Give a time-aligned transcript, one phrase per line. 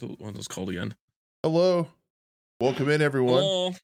[0.00, 0.94] What was called again?
[1.42, 1.88] Hello.
[2.58, 3.42] Welcome in, everyone.
[3.42, 3.74] Hello.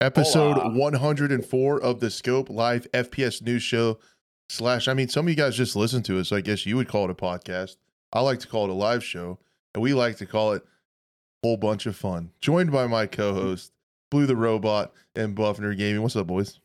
[0.00, 0.74] Episode Hola.
[0.74, 3.98] 104 of the Scope Live FPS News Show.
[4.48, 6.28] Slash, I mean, some of you guys just listen to us.
[6.28, 7.76] So I guess you would call it a podcast.
[8.14, 9.38] I like to call it a live show,
[9.74, 12.30] and we like to call it a whole bunch of fun.
[12.40, 13.72] Joined by my co-host,
[14.10, 16.00] Blue the Robot and Buffnerd Gaming.
[16.00, 16.60] What's up, boys?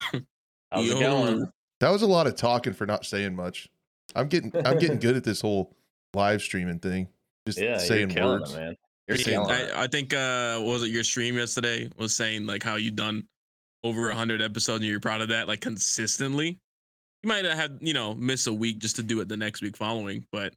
[0.00, 0.96] How's Yo.
[0.96, 1.52] it going?
[1.80, 3.68] That was a lot of talking for not saying much.
[4.14, 5.76] I'm getting I'm getting good at this whole
[6.14, 7.08] live streaming thing.
[7.46, 8.52] Just Yeah, saying you're words.
[8.52, 8.76] it, man.
[9.08, 9.72] You're Yeah, killing it.
[9.72, 12.90] I, I think uh what was it your stream yesterday was saying like how you
[12.90, 13.26] done
[13.84, 16.58] over hundred episodes and you're proud of that like consistently.
[17.22, 19.62] You might have had you know miss a week just to do it the next
[19.62, 20.54] week following, but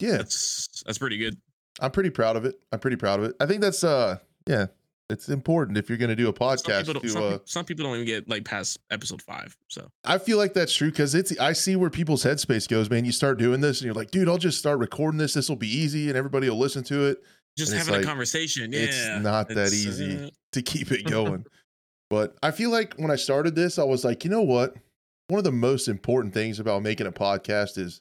[0.00, 1.36] Yeah, that's that's pretty good.
[1.80, 2.56] I'm pretty proud of it.
[2.72, 3.36] I'm pretty proud of it.
[3.38, 4.66] I think that's uh yeah,
[5.08, 7.64] it's important if you're going to do a Some podcast people, to some, uh some
[7.64, 9.56] people don't even get like past episode five.
[9.68, 13.04] So I feel like that's true cuz it's I see where people's headspace goes, man.
[13.04, 15.34] You start doing this and you're like, dude, I'll just start recording this.
[15.34, 17.22] This will be easy and everybody will listen to it
[17.56, 18.72] just And having like, a conversation.
[18.72, 20.24] Yeah, it's not that it's, easy.
[20.26, 21.46] uh, to keep it going.
[22.10, 24.74] but I feel like when I started this, I was like, you know what?
[25.28, 28.00] One of the most important things about making a podcast is,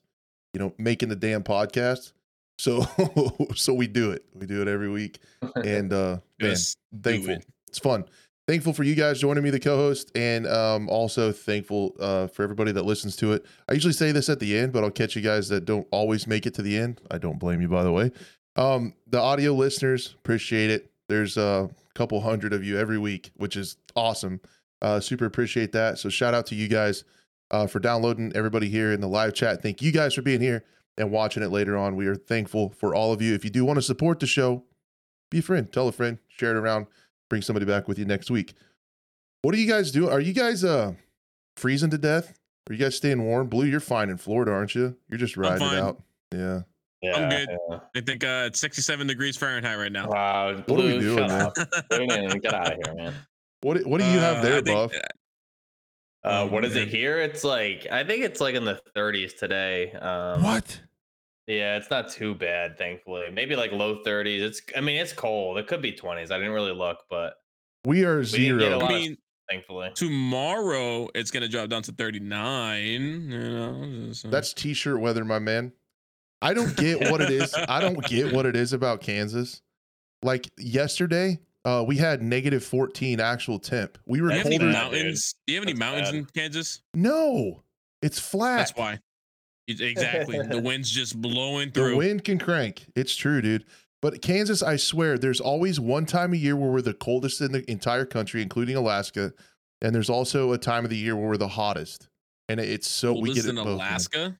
[0.53, 2.11] you know, making the damn podcast.
[2.57, 2.85] So
[3.55, 4.25] so we do it.
[4.33, 5.19] We do it every week.
[5.63, 6.55] And uh man,
[7.01, 7.33] thankful.
[7.35, 7.45] it.
[7.67, 8.05] It's fun.
[8.47, 12.71] Thankful for you guys joining me, the co-host, and um, also thankful uh, for everybody
[12.73, 13.43] that listens to it.
[13.67, 16.27] I usually say this at the end, but I'll catch you guys that don't always
[16.27, 17.01] make it to the end.
[17.09, 18.11] I don't blame you, by the way.
[18.55, 20.91] Um, the audio listeners appreciate it.
[21.09, 24.39] There's a couple hundred of you every week, which is awesome.
[24.79, 25.97] Uh, super appreciate that.
[25.97, 27.03] So shout out to you guys
[27.49, 28.31] uh, for downloading.
[28.35, 30.63] Everybody here in the live chat, thank you guys for being here
[30.97, 31.95] and watching it later on.
[31.95, 33.33] We are thankful for all of you.
[33.33, 34.63] If you do want to support the show,
[35.31, 36.87] be a friend, tell a friend, share it around,
[37.29, 38.53] bring somebody back with you next week.
[39.41, 40.11] What are you guys doing?
[40.11, 40.93] Are you guys uh
[41.57, 42.37] freezing to death?
[42.69, 43.47] Are you guys staying warm?
[43.47, 44.95] Blue, you're fine in Florida, aren't you?
[45.09, 46.01] You're just riding it out.
[46.33, 46.61] Yeah.
[47.01, 47.49] yeah, I'm good.
[47.69, 47.79] yeah.
[47.95, 50.09] I think uh it's 67 degrees Fahrenheit right now.
[50.09, 51.41] Wow, What are we Blue, doing, shut man?
[51.41, 51.55] up.
[51.89, 53.13] Blue, man, Get out of here, man.
[53.61, 54.91] What what do you have Uh, there, I think, Buff?
[56.25, 57.19] Uh, what is it here?
[57.21, 59.91] It's like I think it's like in the 30s today.
[59.93, 60.81] Um, what?
[61.47, 63.25] Yeah, it's not too bad, thankfully.
[63.31, 64.41] Maybe like low 30s.
[64.41, 65.57] It's I mean it's cold.
[65.59, 66.31] It could be 20s.
[66.31, 67.35] I didn't really look, but
[67.85, 68.79] We are didn't get a zero.
[68.79, 69.17] lot I of- mean,
[69.49, 69.91] thankfully.
[69.93, 73.29] tomorrow it's gonna drop down to 39.
[73.29, 75.71] You know, so- That's t-shirt weather, my man.
[76.41, 77.53] I don't get what it is.
[77.69, 79.61] I don't get what it is about Kansas.
[80.23, 83.97] Like yesterday, uh, we had negative 14 actual temp.
[84.05, 84.71] We were Do you have any colder.
[84.73, 85.35] bad, mountains?
[85.47, 86.15] Do you have any That's mountains bad.
[86.15, 86.81] in Kansas?
[86.93, 87.63] No,
[88.01, 88.57] it's flat.
[88.57, 88.99] That's why.
[89.67, 90.39] It- Exactly.
[90.47, 91.91] the wind's just blowing through.
[91.91, 92.85] The wind can crank.
[92.95, 93.65] It's true, dude.
[94.01, 97.51] But Kansas, I swear, there's always one time a year where we're the coldest in
[97.51, 99.33] the entire country, including Alaska.
[99.81, 102.07] And there's also a time of the year where we're the hottest.
[102.47, 103.87] And it's so we Coldest get it in both, man.
[103.87, 104.37] Alaska.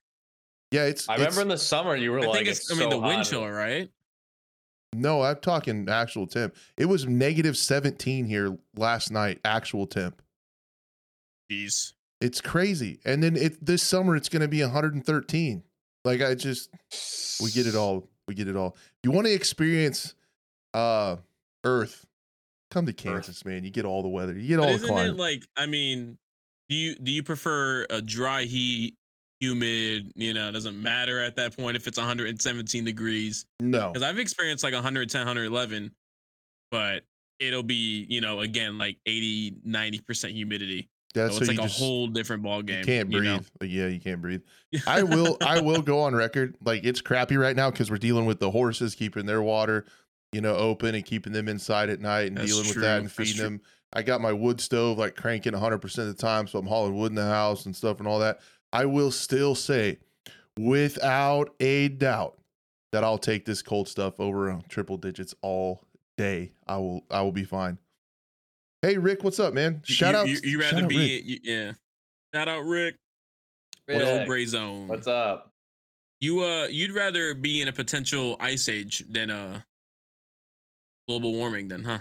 [0.70, 1.08] Yeah, it's.
[1.08, 2.70] I it's- remember in the summer you were I like think it's.
[2.70, 3.26] I mean, so the wind hot.
[3.26, 3.88] chill, right?
[4.94, 6.54] No, I'm talking actual temp.
[6.76, 10.22] It was negative 17 here last night, actual temp.
[11.50, 11.92] Jeez.
[12.20, 13.00] It's crazy.
[13.04, 15.62] And then it this summer it's going to be 113.
[16.04, 16.70] Like I just
[17.42, 18.08] we get it all.
[18.26, 18.76] We get it all.
[19.02, 20.14] You want to experience
[20.74, 21.16] uh
[21.64, 22.06] Earth?
[22.70, 23.64] Come to Kansas, man.
[23.64, 24.32] You get all the weather.
[24.32, 25.10] You get But all the climate.
[25.12, 25.42] it like?
[25.56, 26.18] I mean,
[26.68, 28.96] do you do you prefer a dry heat,
[29.40, 30.12] humid?
[30.14, 33.46] You know, it doesn't matter at that point if it's 117 degrees.
[33.60, 33.92] no.
[33.92, 35.92] Because I've experienced like 110, 111,
[36.70, 37.04] but
[37.38, 40.88] it'll be you know again like 80, 90 percent humidity.
[41.14, 42.80] That's so it's like a just whole different ball game.
[42.80, 43.46] you can't you breathe.
[43.60, 43.66] know?
[43.66, 44.42] Yeah, you can't breathe.
[44.86, 46.56] I will I will go on record.
[46.62, 49.86] Like it's crappy right now because we're dealing with the horses keeping their water,
[50.32, 53.10] you know, open and keeping them inside at night and That's dealing with that and
[53.10, 53.60] feeding them.
[53.92, 57.12] I got my wood stove like cranking 100% of the time, so I'm hauling wood
[57.12, 58.40] in the house and stuff and all that.
[58.72, 59.98] I will still say,
[60.58, 62.36] without a doubt,
[62.92, 65.82] that I'll take this cold stuff over uh, triple digits all
[66.16, 66.52] day.
[66.66, 67.78] I will I will be fine.
[68.82, 69.82] Hey Rick, what's up, man?
[69.84, 70.28] Shout you, out.
[70.28, 71.22] You, you rather be Rick.
[71.26, 71.72] you, yeah.
[72.34, 72.96] Shout out Rick.
[73.86, 74.88] What old Rick, gray zone.
[74.88, 75.50] What's up?
[76.20, 79.60] You uh you'd rather be in a potential ice age than uh
[81.06, 81.98] global warming then, huh?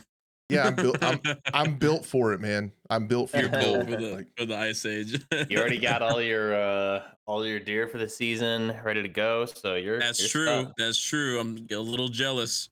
[0.50, 0.98] Yeah, I'm built.
[1.04, 1.20] I'm,
[1.54, 2.72] I'm built for it, man.
[2.90, 5.20] I'm built for You're built for Like, the for the ice age.
[5.50, 9.46] You already got all your uh all your deer for the season ready to go,
[9.46, 10.46] so you're That's you're true.
[10.66, 10.74] set.
[10.78, 11.40] That's true.
[11.40, 12.70] I'm a little jealous.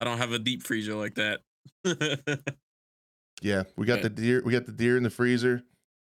[0.00, 1.40] I don't have a deep freezer like that.
[3.42, 4.02] Yeah, we got Yeah.
[4.04, 4.42] the deer.
[4.44, 5.62] We got the deer in the freezer.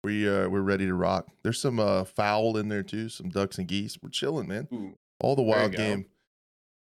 [0.05, 1.29] We uh we're ready to rock.
[1.43, 3.99] There's some uh fowl in there too, some ducks and geese.
[4.03, 4.67] We're chilling, man.
[4.73, 5.77] Ooh, All the There you wild go.
[5.79, 6.07] game.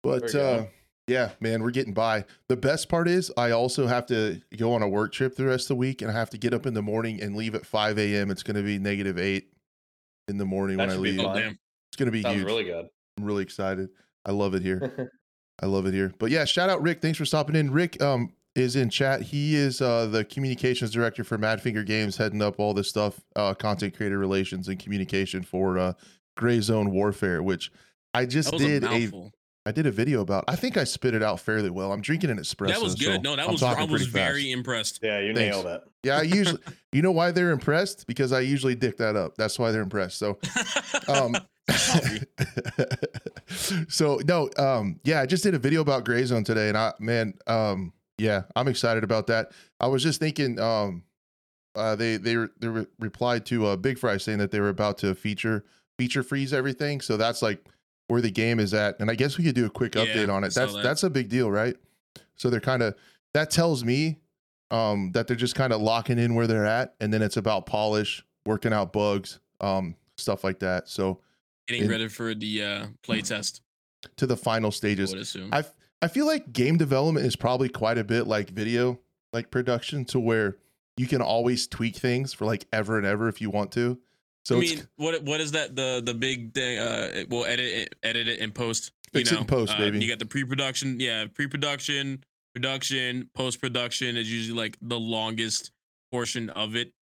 [0.02, 0.68] But uh go.
[1.08, 2.24] Yeah, man, we're getting by.
[2.48, 5.64] The best part is I also have to go on a work trip the rest
[5.64, 7.66] of the week and I have to get up in the morning and leave at
[7.66, 8.30] 5 a.m.
[8.30, 9.48] It's gonna be negative eight
[10.28, 11.20] in the morning That when I leave.
[11.20, 11.36] fun.
[11.36, 11.58] damn.
[11.90, 12.46] It's gonna be sounds huge.
[12.46, 12.86] really good.
[13.18, 13.88] I'm really excited.
[14.24, 15.12] I love it here.
[15.62, 16.12] I love it here.
[16.18, 17.02] But yeah, shout out Rick.
[17.02, 17.70] Thanks for stopping in.
[17.72, 19.22] Rick um is in chat.
[19.22, 23.54] He is uh the communications director for Madfinger Games, heading up all this stuff, uh
[23.54, 25.92] content creator relations and communication for uh
[26.36, 27.70] Gray Zone Warfare, which
[28.14, 29.32] I just did a a mouthful.
[29.64, 30.44] I did a video about.
[30.48, 31.92] I think I spit it out fairly well.
[31.92, 32.68] I'm drinking an espresso.
[32.68, 33.22] that was so good.
[33.22, 34.32] No, that I'm was I talking was pretty fast.
[34.32, 34.98] very impressed.
[35.02, 35.56] Yeah, you Thanks.
[35.56, 35.82] nailed it.
[36.02, 36.60] Yeah, I usually.
[36.92, 38.06] you know why they're impressed?
[38.06, 39.36] Because I usually dick that up.
[39.36, 40.18] That's why they're impressed.
[40.18, 40.38] So
[41.08, 41.36] um
[43.88, 46.92] so no um yeah i just did a video about gray zone today and i
[46.98, 51.02] man um yeah i'm excited about that i was just thinking um
[51.76, 54.68] uh they they re- they re- replied to uh big fry saying that they were
[54.70, 55.64] about to feature
[55.98, 57.64] feature freeze everything so that's like
[58.12, 60.28] where the game is at and i guess we could do a quick Yeah, update
[60.32, 60.82] on it that's that.
[60.82, 61.74] that's a big deal right
[62.36, 62.94] so they're kind of
[63.34, 64.18] that tells me
[64.70, 67.66] um that they're just kind of locking in where they're at and then it's about
[67.66, 71.20] polish working out bugs um stuff like that so
[71.68, 73.62] Getting in- ready for the uh, play test.
[74.16, 75.12] to the final I stages.
[75.12, 75.48] would assume.
[75.52, 75.62] I
[76.02, 78.98] I feel like game development is probably quite a bit like video
[79.32, 80.56] like production to where
[80.96, 83.98] you can always tweak things for like ever and ever if you want to.
[84.44, 86.78] So I mean, what what is that the the big thing?
[86.78, 88.92] Uh, we'll edit it, edit it in post.
[89.12, 90.00] Fix it you know, in post, uh, baby.
[90.00, 92.24] You got the pre-production, yeah, pre-production,
[92.54, 95.70] production, post-production is usually like the longest
[96.10, 96.92] portion of it.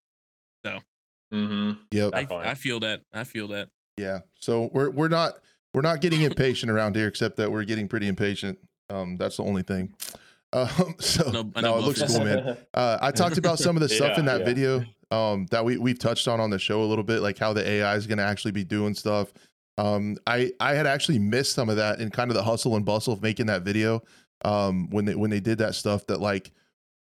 [1.32, 1.72] Mm-hmm.
[1.92, 2.12] yep.
[2.14, 3.02] I, I feel that.
[3.12, 3.68] I feel that.
[3.96, 4.20] Yeah.
[4.34, 5.34] So we're we're not
[5.74, 8.58] we're not getting impatient around here, except that we're getting pretty impatient.
[8.88, 9.94] Um, that's the only thing.
[10.52, 12.56] Um, so No- no, I know it looks cool, man.
[12.74, 14.44] Uh, I talked about some of the stuff in that yeah.
[14.44, 17.52] video um, that we we've touched on on the show a little bit, like how
[17.52, 19.32] the AI is going to actually be doing stuff.
[19.78, 22.84] Um, I I had actually missed some of that in kind of the hustle and
[22.84, 24.02] bustle of making that video
[24.44, 26.50] um, when they when they did that stuff that like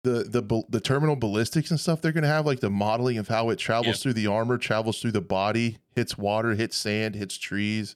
[0.03, 3.27] the the the terminal ballistics and stuff they're going to have like the modeling of
[3.27, 4.03] how it travels Yeah.
[4.03, 7.95] through the armor, travels through the body, hits water, hits sand, hits trees,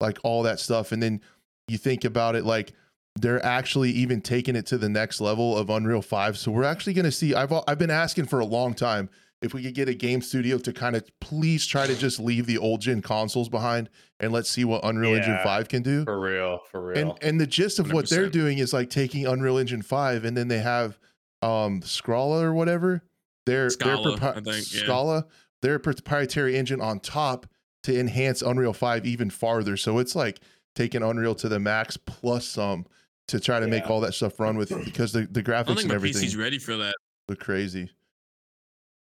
[0.00, 1.20] like all that stuff, and then
[1.68, 2.72] you think about it like
[3.20, 6.36] they're actually even taking it to the next level of Unreal 5.
[6.36, 9.08] So we're actually going to see I've I've been asking for a long time
[9.44, 12.46] if we could get a game studio to kind of please try to just leave
[12.46, 16.02] the old gen consoles behind and let's see what Unreal Engine 5 can do.
[16.04, 16.98] For real, for real.
[16.98, 20.34] And and the gist of what they're doing is like taking Unreal Engine 5 and
[20.34, 20.98] then they have
[21.42, 23.02] um Scala or whatever.
[23.44, 24.82] Their Scala, their I think, yeah.
[24.84, 25.26] Scala,
[25.60, 27.46] their proprietary engine on top
[27.82, 29.76] to enhance Unreal 5 even farther.
[29.76, 30.40] So it's like
[30.74, 32.86] taking Unreal to the max plus some
[33.28, 35.66] to try to make all that stuff run with because the, the I don't graphics
[35.66, 36.94] think and my everything PC's ready for that.
[37.28, 37.90] look crazy.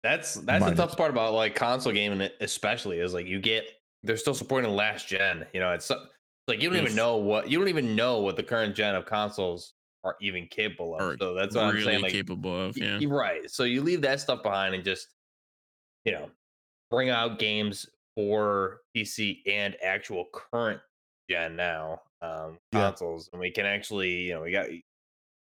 [0.02, 3.64] That's that's Mine the tough part about like console gaming, especially is like you get
[4.02, 5.46] they're still supporting last gen.
[5.52, 5.90] You know, it's
[6.48, 9.06] like you don't even know what you don't even know what the current gen of
[9.06, 11.00] consoles are even capable of.
[11.00, 12.02] Are So that's what really I'm saying.
[12.02, 12.76] Like, capable of.
[12.76, 12.98] Yeah.
[13.06, 13.48] right.
[13.48, 15.08] So you leave that stuff behind and just
[16.04, 16.30] you know
[16.90, 20.80] bring out games for PC and actual current
[21.30, 22.90] gen now um, Yeah.
[22.90, 24.66] consoles, and we can actually you know we got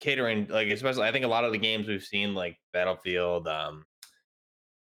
[0.00, 3.86] catering like especially I think a lot of the games we've seen like Battlefield, um,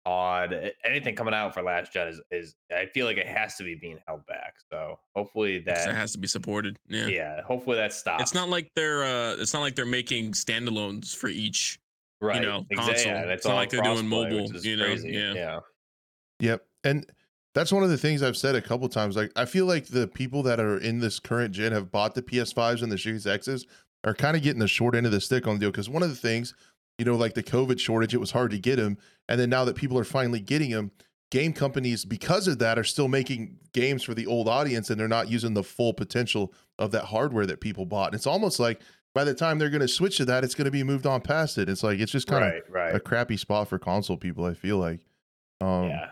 [0.05, 3.63] odd anything coming out for last gen is is I feel like it has to
[3.63, 4.55] be being held back.
[4.71, 6.77] So hopefully That that has to be supported.
[6.87, 7.07] Yeah.
[7.07, 8.23] yeah, hopefully that stops.
[8.23, 11.79] It's not like they're uh it's not like they're making standalones for each
[12.19, 12.41] right.
[12.41, 12.95] You know, Exa- console.
[13.11, 15.09] yeah, It's it's not like they're doing crossplay, mobile, you know, crazy.
[15.11, 15.33] yeah.
[15.33, 15.59] yeah.
[16.39, 16.65] Yep.
[16.83, 17.05] And
[17.53, 19.15] that's one of the things I've said a couple times.
[19.15, 22.21] Like I feel like the people that are in this current gen have bought the
[22.23, 23.67] PS5s and the Series X's
[24.03, 25.69] are kind of getting the short end of the stick on the deal.
[25.71, 26.55] Because one of the things,
[27.01, 28.95] you know, like the COVID shortage, it was hard to get them.
[29.27, 30.91] And then now that people are finally getting them,
[31.31, 35.07] game companies, because of that, are still making games for the old audience and they're
[35.07, 38.09] not using the full potential of that hardware that people bought.
[38.09, 38.81] And it's almost like
[39.15, 41.21] by the time they're going to switch to that, it's going to be moved on
[41.21, 41.69] past it.
[41.69, 42.95] It's like it's just kind of Right, right.
[42.95, 44.45] a crappy spot for console people.
[44.45, 44.99] I feel like.
[45.59, 46.09] Um, yeah.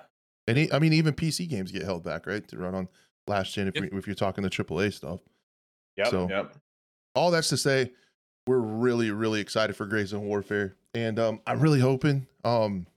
[0.47, 2.87] and he, I mean, even PC games get held back, right, to run on
[3.27, 3.91] last gen if, Yep.
[3.91, 5.19] we, if you're talking the AAA stuff.
[5.97, 6.09] Yeah.
[6.09, 6.55] so- yep.
[7.13, 7.91] All that's to say,
[8.49, 12.87] we're really, really excited for Gray Zone Warfare, and um, I'm really hoping um,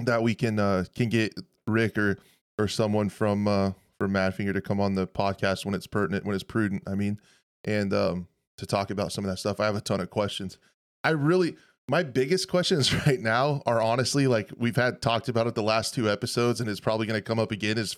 [0.00, 1.32] that we can uh, can get
[1.68, 2.18] Rick or
[2.58, 6.34] or someone from uh, from Madfinger to come on the podcast when it's pertinent, when
[6.34, 6.82] it's prudent.
[6.88, 7.20] I mean,
[7.64, 8.26] and um,
[8.58, 9.60] to talk about some of that stuff.
[9.60, 10.58] I have a ton of questions.
[11.04, 11.54] I really,
[11.86, 15.94] my biggest questions right now are honestly like we've had talked about it the last
[15.94, 17.96] two episodes, and it's probably going to come up again is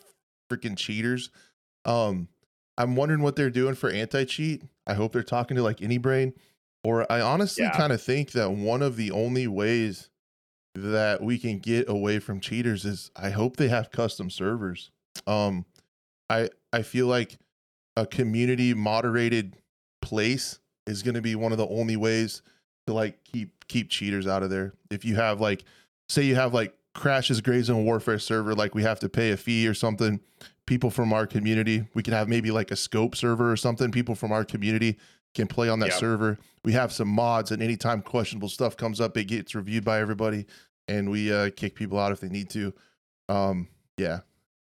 [0.51, 1.31] freaking cheaters.
[1.87, 2.29] Um,
[2.77, 4.65] I'm wondering what they're doing for anti cheat.
[4.87, 6.35] I hope they're talking to like AnyBrain,
[6.85, 7.77] or I honestly Yeah.
[7.77, 10.09] kind of think that one of the only ways
[10.75, 14.91] that we can get away from cheaters is I hope they have custom servers.
[15.27, 15.67] Um,
[16.31, 17.39] I I feel like
[17.97, 19.57] a community moderated
[20.01, 22.43] place is going to be one of the only ways
[22.87, 24.73] to like keep keep cheaters out of there.
[24.91, 25.65] If you have like
[26.09, 29.37] say you have like crashes gray zone warfare server like we have to pay a
[29.37, 30.21] fee or something
[30.67, 34.15] people from our community we could have maybe like a scope server or something people
[34.15, 34.99] from our community
[35.35, 35.99] can play on that Yep.
[35.99, 36.39] server.
[36.65, 40.47] We have some mods, and anytime questionable stuff comes up, it gets reviewed by everybody,
[40.89, 42.73] and we uh, kick people out if they need to.
[43.29, 44.21] Um, yeah,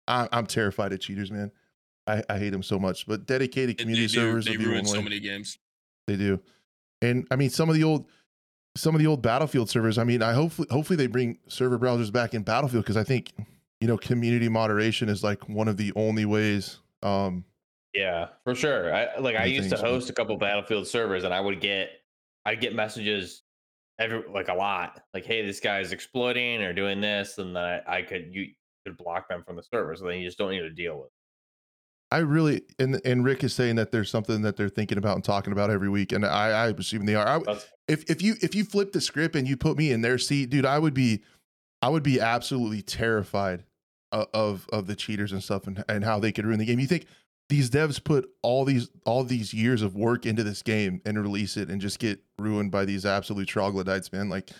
[0.08, 1.52] I, I'm terrified of cheaters, man.
[2.08, 3.06] I, I hate them so much.
[3.08, 5.58] But dedicated community they do- servers They would ruin so many games.
[6.08, 6.40] They do.
[7.02, 8.08] And I mean some of the old
[8.76, 12.12] some of the old Battlefield servers, I mean, I hopefully hopefully they bring server browsers
[12.12, 13.32] back in Battlefield because I think,
[13.80, 17.46] you know, community moderation is like one of the only ways um
[17.94, 18.94] Yeah, for sure.
[18.94, 21.90] I like I used to host a couple Battlefield servers and I would get
[22.46, 23.44] I'd get messages
[24.00, 25.02] every like a lot.
[25.14, 28.48] Like, hey, this guy's exploiting or doing this, and then I, I could you
[28.86, 29.96] could block them from the server.
[29.96, 31.08] So then you just don't need to deal with.
[31.08, 31.14] it.
[32.12, 35.24] I really and and Rick is saying that there's something that they're thinking about and
[35.24, 37.28] talking about every week, and I I assume they are.
[37.48, 40.18] I, if if you if you flip the script and you put me in their
[40.18, 41.22] seat, dude, I would be
[41.82, 43.64] I would be absolutely terrified
[44.12, 46.80] of of, of the cheaters and stuff and, and how they could ruin the game.
[46.80, 47.06] You think
[47.50, 51.58] these devs put all these all these years of work into this game and release
[51.58, 54.30] it and just get ruined by these absolute troglodytes, man?
[54.30, 54.52] Like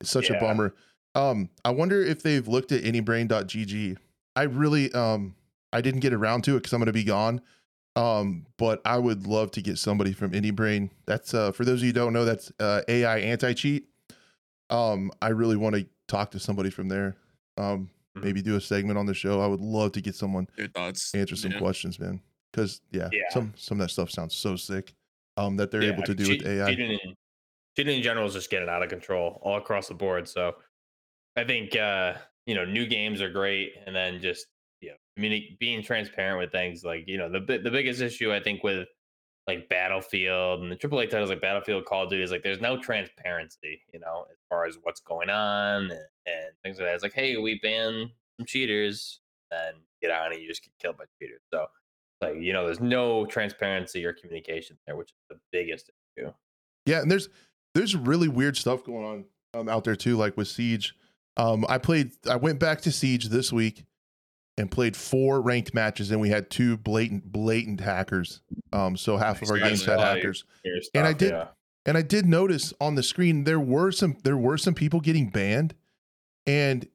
[0.00, 0.74] it's such a bummer.
[1.14, 3.96] Um, I wonder if they've looked at anybrain.gg.
[4.36, 5.34] I really um
[5.72, 7.40] I didn't get around to it because I'm gonna be gone.
[7.96, 10.90] Um, but I would love to get somebody from AnyBrain.
[11.06, 13.88] That's uh for those of you who don't know, that's uh AI anti-cheat.
[14.70, 17.16] Um, I really want to talk to somebody from there.
[17.56, 18.22] Um, Mhm.
[18.24, 19.40] maybe do a segment on the show.
[19.40, 21.14] I would love to get someone Your thoughts?
[21.14, 21.58] answer some Yeah.
[21.58, 22.20] questions, man.
[22.52, 23.22] Because yeah, Yeah.
[23.30, 24.94] some some of that stuff sounds so sick.
[25.36, 26.70] Um, that they're yeah, able to do cheat- with AI.
[26.70, 27.14] Cheating in,
[27.76, 30.28] cheating in general is just getting out of control all across the board.
[30.28, 30.56] So
[31.36, 32.14] I think uh,
[32.46, 34.46] you know new games are great, and then just
[34.80, 38.64] yeah, communi- being transparent with things like you know the the biggest issue I think
[38.64, 38.88] with
[39.46, 42.78] like Battlefield and the AAA titles like Battlefield, Call of Duty is like there's no
[42.78, 45.92] transparency, you know, as far as what's going on and,
[46.26, 46.94] and things like that.
[46.94, 50.98] It's like, hey, we ban some cheaters, then get on and you just get killed
[50.98, 51.40] by cheaters.
[51.50, 51.64] So
[52.20, 56.32] like you know, there's no transparency or communication there, which is the biggest issue.
[56.86, 57.28] Yeah, and there's
[57.74, 59.24] there's really weird stuff going on
[59.60, 60.94] um, out there too, like with Siege.
[61.36, 62.12] Um, I played.
[62.28, 63.84] I went back to Siege this week
[64.56, 68.42] and played four ranked matches, and we had two blatant blatant hackers.
[68.72, 70.44] Um, so half of our games had hackers.
[70.64, 71.48] Your And I did- yeah.
[71.86, 75.30] And I did notice on the screen there were some there were some people getting
[75.30, 75.74] banned,
[76.46, 76.86] and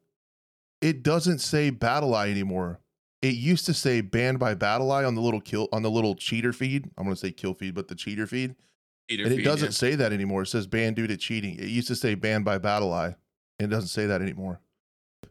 [0.81, 2.79] it doesn't say BattlEye anymore.
[3.23, 6.53] It used to say banned by BattlEye on the little kill on the little cheater
[6.53, 6.91] feed.
[6.97, 8.55] I'm gonna say kill feed, but the cheater feed.
[9.07, 9.71] Peter and it feed, doesn't yeah.
[9.71, 10.43] say that anymore.
[10.43, 11.55] It says banned due to cheating.
[11.55, 13.15] It used to say banned by BattlEye,
[13.59, 14.59] and it doesn't say that anymore.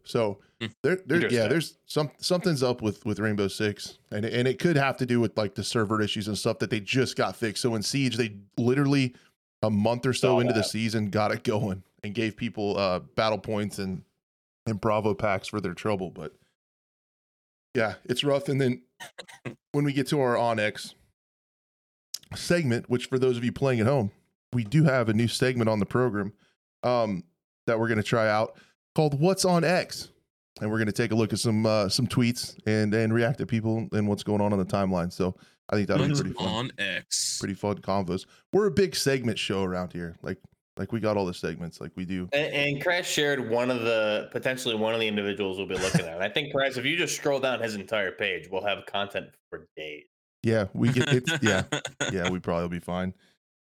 [0.04, 0.68] So Hmm.
[0.82, 4.76] there, there, yeah, there's some something's up with with Rainbow Six, and and it could
[4.76, 7.62] have to do with like the server issues and stuff that they just got fixed.
[7.62, 9.14] So in Siege, they literally
[9.62, 13.00] a month or so Saw into the season got it going and gave people uh
[13.00, 14.02] battle points and
[14.66, 16.10] and Bravo packs for their trouble.
[16.10, 16.32] But
[17.74, 18.48] yeah, it's rough.
[18.48, 18.82] And then
[19.72, 20.94] when we get to our Onyx
[22.34, 24.10] segment, which for those of you playing at home,
[24.52, 26.32] we do have a new segment on the program
[26.82, 27.24] um,
[27.66, 28.56] that we're going to try out
[28.94, 30.10] called "What's on X,"
[30.60, 33.38] and we're going to take a look at some uh, some tweets and and react
[33.38, 35.12] to people and what's going on on the timeline.
[35.12, 35.34] So
[35.70, 36.46] I think that'll be pretty fun.
[36.46, 37.38] on X.
[37.38, 38.26] Pretty fun convos.
[38.52, 40.16] We're a big segment show around here.
[40.22, 40.38] Like
[40.76, 42.28] like we got all the segments like we do.
[42.32, 46.06] And, and Crash shared one of the potentially one of the individuals we'll be looking
[46.06, 46.22] at.
[46.22, 49.66] I think Crash, if you just scroll down his entire page, we'll have content for
[49.76, 50.04] days.
[50.42, 51.64] Yeah, we get it's yeah
[52.12, 53.14] yeah we probably will be fine.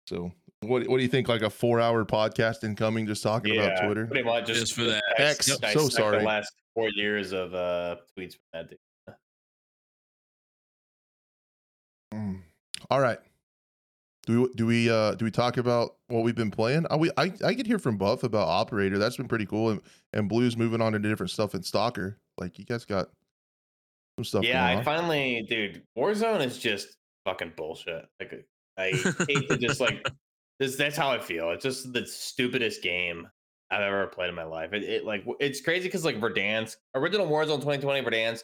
[0.08, 0.31] So
[0.62, 1.27] what what do you think?
[1.27, 4.05] Like a four hour podcast incoming, just talking about Twitter.
[4.05, 5.03] Pretty much just, Just for that.
[5.17, 6.20] X, dis- so sorry.
[6.20, 8.79] The last four years of uh, tweets from that dude.
[12.13, 12.41] Mm.
[12.89, 13.20] All right.
[14.27, 16.85] Do we do we uh do we talk about what we've been playing?
[16.91, 18.97] Uh, we I I could hear from Buff about Operator.
[18.97, 19.71] That's been pretty cool.
[19.71, 19.81] And
[20.13, 22.19] and Blues moving on to different stuff in Stalker.
[22.37, 23.09] Like you guys got
[24.17, 24.43] some stuff.
[24.43, 28.05] Yeah, I finally, dude, Warzone is just fucking bullshit.
[28.19, 28.45] Like,
[28.77, 28.91] I
[29.27, 30.05] hate to just like
[30.59, 30.75] this.
[30.75, 31.49] That's how I feel.
[31.51, 33.27] It's just the stupidest game
[33.71, 34.73] I've ever played in my life.
[34.73, 38.43] It, it like it's crazy because like Verdansk, original Warzone 2020 Verdansk,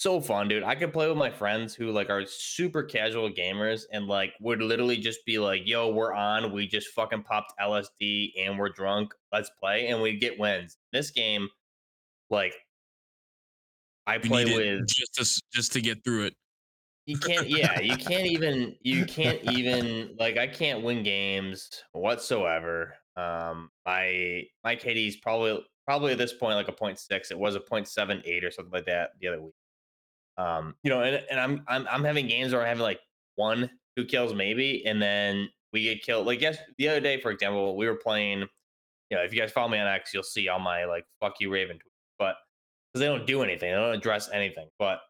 [0.00, 0.62] so fun, dude.
[0.62, 4.62] I could play with my friends who like are super casual gamers and like would
[4.62, 6.52] literally just be like, "Yo, we're on.
[6.52, 9.12] We just fucking popped LSD and we're drunk.
[9.32, 10.78] Let's play." And we get wins.
[10.92, 11.48] This game,
[12.30, 12.54] like,
[14.06, 16.34] I play with just to just to get through it.
[17.06, 22.94] you can't yeah you can't even you can't even like i can't win games whatsoever
[23.16, 27.60] um my my kd's probably probably at this point like a 0.6 it was a
[27.60, 29.54] 0.78 or something like that the other week
[30.40, 33.00] um you know and, and i'm i'm i'm having games where i'm having like
[33.36, 37.30] one two kills maybe and then we get killed like yes the other day for
[37.30, 38.40] example we were playing
[39.10, 41.34] you know if you guys follow me on x you'll see all my like fuck
[41.40, 42.36] you raven tweets but
[42.92, 45.00] because they don't do anything they don't address anything but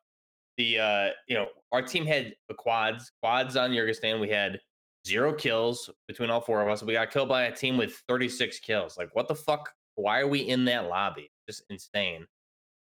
[0.56, 4.20] the uh you know our team had the quads quads on Urzikstan.
[4.20, 4.60] We had
[5.06, 6.82] zero kills between all four of us.
[6.82, 8.98] We got killed by a team with 36 kills.
[8.98, 9.70] Like, what the fuck?
[9.94, 11.30] Why are we in that lobby?
[11.48, 12.26] Just insane.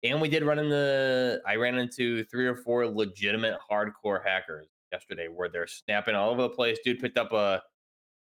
[0.03, 5.27] And we did run into, I ran into three or four legitimate hardcore hackers yesterday
[5.27, 6.77] where they're snapping all over the place.
[6.83, 7.61] Dude picked up a,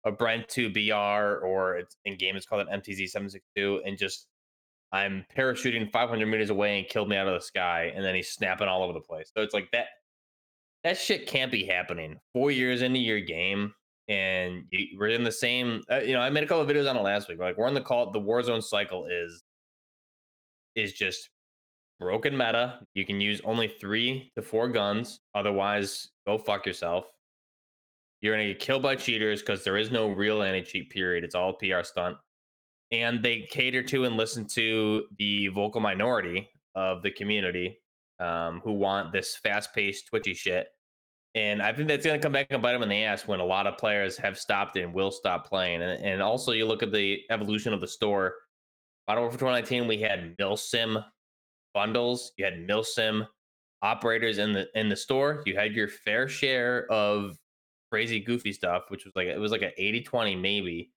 [0.06, 4.28] a Brent 2 BR or it's in game, it's called an MTZ 762 and just,
[4.92, 7.92] I'm parachuting 500 meters away and killed me out of the sky.
[7.94, 9.30] And then he's snapping all over the place.
[9.36, 9.88] So it's like that,
[10.84, 13.74] that shit can't be happening four years into your game
[14.08, 16.89] and you, we're in the same uh, you know i made a couple of videos
[16.89, 19.44] on it last week like we're in the call the warzone cycle is
[20.75, 21.30] is just
[22.00, 27.06] broken meta you can use only three to four guns otherwise go fuck yourself
[28.22, 31.53] you're gonna get killed by cheaters because there is no real anti-cheat period it's all
[31.53, 32.18] pr stunt
[32.91, 37.79] and they cater to and listen to the vocal minority of the community
[38.20, 40.68] um, who want this fast-paced twitchy shit
[41.36, 43.39] and I think that's going to come back and bite them in the ass when
[43.39, 45.82] a lot of players have stopped and will stop playing.
[45.82, 48.34] And, and also, you look at the evolution of the store.
[49.08, 51.03] Modern Warfare 2019, we had Milsim
[51.73, 53.27] bundles, you had Milsim
[53.81, 55.43] operators in the in the store.
[55.45, 57.38] You had your fair share of
[57.91, 60.91] crazy, goofy stuff, which was like it was like an 80-20 maybe.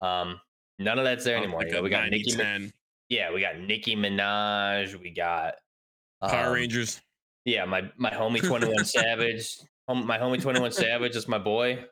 [0.00, 0.40] Um,
[0.78, 1.60] none of that's there Oh, anymore.
[1.60, 2.72] like You know, we got Nicki, Mi- 90-10
[3.08, 5.54] yeah, we got Nicki Minaj, we got
[6.22, 7.00] Power um, Rangers.
[7.44, 9.56] yeah, my my homie Twenty One Savage,
[9.88, 11.84] hom- my homie Twenty One Savage is my boy,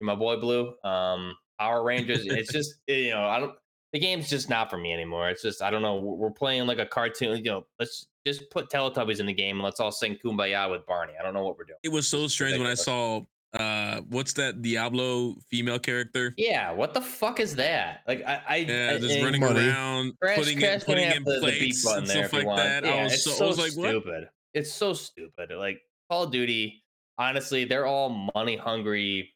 [0.00, 0.74] my boy Blue.
[0.82, 2.26] Um, Power Rangers.
[2.26, 3.52] It's just you know I don't.
[3.92, 5.30] The game's just not for me anymore.
[5.30, 5.96] It's just I don't know.
[5.96, 7.38] We're we're playing like a cartoon.
[7.38, 10.84] You know, let's just put Teletubbies in the game and let's all sing Kumbaya with
[10.86, 11.12] Barney.
[11.18, 11.78] I don't know what we're doing.
[11.82, 13.22] It was so strange when I saw
[13.54, 16.34] uh what's that Diablo female character?
[16.36, 18.00] Yeah, what the fuck is that?
[18.06, 19.68] Like I, I Yeah, just and running Money.
[19.68, 22.46] around, Crash, putting Crash in, putting have in the, the plates button and stuff like
[22.46, 22.58] want.
[22.58, 22.84] that.
[22.84, 23.90] Yeah, I was it's so, so I was like, what?
[23.90, 24.28] stupid.
[24.52, 25.50] It's so stupid.
[25.52, 26.82] Like Call of Duty,
[27.18, 29.32] honestly, they're all money hungry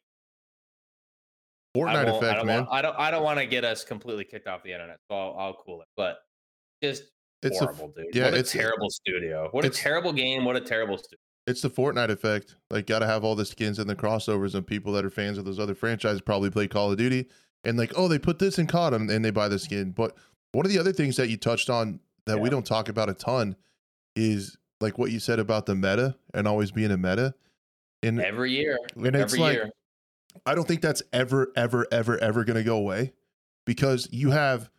[1.75, 2.57] Fortnite I effect, don't man.
[2.65, 2.99] Want, I don't.
[2.99, 5.81] I don't want to get us completely kicked off the internet, so I'll, I'll cool
[5.81, 5.87] it.
[5.95, 6.17] But
[6.83, 7.03] just
[7.43, 8.07] It's a, horrible, dude.
[8.13, 9.47] yeah, what a it's- terrible studio.
[9.51, 10.43] What a terrible game.
[10.45, 11.17] What a terrible studio.
[11.47, 12.55] it's the Fortnite effect.
[12.69, 15.37] Like, got to have all the skins and the crossovers, and people that are fans
[15.37, 17.29] of those other franchises probably play Call of Duty,
[17.63, 19.91] and like, oh, they put this in COD, and, they buy the skin.
[19.91, 20.15] But
[20.51, 23.13] one of the other things that you touched on that we don't talk about a
[23.13, 23.55] ton
[24.15, 27.33] is like what you said about the meta and always being a meta.
[28.03, 29.69] And Every year, and it's every like year.
[30.45, 33.13] I don't think that's ever, ever, ever, ever going to go away
[33.65, 34.69] because you have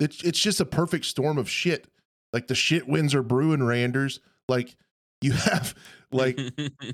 [0.00, 1.88] it's it's just a perfect storm of shit.
[2.32, 4.20] Like the shit winds are brewing Randers.
[4.48, 4.76] Like
[5.20, 5.74] you have
[6.12, 6.38] like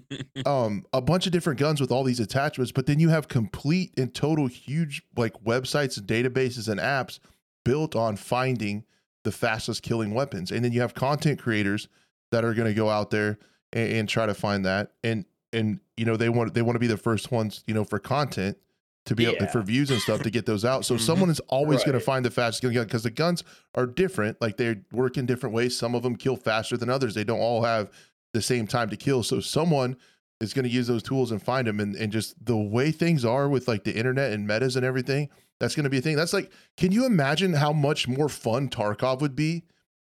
[0.46, 3.92] um a bunch of different guns with all these attachments, but then you have complete
[3.96, 7.18] and total huge like websites, and databases, and apps
[7.64, 8.85] built on finding
[9.24, 10.50] the fastest killing weapons.
[10.50, 11.88] And then you have content creators
[12.31, 13.38] that are going to go out there
[13.72, 14.92] and, and try to find that.
[15.03, 17.84] And and you know they want they want to be the first ones you know
[17.84, 18.58] for content
[19.06, 19.50] to be able Yeah.
[19.52, 20.84] for views and stuff to get those out.
[20.86, 21.00] So Mhm.
[21.00, 24.40] someone is always going to find the fastest gun because the guns are different.
[24.40, 25.76] Like they work in different ways.
[25.76, 27.14] Some of them kill faster than others.
[27.14, 27.90] They don't all have
[28.32, 29.22] the same time to kill.
[29.22, 29.96] So someone
[30.40, 31.80] is going to use those tools and find them.
[31.80, 35.28] And, and just the way things are with like the internet and metas and everything,
[35.60, 36.16] that's going to be a thing.
[36.16, 39.64] That's like, can you imagine how much more fun Tarkov would be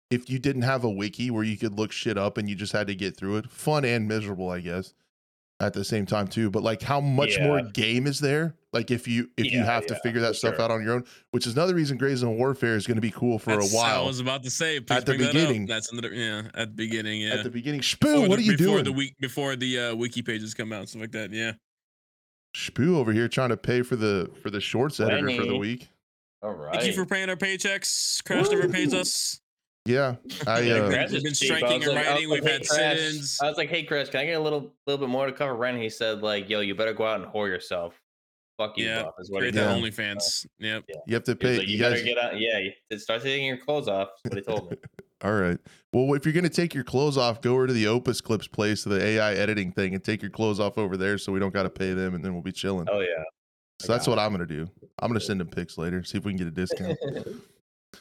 [0.09, 2.73] if you didn't have a wiki where you could look shit up and you just
[2.73, 3.51] had to get through it?
[3.51, 4.93] Fun and miserable, I guess,
[5.59, 6.49] at the same time too.
[6.49, 8.55] But like, how much more game is there?
[8.73, 10.63] Like if you if you Yeah, have to figure that stuff sure.
[10.63, 13.09] out on your own, which is another reason Gray Zone Warfare is going to be
[13.11, 14.03] cool for That's- a I while.
[14.03, 15.65] I was about to say please At the bring that beginning.
[15.65, 17.21] That's another yeah at the beginning.
[17.21, 17.35] Yeah.
[17.35, 18.83] At the beginning, Before Spoo, the- what are you before doing?
[18.83, 21.31] the week before the uh, wiki pages come out and stuff like that?
[21.31, 21.53] Yeah.
[22.55, 25.89] Spoo over here trying to pay for the for the shorts editor for the week.
[26.43, 26.75] All right.
[26.75, 28.23] Thank you for paying our paychecks.
[28.23, 29.39] Crash never pays us.
[29.87, 30.15] Yeah,
[30.47, 31.55] I Yeah, uh, Crash- Crash We've been cheap.
[31.55, 32.29] Striking and like- I was writing.
[32.29, 33.39] We've like, had "Hey, Crash," sit-ins.
[33.41, 35.55] I was like, "Hey, Chris, can I get a little little bit more to cover
[35.55, 37.93] rent?" He said, "Like, yo, you better go out and whore yourself.
[38.57, 39.89] Fuck you, Yeah, Buff," is what he Create told that me.
[39.91, 40.45] OnlyFans.
[40.59, 40.83] Yep.
[41.05, 41.59] you have to pay.
[41.59, 42.39] like, you you, better guys, get out.
[42.39, 44.09] Yeah, you start taking your clothes off.
[44.23, 44.77] That's what he told me.
[45.23, 45.57] all right.
[45.93, 48.83] Well, if you're gonna take your clothes off, go over to the Opus Clips place,
[48.83, 51.63] the AI editing thing, and take your clothes off over there, so we don't got
[51.63, 52.87] to pay them, and then we'll be chilling.
[52.91, 53.23] Oh yeah.
[53.79, 54.67] so that's what I'm gonna do.
[54.99, 56.97] I'm gonna send them pics later, see if we can get a discount.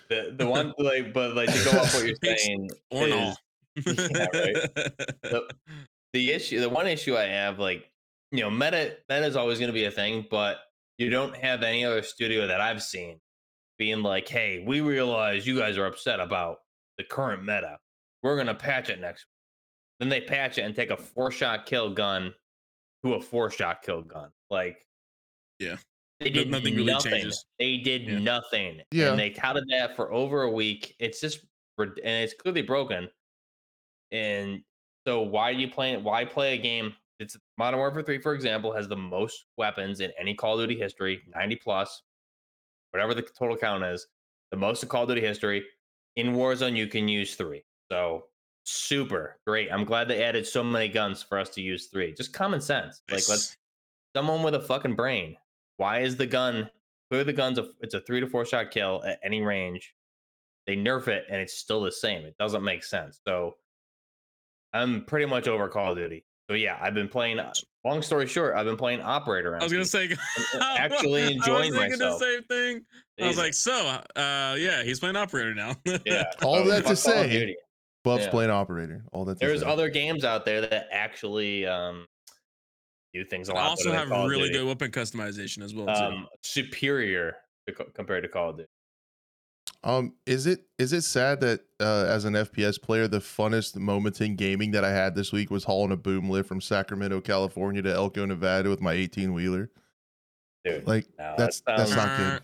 [0.09, 3.37] the the one like, but like to go off what you're saying Or not.
[3.77, 3.93] Yeah,
[4.33, 4.75] right.
[5.23, 5.49] the,
[6.13, 6.61] the issue.
[6.61, 7.91] The one issue I have, like,
[8.33, 10.59] you know, meta meta is always going to be a thing, but
[10.99, 13.21] you don't have any other studio that I've seen
[13.79, 16.59] being like, "Hey, we realize you guys are upset about
[16.97, 17.79] the current meta.
[18.23, 19.31] We're gonna patch it next." week."
[20.01, 22.35] Then they patch it and take a four shot kill gun
[23.05, 24.31] to a four shot kill gun.
[24.51, 24.87] Like,
[25.59, 25.77] Yeah.
[26.21, 27.13] They did nothing really nothing.
[27.13, 27.45] changes.
[27.59, 28.19] They did Yeah.
[28.19, 28.81] nothing.
[28.91, 29.11] Yeah.
[29.11, 30.95] and they touted that for over a week.
[30.99, 31.41] It's just
[31.79, 33.09] and it's clearly broken.
[34.13, 34.63] And
[35.07, 36.03] so, why do you playing?
[36.05, 36.95] Why play a game?
[37.19, 40.79] It's Modern Warfare 3, for example, has the most weapons in any Call of Duty
[40.79, 42.03] history, 90 plus,
[42.91, 44.07] whatever the total count is,
[44.51, 45.65] the most in Call of Duty history.
[46.17, 47.63] In Warzone, you can use three.
[47.91, 48.27] So
[48.65, 49.71] super great.
[49.73, 52.13] I'm glad they added so many guns for us to use three.
[52.15, 53.03] Just common sense.
[53.11, 53.57] Like let's
[54.15, 55.37] someone with a fucking brain.
[55.79, 56.71] Why is the gun
[57.11, 59.95] clear the guns a, it's a three to four shot kill at any range.
[60.67, 62.25] They nerf it and it's still the same.
[62.25, 63.21] It doesn't make sense.
[63.27, 63.55] So
[64.73, 66.25] I'm pretty much over Call of Duty.
[66.51, 67.39] So yeah, I've been playing.
[67.39, 67.53] uh,
[67.85, 69.57] Long story short, I've been playing Operator.
[69.57, 70.11] I was gonna say,
[70.61, 72.19] actually I enjoying was thinking myself.
[72.19, 72.85] the same thing.
[73.23, 73.73] I was like, so,
[74.17, 75.75] uh, yeah, he's playing operator now.
[76.05, 76.25] yeah.
[76.43, 77.57] All so that to Call say, Duty.
[78.03, 78.31] Buff's Yeah.
[78.31, 79.05] playing operator.
[79.13, 79.39] All that.
[79.39, 79.67] There's say.
[79.67, 82.07] other games out there that actually um
[83.23, 83.71] do things a I lot.
[83.71, 85.87] also better than have really good weapon customization as well.
[85.87, 85.93] Too.
[85.93, 88.69] um superior to, co- compared to Call of Duty.
[89.85, 94.21] Um, is it is it sad that uh, as an FPS player, the funnest moment
[94.21, 97.83] in gaming that I had this week was hauling a boom lift from Sacramento, California
[97.83, 99.71] to Elko, Nevada with my 18 wheeler?
[100.65, 102.43] Dude, Like no, that's that that's not good.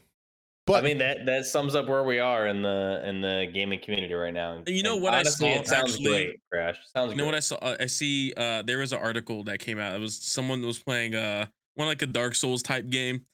[0.65, 3.81] But I mean that that sums up where we are in the in the gaming
[3.81, 4.55] community right now.
[4.59, 6.05] And, You know And what I honestly, saw, it sounds actually?
[6.05, 6.77] great, Crash.
[6.95, 7.35] Sounds You know what.
[7.35, 7.57] I saw?
[7.57, 8.33] Uh, I see.
[8.37, 9.95] Uh, there was an article that came out.
[9.95, 13.27] It was someone that was playing uh one like a Dark Souls type game,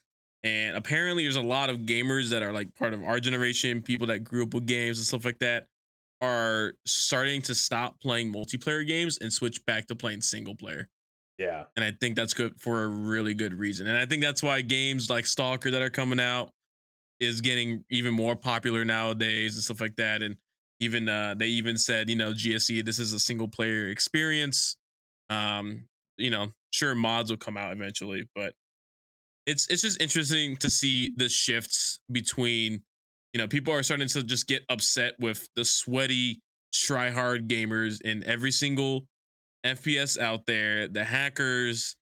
[0.43, 4.07] and apparently there's a lot of gamers that are like part of our generation, people
[4.07, 5.67] that grew up with games and stuff like that,
[6.23, 10.89] are starting to stop playing multiplayer games and switch back to playing single player.
[11.37, 11.65] Yeah.
[11.77, 13.87] And I think that's good for a really good reason.
[13.87, 16.53] And I think that's why games like Stalker that are coming out
[17.21, 20.23] is getting even more popular nowadays and stuff like that.
[20.23, 20.37] And
[20.81, 24.77] even uh they even said, you know, GSC, this is a single player experience.
[25.31, 25.85] Um,
[26.17, 28.55] you know, sure mods will come out eventually, but
[29.47, 32.83] it's it's just interesting to see the shifts between,
[33.33, 36.41] you know, people are starting to just get upset with the sweaty,
[36.73, 39.07] try hard gamers in every single
[39.65, 41.97] FPS out there, the hackers,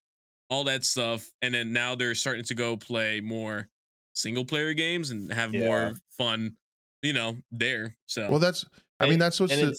[0.50, 3.68] all that stuff, and then now they're starting to go play more
[4.16, 5.64] single player games and have Yeah.
[5.64, 6.56] more fun,
[7.02, 7.96] you know, there.
[8.06, 8.64] So well, that's
[8.98, 9.78] I mean that's what's the,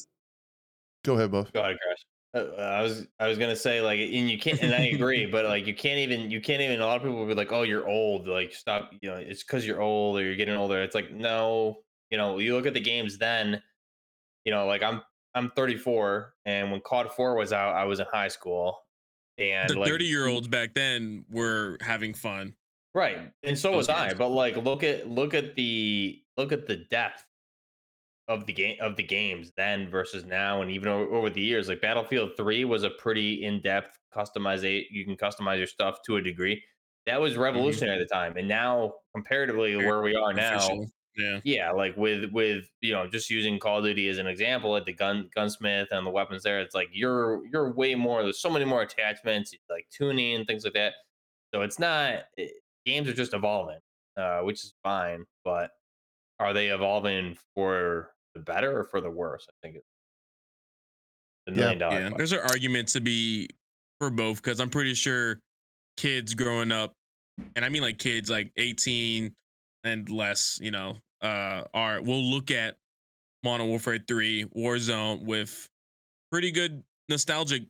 [1.04, 1.52] go ahead, Buff.
[1.52, 2.06] Go ahead, Crash.
[2.34, 5.46] Uh, I was I was gonna say like, and you can't, and I agree, but
[5.46, 6.80] like you can't even you can't even.
[6.80, 8.92] A lot of people will be like, "Oh, you're old." Like, stop.
[9.02, 10.82] You know, it's because you're old or you're getting older.
[10.82, 11.84] It's like, no.
[12.10, 13.62] You know, you look at the games then.
[14.46, 15.02] You know, like I'm
[15.34, 18.78] I'm 34, and when COD 4 was out, I was in high school,
[19.38, 22.56] and the like 30 year olds back then were having fun.
[22.98, 26.78] Right and so was i but like look at look at the look at the
[26.90, 27.24] depth
[28.28, 31.70] of the game of the games then versus now and even over, over the years
[31.70, 36.22] like battlefield 3 was a pretty in-depth customization you can customize your stuff to a
[36.22, 36.62] degree.
[37.06, 37.44] That was mm-hmm.
[37.44, 40.68] revolutionary at the time and now comparatively Very where we are now
[41.16, 41.40] Yeah.
[41.44, 44.86] yeah like with with you know just using call of duty as an example at
[44.86, 48.50] the gun gunsmith and the weapons there it's like you're you're way more there's so
[48.50, 50.94] many more attachments like tuning and things like that.
[51.54, 52.24] So it's not
[52.88, 53.80] games are just evolving
[54.18, 55.72] uh which is fine but
[56.40, 59.86] are they evolving for the better or for the worse i think it's
[61.46, 61.58] the Yeah.
[61.60, 62.00] million dollar Yeah.
[62.10, 62.18] question.
[62.18, 63.50] There's an argument to be
[64.00, 65.40] for both because I'm pretty sure
[65.96, 66.94] kids growing up,
[67.56, 69.34] and I mean like kids like 18
[69.84, 72.76] and less, you know, uh, are will look at
[73.44, 75.68] Modern Warfare 3 Warzone with
[76.32, 77.64] pretty good nostalgic,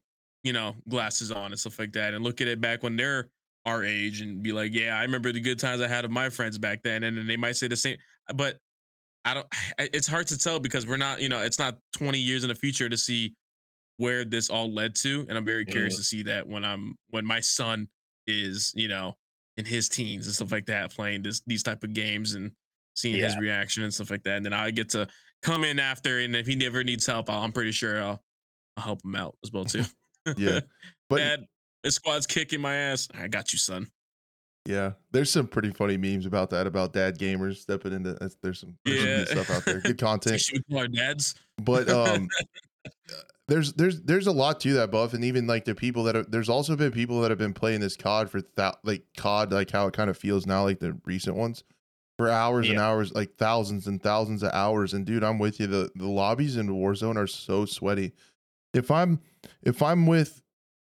[0.43, 3.30] you know, glasses on and stuff like that, and look at it back when they're
[3.67, 6.30] our age and be like, yeah, I remember the good times I had of my
[6.30, 7.97] friends back then, and then they might say the same,
[8.34, 8.58] but
[9.25, 9.47] I don't.
[9.80, 12.56] It's hard to tell because we're not, you know, it's not 20 years in the
[12.56, 13.36] future to see
[13.97, 16.01] where this all led to, and I'm very curious mm-hmm.
[16.01, 17.89] to see that when I'm when my son
[18.25, 19.15] is, you know,
[19.58, 22.51] in his teens and stuff like that, playing this these type of games and
[22.95, 25.08] seeing his reaction and stuff like that, and then I get to
[25.43, 28.21] come in after, and if he never needs help, I'll, I'm pretty sure I'll
[28.77, 29.84] I'll help him out as well too.
[30.38, 30.60] Yeah.
[31.10, 31.45] But Dad,
[31.88, 33.08] this squad's kicking my ass.
[33.17, 33.88] I got you, son.
[34.65, 38.13] yeah, there's some pretty funny memes about that about dad gamers stepping into.
[38.41, 39.82] There's some, there's some good stuff out there.
[39.82, 40.41] Good content.
[40.41, 41.36] Should we call our dads?
[41.63, 42.28] but um
[43.47, 46.23] there's there's there's a lot to that buff and even like the people that are
[46.23, 49.71] there's also been people that have been playing this cod for that like cod like
[49.71, 51.63] how it kind of feels now like the recent ones
[52.17, 55.67] for hours and hours like thousands and thousands of hours and dude i'm with you
[55.67, 58.12] the the lobbies in warzone are so sweaty
[58.73, 59.19] if i'm
[59.63, 60.41] if i'm with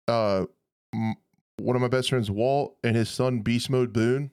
[0.07, 0.44] uh
[1.59, 4.30] one of my best friends walt and his son beast mode boone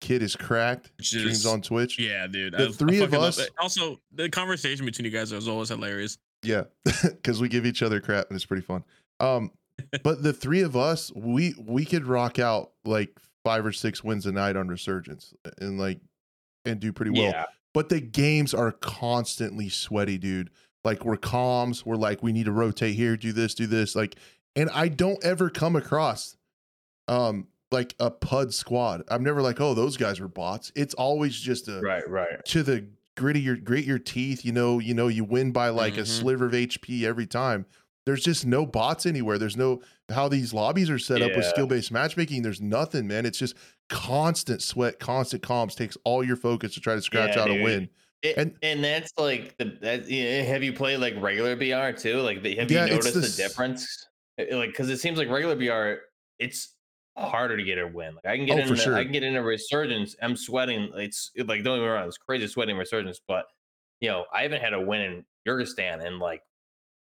[0.00, 2.54] kid is cracked Which streams on twitch Yeah, dude.
[2.54, 6.18] The I- I three of us- Also, the conversation between you guys is always hilarious.
[6.42, 6.64] Yeah,
[7.02, 8.82] because we give each other crap and it's pretty fun.
[9.20, 9.52] Um,
[10.02, 14.26] but the three of us, we we could rock out like five or six wins
[14.26, 16.00] a night on Resurgence and like
[16.64, 17.22] and do pretty well.
[17.30, 20.50] yeah But the games are constantly sweaty, dude.
[20.84, 23.94] Like we're comms, we're like we need to rotate here, do this, do this.
[23.94, 24.16] Like
[24.56, 26.36] and I don't ever come across
[27.08, 29.02] um like a pud squad.
[29.08, 30.70] I'm never like, oh, those guys were bots.
[30.76, 32.44] It's always just a Right, right.
[32.46, 32.86] to the
[33.16, 34.44] grit of your grit your teeth.
[34.44, 36.06] You know, you know, you win by like a Mhm.
[36.06, 37.64] sliver of HP every time.
[38.04, 39.38] There's just no bots anywhere.
[39.38, 42.42] There's no how these lobbies are set up with skill based matchmaking.
[42.42, 43.24] There's nothing, man.
[43.24, 43.54] It's just
[43.88, 47.62] constant sweat, constant comms takes all your focus to try to scratch Yeah, out a
[47.62, 47.88] win.
[48.22, 52.20] It, And- and that's like the that, yeah, have you played like regular BR too?
[52.20, 54.06] Like have Yeah, you noticed the the, difference?
[54.40, 56.00] Uh, Like because it seems like regular BR,
[56.38, 56.74] it's
[57.16, 58.14] harder to get a win.
[58.14, 58.96] Like I can get Oh, in, sure.
[58.96, 60.16] I can get in a resurgence.
[60.22, 60.90] I'm sweating.
[60.96, 63.46] It's like don't get me wrong, it's crazy sweating resurgence, but
[64.00, 66.42] you know I haven't had a win in Kyrgyzstan in like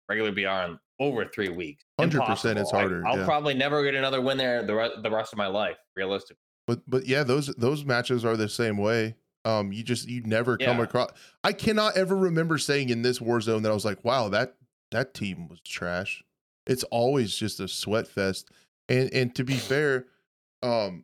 [0.07, 1.83] regular BR in over three weeks.
[1.99, 2.57] 100% it's Impossible.
[2.73, 3.25] I- harder, I'll yeah.
[3.25, 6.37] probably never get another win there the re- the rest of my life, realistically.
[6.67, 9.15] But but yeah, those those matches are the same way.
[9.45, 11.11] Um, you just you never come across.
[11.43, 14.55] I cannot ever remember saying in this war zone that I was like, wow, that
[14.91, 16.23] that team was trash.
[16.67, 18.49] It's always just a sweat fest.
[18.87, 20.05] And and to be fair,
[20.63, 21.03] um,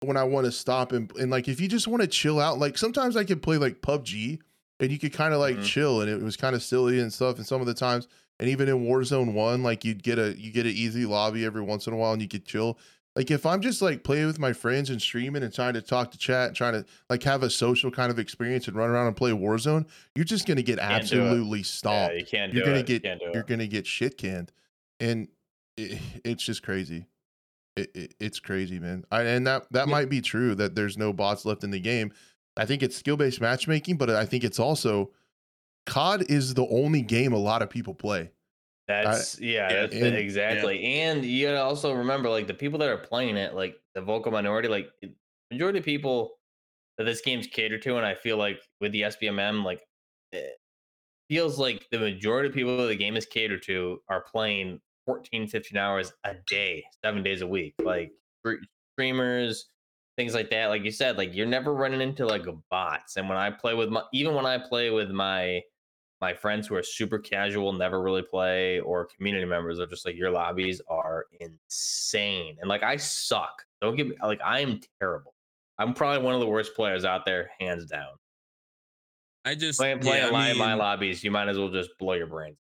[0.00, 2.58] when I want to stop and and like if you just want to chill out,
[2.58, 4.40] like sometimes I could play like PUBG
[4.80, 5.64] and you could kind of like Mhm.
[5.64, 7.36] chill and it was kind of silly and stuff.
[7.36, 8.08] And some of the times,
[8.40, 11.62] and even in Warzone One, like you'd get a you get an easy lobby every
[11.62, 12.78] once in a while and you could chill
[13.16, 16.10] like if I'm just like playing with my friends and streaming and trying to talk
[16.10, 19.06] to chat and trying to like have a social kind of experience and run around
[19.06, 22.16] and play Warzone, you're just gonna get absolutely Yeah, stomped.
[22.16, 22.86] you can't do you're gonna it.
[22.86, 24.50] get you're gonna get shit canned,
[25.00, 25.28] and
[25.76, 27.06] it, it's just crazy.
[27.76, 29.04] It, it, it's crazy, man.
[29.10, 29.92] I, and that that Yeah.
[29.92, 32.12] might be true that there's no bots left in the game.
[32.56, 35.12] I think it's skill based matchmaking, but I think it's also
[35.86, 38.30] COD is the only game a lot of people play.
[38.88, 40.84] That's yeah, yeah, that's and- it, exactly.
[40.84, 44.30] And you gotta also remember, like the people that are playing it, like the vocal
[44.32, 44.90] minority, like
[45.50, 46.38] majority of people
[46.98, 49.82] that this game's catered to, and I feel like with the SBMM, like
[50.32, 50.58] it
[51.28, 55.46] feels like the majority of people that the game is catered to are playing 14,
[55.46, 58.12] 15 hours a day, seven days a week, like
[58.94, 59.66] streamers,
[60.16, 60.66] things like that.
[60.66, 63.16] Like you said, like you're never running into like bots.
[63.16, 65.62] And when I play with my, even when I play with my
[66.20, 70.16] my friends who are super casual, never really play, or community members are just like
[70.16, 72.56] your lobbies are insane.
[72.60, 73.64] And like I suck.
[73.80, 75.34] Don't get me like I am terrible.
[75.78, 78.14] I'm probably one of the worst players out there, hands down.
[79.44, 82.14] I just Playing playing yeah, I live my lobbies, you might as well just blow
[82.14, 82.56] your brains.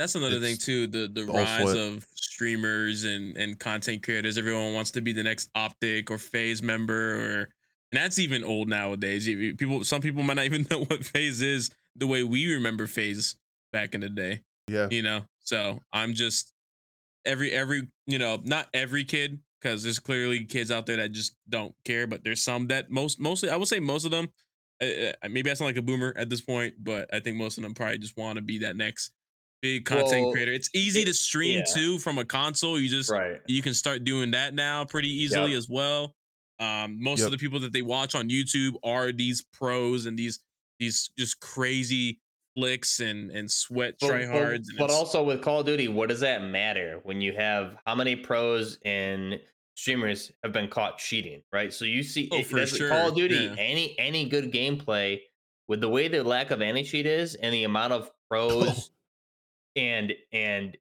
[0.00, 0.86] That's another thing too.
[0.86, 1.76] The the rise sweat.
[1.76, 4.38] of streamers and and content creators.
[4.38, 7.38] Everyone wants to be the next Optic or FaZe member, or
[7.92, 9.26] and that's even old nowadays.
[9.26, 13.36] People, some people might not even know what FaZe is the way we remember FaZe
[13.74, 14.40] back in the day.
[14.68, 14.88] Yeah.
[14.90, 16.54] You know, so I'm just
[17.26, 21.34] every every you know not every kid because there's clearly kids out there that just
[21.46, 24.30] don't care, but there's some that most mostly I would say most of them.
[24.82, 27.64] Uh, maybe I sound like a boomer at this point, but I think most of
[27.64, 29.12] them probably just want to be that next
[29.62, 30.52] big content Well, creator.
[30.52, 31.74] It's easy it- to stream yeah.
[31.74, 32.78] too from a console.
[32.80, 33.40] You just Right.
[33.46, 35.58] you can start doing that now pretty easily Yep.
[35.58, 36.14] as well.
[36.58, 37.26] Um, most Yep.
[37.26, 40.40] of the people that they watch on YouTube are these pros and these
[40.78, 42.20] these just crazy
[42.56, 44.54] flicks and and sweat But, but, tryhards.
[44.68, 47.94] and but also with Call of Duty, what does that matter when you have how
[47.94, 49.38] many pros and
[49.76, 51.72] streamers have been caught cheating, right?
[51.72, 53.54] So you see, Oh, it- for that's- Call of Duty, yeah.
[53.58, 55.20] any any good gameplay
[55.68, 58.90] with the way the lack of anti cheat is and the amount of pros
[59.76, 60.76] and and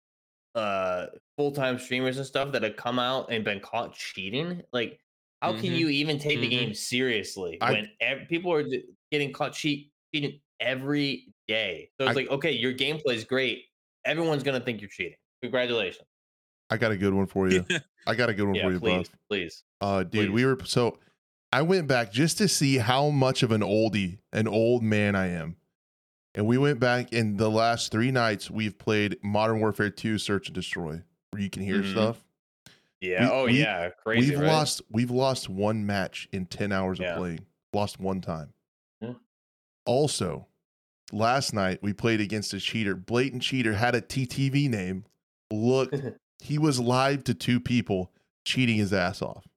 [0.55, 4.99] uh full time streamers and stuff that have come out and been caught cheating, like.
[5.41, 6.49] How can Mhm, you even take the mhm.
[6.49, 8.65] game seriously I- when ev- people are
[9.09, 11.91] getting caught cheat cheating every day?
[11.97, 13.63] So it's I- like, okay, your gameplay is great.
[14.03, 15.15] Everyone's gonna think you're cheating.
[15.41, 16.05] Congratulations.
[16.69, 17.65] I got a good one for you.
[18.05, 19.17] I got a good one Yeah, for you, please, Buff.
[19.29, 19.63] please.
[19.79, 20.29] Uh, dude, Please.
[20.31, 20.99] we were so.
[21.53, 25.27] I went back just to see how much of an oldie, an old man I
[25.27, 25.55] am,
[26.35, 28.49] and we went back in the last three nights.
[28.51, 31.91] We've played Modern Warfare 2: Search and Destroy, where you can hear Mhm.
[31.91, 32.23] stuff.
[33.01, 33.25] Yeah.
[33.25, 33.89] We- oh we- yeah.
[34.03, 34.31] Crazy.
[34.31, 34.47] we've right?
[34.47, 34.81] lost.
[34.91, 37.13] We've lost one match in ten hours Yeah.
[37.13, 37.45] of playing.
[37.73, 38.53] Lost one time.
[39.01, 39.13] Yeah.
[39.85, 40.47] Also,
[41.11, 42.95] last night we played against a cheater.
[42.95, 45.05] Blatant cheater had a TTV name.
[45.51, 45.91] Look,
[46.41, 48.11] he was live to two people,
[48.45, 49.47] cheating his ass off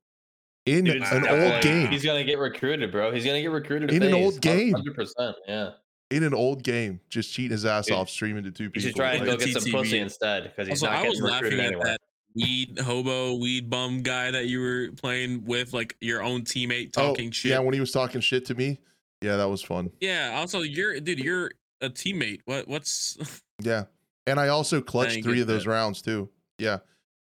[0.64, 1.88] in Dude, an old game.
[1.90, 3.10] He's gonna get recruited, bro.
[3.12, 4.72] He's gonna get recruited In an old game.
[4.74, 5.36] Hundred percent.
[5.48, 5.70] Yeah.
[6.12, 8.82] In an old game, just cheating his ass Dude, off, streaming to two He people.
[8.88, 11.20] should try and Like, go get some pussy instead because he's also, not I was
[11.20, 11.86] getting laughing recruited at anywhere.
[11.86, 12.00] that
[12.34, 17.08] weed hobo, weed bum guy that you were playing with, like your own teammate oh,
[17.08, 17.50] talking shit.
[17.50, 18.78] Yeah, when he was talking shit to me.
[19.20, 19.90] Yeah, that was fun.
[20.00, 20.34] Yeah.
[20.36, 21.18] Also, you're dude.
[21.18, 22.40] You're a teammate.
[22.44, 22.68] What?
[22.68, 23.18] What's?
[23.62, 23.84] Yeah.
[24.26, 25.70] And I also clutched didn't three of those that.
[25.70, 26.28] rounds too.
[26.58, 26.78] Yeah.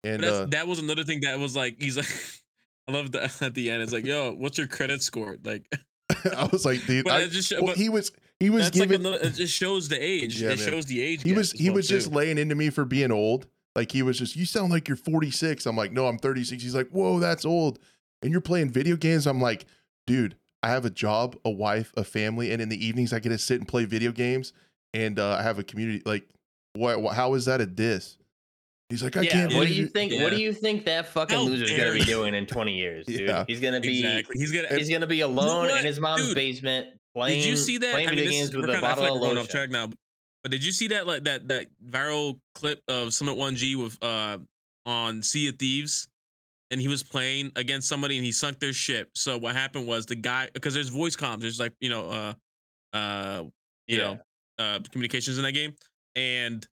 [0.04, 2.06] And that's, uh, that was another thing that was like he's like.
[2.88, 3.82] I love that at the end.
[3.82, 5.36] It's like, yo, what's your credit score?
[5.44, 5.70] Like,
[6.36, 9.34] I was like, dude, I, just well, he was he was like giving another, it
[9.34, 10.40] just shows the age.
[10.40, 10.68] Yeah, it man.
[10.68, 11.22] shows the age.
[11.22, 13.46] he was he well, was just laying into me for being old.
[13.78, 15.64] Like he was just, you sound like you're 46.
[15.64, 16.60] I'm like, no, I'm 36.
[16.60, 17.78] He's like, whoa, that's old.
[18.22, 19.24] And you're playing video games.
[19.24, 19.66] I'm like,
[20.04, 23.28] dude, I have a job, a wife, a family, and in the evenings I get
[23.28, 24.52] to sit and play video games.
[24.92, 26.02] And uh, I have a community.
[26.04, 26.28] Like,
[26.72, 27.14] what, what?
[27.14, 28.17] How is that a diss?
[28.88, 29.54] He's like, I yeah, can't.
[29.54, 30.12] what do you you- think?
[30.22, 33.04] What do you think that fucking How loser's dare gonna be doing in 20 years,
[33.06, 33.20] dude?
[33.28, 33.44] Yeah.
[33.46, 34.38] He's gonna be exactly.
[34.38, 34.68] He's gonna.
[34.74, 35.78] he's gonna be alone what?
[35.80, 37.40] in his mom's Dude, basement playing.
[37.42, 37.92] did you see that?
[37.92, 39.46] Playing I mean, video games with we're a kinda, bottle like of we're going lotion.
[39.46, 39.90] off track now.
[40.42, 44.38] But did you see that like that that viral clip of Summit1g with uh
[44.86, 46.08] on Sea of Thieves?
[46.70, 49.08] And he was playing against somebody and he sunk their ship.
[49.14, 52.96] So what happened was the guy because there's voice comms, there's like you know uh
[52.96, 53.44] uh
[53.86, 54.04] you Yeah.
[54.04, 54.18] know
[54.58, 55.74] uh communications in that game,
[56.16, 56.66] and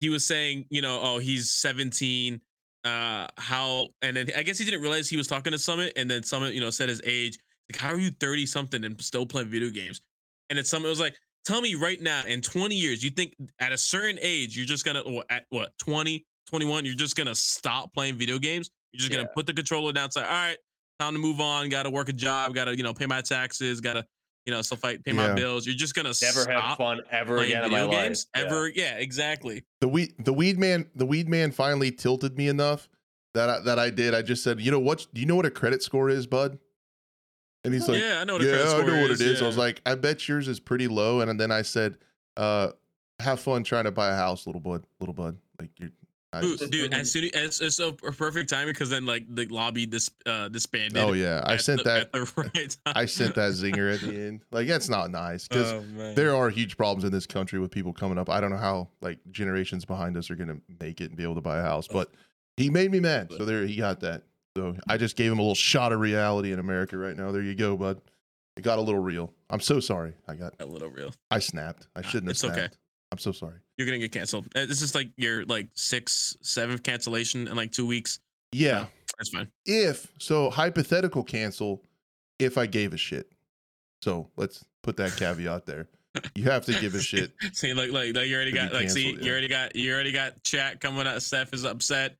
[0.00, 2.40] he was saying you know oh he's 17
[2.84, 6.10] uh how and then i guess he didn't realize he was talking to summit and
[6.10, 7.38] then summit you know said his age
[7.70, 10.00] like how are you 30 something and still playing video games?
[10.50, 13.72] And then summit was like tell me right now in 20 years you think at
[13.72, 17.92] a certain age you're just gonna or at what 20 21 you're just gonna stop
[17.92, 18.70] playing video games?
[18.92, 20.56] You're just gonna put the controller down say all right
[20.98, 24.04] time to move on gotta work a job gotta you know pay my taxes gotta
[24.48, 25.28] you know stuff like pay Yeah.
[25.28, 27.92] my bills you're just gonna Never stop have fun ever playing again in my video
[27.94, 28.04] life.
[28.06, 28.42] games Yeah.
[28.44, 32.88] ever yeah exactly the weed the weed man the weed man finally tilted me enough
[33.34, 34.14] that I, that I did.
[34.14, 35.06] I just said, you know what?
[35.12, 36.58] Do you know what a credit score is, bud?
[37.62, 39.20] And he's like, yeah i know what a yeah, credit I know what it is,
[39.20, 39.42] is.
[39.42, 41.20] I was like, I bet yours is pretty low.
[41.20, 41.98] And then I said,
[42.38, 42.68] uh,
[43.20, 45.36] have fun trying to buy a house, little bud, little bud.
[45.60, 45.97] Like you, I
[46.40, 50.10] Dude, dude, as soon as it's a perfect timing because then like the lobby dis,
[50.26, 50.98] uh, disbanded.
[51.02, 52.36] oh yeah, I sent the- that.
[52.54, 52.76] right.
[52.86, 54.42] I sent that zinger at the end.
[54.52, 55.82] Like that's not nice because Oh,
[56.14, 58.28] there are huge problems in this country with people coming up.
[58.28, 61.36] I don't know how like generations behind us are gonna make it and be able
[61.36, 62.10] to buy a house, but
[62.58, 63.32] he made me mad.
[63.36, 64.22] So there, he got that.
[64.56, 67.32] So I just gave him a little shot of reality in America right now.
[67.32, 68.00] There you go, bud.
[68.56, 69.32] It got a little real.
[69.48, 70.12] I'm so sorry.
[70.26, 70.52] I got.
[70.60, 71.14] a little real.
[71.30, 71.86] I snapped.
[71.96, 72.54] I shouldn't have It's okay.
[72.54, 72.78] snapped.
[73.12, 73.60] I'm so sorry.
[73.78, 74.46] You're gonna get canceled.
[74.54, 78.18] Uh, This is like your like sixth, seventh cancellation in like two weeks.
[78.52, 78.86] Yeah.
[79.16, 79.48] That's fine.
[79.64, 81.82] If so, hypothetical cancel.
[82.38, 83.32] If I gave a shit.
[84.02, 85.88] So let's put that caveat there.
[86.36, 87.32] You have to give a shit.
[87.52, 90.12] see, like, like, like you already got, like, see, canceled, you already got, you already
[90.12, 91.20] got chat coming up.
[91.20, 92.16] Steph is upset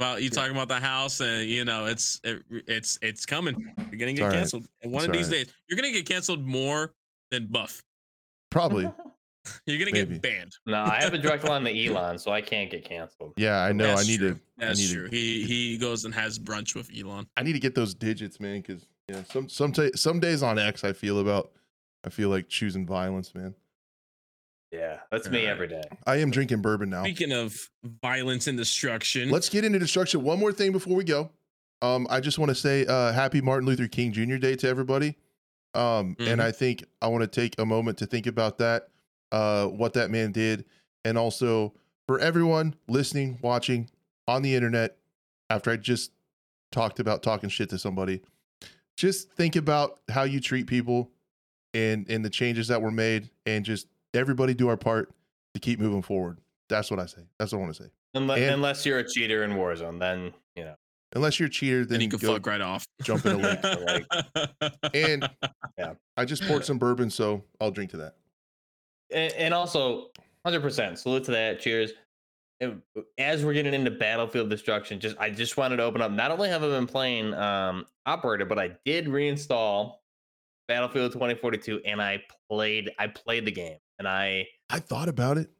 [0.00, 3.72] about you talking about the house, and you know, it's, it, it's, it's coming.
[3.90, 4.34] You're gonna get all right.
[4.36, 5.46] canceled, and one It's of these right.
[5.46, 6.92] days, you're gonna get canceled more
[7.30, 7.82] than Buff.
[8.50, 8.90] Probably.
[9.66, 10.12] You're gonna Maybe.
[10.14, 10.52] get banned.
[10.66, 13.34] no, I have a direct line to Elon, so I can't get canceled.
[13.36, 13.86] Yeah, I know.
[13.88, 14.34] That's I need true.
[14.34, 14.40] to.
[14.58, 15.08] That's I need true.
[15.08, 15.16] to.
[15.16, 17.26] He he goes and has brunch with Elon.
[17.36, 18.60] I need to get those digits, man.
[18.60, 21.50] Because yeah, some some ta- some days on X, I feel about.
[22.04, 23.54] I feel like choosing violence, man.
[24.72, 25.50] Yeah, that's me Alright.
[25.52, 25.82] every day.
[26.06, 27.02] I am drinking bourbon now.
[27.02, 27.54] Speaking of
[28.00, 30.22] violence and destruction, Let's get into destruction.
[30.22, 31.30] One more thing before we go.
[31.82, 34.36] Um, I just want to say uh, happy Martin Luther King Jr.
[34.36, 35.16] Day to everybody.
[35.74, 36.26] Um, Mhm.
[36.32, 38.88] and I think I want to take a moment to think about that,
[39.32, 40.64] uh, what that man did,
[41.04, 41.72] and also
[42.06, 43.90] for everyone listening, watching
[44.28, 44.96] on the internet.
[45.50, 46.12] After I just
[46.70, 48.22] talked about talking shit to somebody,
[48.96, 51.10] just think about how you treat people,
[51.74, 55.10] and and the changes that were made, and just everybody do our part
[55.54, 56.38] to keep moving forward.
[56.68, 57.22] That's what I say.
[57.38, 57.90] That's what I want to say.
[58.14, 60.74] Unless, And- unless you're a cheater in Warzone, then you know.
[61.14, 62.86] Unless you're a cheater, then then you can go fuck right off.
[63.02, 63.58] jump in a
[63.92, 64.04] lake.
[64.94, 65.28] And
[65.76, 65.92] Yeah.
[66.16, 68.14] I just poured some bourbon, so I'll drink to that.
[69.12, 70.08] And, and also
[70.46, 71.92] 100% salute to that cheers
[73.18, 76.48] as we're getting into battlefield destruction just i just wanted to open up not only
[76.48, 79.94] have i been playing um operator but i did reinstall
[80.68, 85.50] battlefield 2042 and i played i played the game and i I thought about it.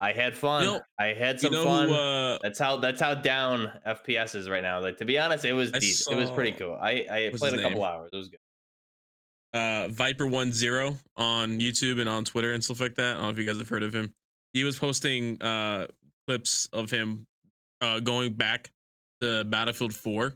[0.00, 1.94] i had fun know- i had You some know fun who?
[1.94, 5.52] Uh, that's how that's how down fps is right now like to be honest it
[5.52, 6.16] was I decent.
[6.16, 7.82] it was pretty cool i i played a couple name?
[7.88, 8.40] hours it was good
[9.54, 13.10] uh Viper One Zero on YouTube and on Twitter and stuff like that.
[13.10, 14.12] I don't know if you guys have heard of him.
[14.52, 15.86] He was posting uh
[16.26, 17.26] clips of him
[17.80, 18.70] uh going back
[19.20, 20.34] to Battlefield 4.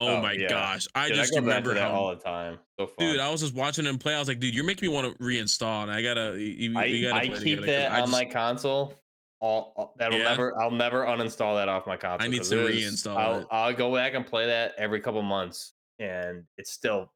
[0.00, 0.48] Oh, Oh, my yeah.
[0.48, 0.86] gosh.
[0.96, 2.94] I Dude, just to remember that how all the time so fun.
[3.06, 4.14] dude, I was just watching him play.
[4.14, 6.84] I was like, dude, you're making me want to reinstall and I gotta you, I,
[6.86, 8.94] you gotta I keep together that I on my console.
[9.40, 10.24] All, all- that'll Yeah?
[10.30, 10.60] never.
[10.60, 12.28] I'll never uninstall that off my console.
[12.28, 13.46] need 'cause to reinstall I'll, it.
[13.50, 17.12] I'll go back and play that every couple months, and it's still,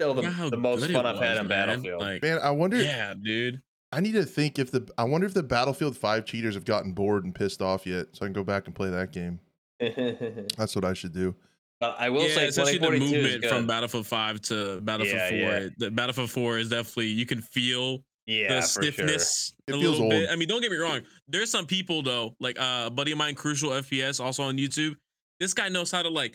[0.00, 1.66] still the, the most good it fun I've had was, in man.
[1.68, 2.00] Battlefield.
[2.00, 2.80] Like, Man, I wonder.
[2.82, 3.60] yeah, dude.
[3.92, 4.88] I need to think if the.
[4.96, 8.24] I wonder if the Battlefield Five cheaters have gotten bored and pissed off yet, so
[8.24, 9.40] I can go back and play that game.
[10.56, 11.34] That's what I should do.
[11.82, 13.66] I will yeah, say, especially the 2042 is movement from.
[13.66, 15.38] Battlefield 5 to Battlefield Yeah, 4.
[15.38, 15.68] yeah.
[15.78, 18.82] The Battlefield 4 is definitely you can feel yeah, the for sure.
[18.82, 20.28] stiffness It a feels little bit.
[20.28, 21.00] I mean, don't get me wrong.
[21.26, 24.94] There's some people though, like uh, a buddy of mine, Crucial FPS, also on YouTube.
[25.38, 26.34] This guy knows how to like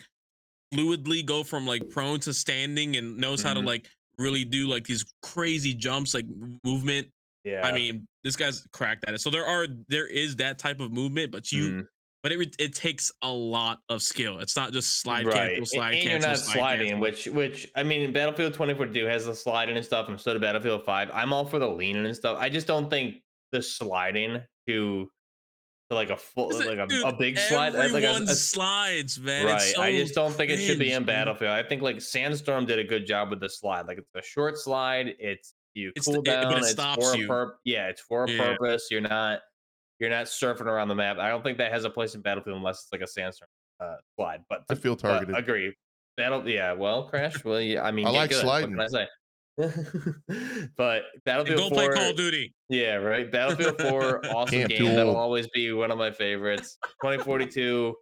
[0.72, 3.66] fluidly go from like prone to standing and knows how to Mhm.
[3.66, 3.88] like
[4.18, 6.26] really do like these crazy jumps, like
[6.64, 7.08] movement.
[7.44, 9.20] Yeah, I mean, this guy's cracked at it.
[9.20, 11.88] So there are there is that type of movement, but you Mhm.
[12.22, 14.40] but it it takes a lot of skill.
[14.40, 15.56] It's not just slide right.
[15.56, 17.00] cancel, slide and cancel, you're not slide sliding, cancel.
[17.00, 20.84] which which I mean, Battlefield 2042 has the sliding and stuff, and so did Battlefield
[20.84, 21.08] 5.
[21.12, 22.36] I'm all for the leaning and stuff.
[22.40, 25.08] I just don't think the sliding to
[25.90, 28.34] like a full it- like a, dude, a big slide, uh, like a, Everyone a-
[28.34, 29.46] slides, man.
[29.46, 29.62] right.
[29.62, 31.24] It's I just don't think it should be in cringe, man.
[31.26, 31.50] Battlefield.
[31.52, 33.86] I think like Sandstorm did a good job with the slide.
[33.86, 35.14] Like it's a short slide.
[35.18, 36.58] It's you It's cool the- it- but it down.
[36.58, 37.52] it's stops for a you.
[37.64, 38.38] Yeah, it's for a Yeah.
[38.56, 38.88] purpose.
[38.90, 39.40] You're not
[40.00, 41.18] you're not surfing around the map.
[41.18, 43.48] I don't think that has a place in Battlefield unless it's like a Sandstorm
[43.80, 44.40] uh, slide.
[44.50, 45.36] But I feel but targeted.
[45.36, 45.74] agree.
[46.16, 46.72] Battle, yeah.
[46.72, 47.44] Well, Crash.
[47.44, 47.82] Well, yeah.
[47.84, 48.76] I mean, I like good, sliding.
[48.76, 49.08] What can I say?
[50.76, 52.54] but And Battlefield go 4, play Call of Duty.
[52.68, 53.30] yeah, right.
[53.30, 54.84] Battlefield 4, awesome Camp game.
[54.94, 56.78] That'll always be one of my favorites.
[57.02, 57.94] 2042,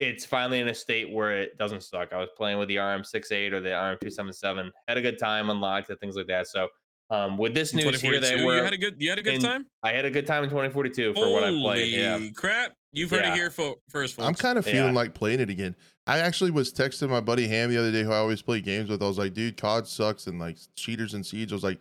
[0.00, 2.12] it's finally in a state where it doesn't suck.
[2.12, 5.98] I was playing with the RM68 or the RM277, had a good time, unlocked it,
[6.00, 6.46] things like that.
[6.48, 6.68] So,
[7.10, 9.22] um, with this In news here, 2042, they you had a good you had a
[9.22, 9.64] good in- time.
[9.82, 11.90] I had a good time in 2042 for what I played.
[11.94, 12.12] Yeah.
[12.18, 12.74] Holy crap!
[12.92, 13.32] You've heard Yeah.
[13.32, 14.28] it here fo- first, folks.
[14.28, 14.72] I'm kind of Yeah.
[14.74, 15.74] feeling like playing it again.
[16.08, 18.88] I actually was texting my buddy Ham the other day, who I always play games
[18.88, 19.02] with.
[19.02, 21.52] I was like, dude, COD sucks and like cheaters and siege.
[21.52, 21.78] I was like,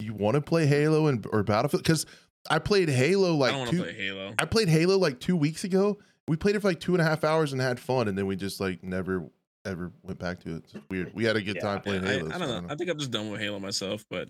[0.00, 1.82] you want to play Halo and or Battlefield?
[1.84, 2.04] Because
[2.50, 3.82] I played Halo I like don't two.
[3.82, 4.34] play Halo.
[4.38, 5.98] I played Halo like two weeks ago.
[6.26, 8.26] We played it for like two and a half hours and had fun, and then
[8.26, 9.24] we just like never
[9.64, 10.64] ever went back to it.
[10.64, 11.12] It's weird.
[11.14, 12.30] We had a good Yeah, time playing I, I Halo.
[12.30, 12.72] so don't know.
[12.72, 14.28] I think I'm just done with Halo myself, but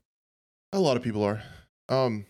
[0.72, 1.42] A lot of people are.
[1.88, 2.26] Um,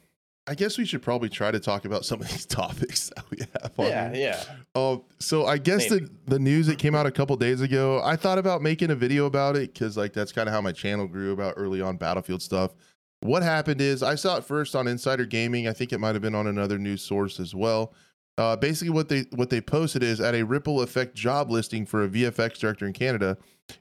[0.49, 3.39] I guess we should probably try to talk about some of these topics that we
[3.61, 3.73] have.
[3.79, 4.21] On Yeah, here.
[4.21, 4.45] yeah.
[4.75, 6.07] Oh, so I guess Maybe.
[6.07, 8.95] the the news that came out a couple days ago, I thought about making a
[8.95, 11.97] video about it because like that's kind of how my channel grew about early on
[11.97, 12.73] Battlefield stuff.
[13.21, 15.69] What happened is I saw it first on Insider Gaming.
[15.69, 17.93] I think it might have been on another news source as well.
[18.39, 22.05] Uh, basically, what they what they posted is at a ripple effect job listing for
[22.05, 23.37] a VFX director in Canada.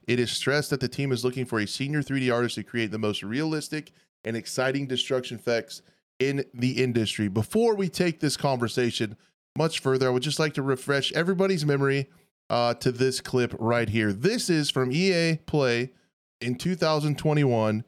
[0.06, 2.90] It is stressed that the team is looking for a senior 3D artist to create
[2.90, 3.92] the most realistic
[4.24, 5.80] and exciting destruction effects
[6.18, 7.28] in the industry.
[7.28, 9.16] Before we take this conversation
[9.56, 12.08] much further, I would just like to refresh everybody's memory
[12.50, 14.12] uh, to this clip right here.
[14.12, 15.92] This is from EA Play
[16.40, 17.84] in 2021,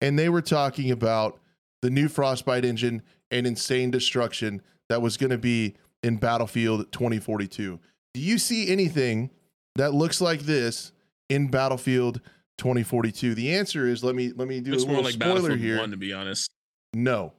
[0.00, 1.38] and they were talking about
[1.80, 7.80] the new Frostbite engine and insane destruction that was going to be in Battlefield 2042.
[8.14, 9.30] Do you see anything
[9.76, 10.92] that looks like this
[11.28, 12.20] in Battlefield
[12.58, 13.34] 2042?
[13.34, 15.60] The answer is let me let me do it's a more little like spoiler Battlefield
[15.60, 15.78] here.
[15.78, 16.50] One, to be honest.
[16.94, 17.32] No,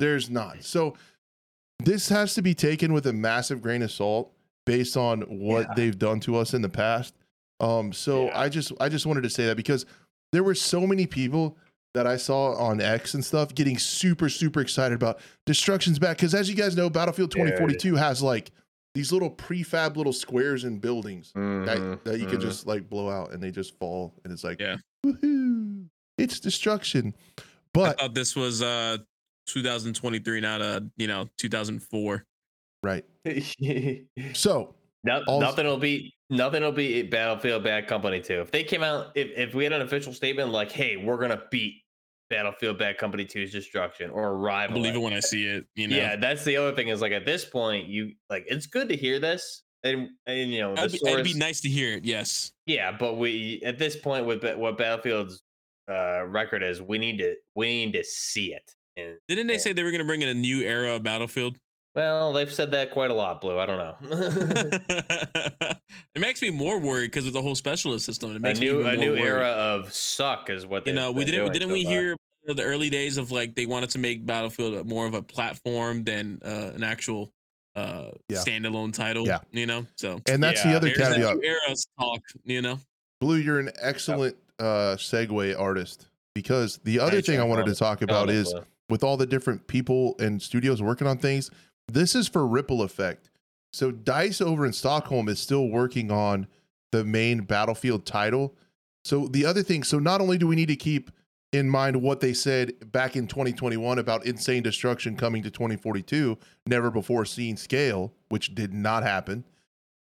[0.00, 0.64] there's not.
[0.64, 0.96] So
[1.84, 4.32] this has to be taken with a massive grain of salt
[4.66, 5.74] based on what Yeah.
[5.76, 7.14] they've done to us in the past.
[7.60, 8.38] Um, so Yeah.
[8.40, 9.86] I just I just wanted to say that because
[10.32, 11.56] there were so many people
[11.94, 16.34] that I saw on X and stuff getting super super excited about destruction's back because
[16.34, 17.38] as you guys know, Battlefield Dude.
[17.48, 18.50] 2042 has like
[18.94, 22.42] these little prefab little squares and buildings Mhm, that, that you can mhm.
[22.42, 24.76] just like blow out and they just fall and it's like Yeah.
[25.04, 25.86] woohoo,
[26.18, 27.14] it's destruction.
[27.72, 28.98] But this was uh
[29.52, 32.24] 2023, not a you know 2004.
[32.82, 33.04] right,
[34.34, 34.74] so
[35.04, 38.40] No, Also- nothing will be nothing will be Battlefield Bad Company 2.
[38.42, 41.42] If they came out, if, if we had an official statement like, hey, we're gonna
[41.50, 41.82] beat
[42.28, 44.30] Battlefield Bad Company 2's destruction or I
[44.64, 44.74] rival.
[44.76, 45.00] believe it it.
[45.00, 45.64] when I see it.
[45.74, 48.66] You know, Yeah, that's the other thing is like at this point, you like it's
[48.66, 49.62] good to hear this.
[49.82, 52.04] And, and you know, it'd, be, source, it'd be nice to hear it.
[52.04, 55.40] Yes, yeah, but we at this point with what Battlefield's
[55.90, 58.70] uh, record is, we need to we need to see it.
[59.00, 59.58] And didn't they Yeah.
[59.58, 61.56] say they were gonna bring in a new era of Battlefield?
[61.94, 63.58] well, they've said that quite a lot, Blue.
[63.58, 63.96] I don't know.
[66.14, 68.30] it makes me more worried because of the whole specialist system.
[68.30, 69.22] It a makes new me a new worried.
[69.24, 72.90] era of suck is what they You know, we didn't didn't we hear the early
[72.90, 76.82] days of like they wanted to make Battlefield more of a platform than uh, an
[76.84, 77.32] actual
[77.76, 78.38] uh Yeah.
[78.38, 79.26] standalone title.
[79.26, 79.40] Yeah.
[79.52, 79.86] you know.
[79.96, 81.36] So and that's the other there's that caveat.
[81.36, 81.58] new era
[81.98, 82.20] talk.
[82.44, 82.78] You know,
[83.20, 87.74] Blue, you're an excellent uh segue artist because the other Thanks, thing I wanted to
[87.74, 88.54] talk about is
[88.90, 91.50] with all the different people and studios working on things,
[91.88, 93.30] this is for ripple effect.
[93.72, 96.46] So Dice over in Stockholm is still working on
[96.92, 98.54] the main Battlefield title.
[99.04, 101.10] So the other thing, so not only do we need to keep
[101.52, 106.36] in mind what they said back in 2021 about insane destruction coming to 2042,
[106.66, 109.44] never before seen scale, which did not happen.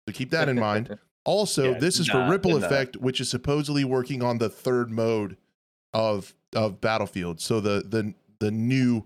[0.07, 0.97] So keep that in mind.
[1.25, 2.61] Also, Yeah, this is for Ripple.
[2.61, 5.37] Effect, which is supposedly working on the third mode
[5.93, 7.39] of of Battlefield.
[7.39, 9.05] So the the the new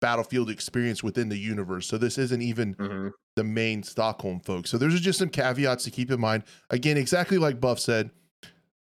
[0.00, 1.86] Battlefield experience within the universe.
[1.86, 3.12] So this isn't even Mhm.
[3.36, 4.70] the main Stockholm folks.
[4.70, 6.44] So there's just some caveats to keep in mind.
[6.70, 8.10] Again, exactly like Buff said,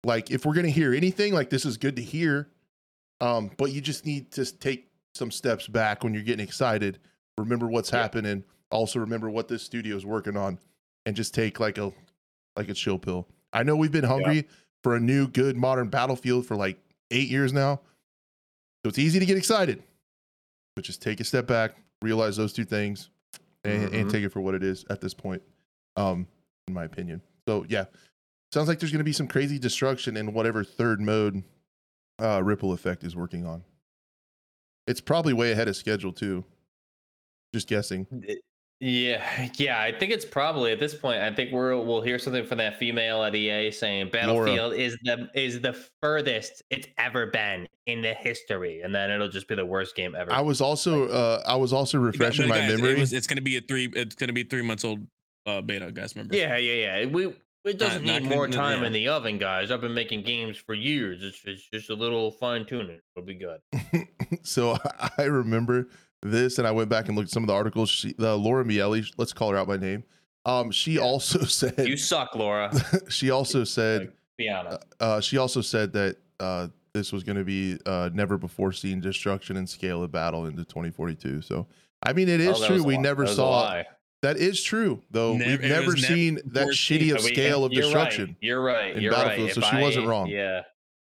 [0.05, 2.49] like if we're gonna hear anything, like this is good to hear.
[3.21, 6.99] Um, but you just need to take some steps back when you're getting excited.
[7.39, 8.03] Remember what's Yeah.
[8.03, 8.43] happening.
[8.71, 10.59] Also remember what this studio is working on,
[11.07, 11.93] and just take like a
[12.57, 13.29] like a chill pill.
[13.53, 14.49] I know we've been hungry
[14.83, 16.79] for a new good modern battlefield for like
[17.13, 17.81] eight years now.
[18.85, 19.83] So it's easy to get excited.
[20.77, 23.09] But just take a step back, realize those two things,
[23.65, 24.13] and, and Mhm.
[24.13, 25.43] take it for what it is at this point.
[25.97, 26.27] um,
[26.67, 27.23] in my opinion.
[27.47, 27.85] So yeah,
[28.53, 31.45] sounds like there's going to be some crazy destruction in whatever third mode
[32.19, 33.63] uh, Ripple Effect is working on.
[34.89, 36.45] It's probably way ahead of schedule too.
[37.55, 38.09] Just guessing.
[38.81, 39.81] Yeah, yeah.
[39.81, 41.21] I think it's probably at this point.
[41.23, 45.29] I think we're we'll hear something from that female at EA saying Battlefield is the
[45.35, 45.73] is the
[46.03, 50.15] furthest it's ever been in the history, and then it'll just be the worst game
[50.15, 50.33] ever.
[50.33, 53.01] I was also uh, I was also refreshing my guys, it memory.
[53.01, 53.91] was- it's gonna be a three.
[53.95, 55.07] It's gonna be three months old
[55.47, 56.15] uh, beta, guys.
[56.17, 56.37] Remember?
[56.37, 57.07] yeah, yeah, yeah.
[57.07, 57.33] We
[57.65, 58.89] it doesn't not need gonna- more time yeah.
[58.89, 59.71] in the oven, guys.
[59.71, 61.23] I've been making games for years.
[61.23, 63.01] It's, it's just a little fine tuning.
[63.17, 63.61] It'll be good.
[64.43, 64.77] so
[65.19, 65.89] I remember
[66.25, 67.91] this, and I went back and looked at some of the articles.
[67.91, 70.03] She, uh, Laura Miele, let's call her out by name.
[70.47, 71.03] Um, she Yeah.
[71.03, 72.73] also said You suck, Laura.
[73.09, 74.85] she also said be honest.
[75.01, 79.01] uh, she also said that uh, this was going to be uh, never before seen
[79.01, 81.43] destruction and scale of battle into 2042.
[81.43, 81.67] So
[82.03, 82.83] I mean, it is Oh, true.
[82.83, 83.83] We never That saw
[84.23, 85.37] that is true though.
[85.37, 88.27] Never- We've never was never seen that shitty of Uh, we- scale of you're destruction.
[88.27, 88.37] Right.
[88.41, 88.97] You're right.
[88.97, 89.55] in You're Battlefield, right.
[89.55, 90.27] so If she wasn't wrong.
[90.29, 90.63] Yeah.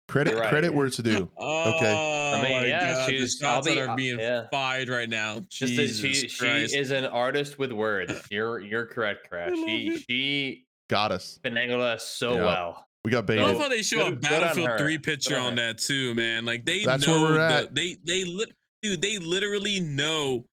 [0.07, 0.75] Credit right, credit dude.
[0.77, 1.29] where it's due.
[1.37, 4.43] Oh, I mean, my yeah, God, the she's- I'll shots that are uh, being yeah.
[4.51, 5.41] fired right now.
[5.49, 6.47] Just that she Jesus she
[6.77, 8.13] is an artist with words.
[8.29, 9.53] You're you're correct, Crash.
[9.55, 10.03] She it.
[10.07, 11.39] she Got us.
[11.43, 12.43] finagled us so Yeah.
[12.45, 12.85] well.
[13.03, 15.77] We got I love how they show Good- a Battlefield 3 picture on on that
[15.79, 16.45] too, man.
[16.45, 18.49] Like they That's know where we're the- they they lit
[18.83, 20.45] dude, they literally know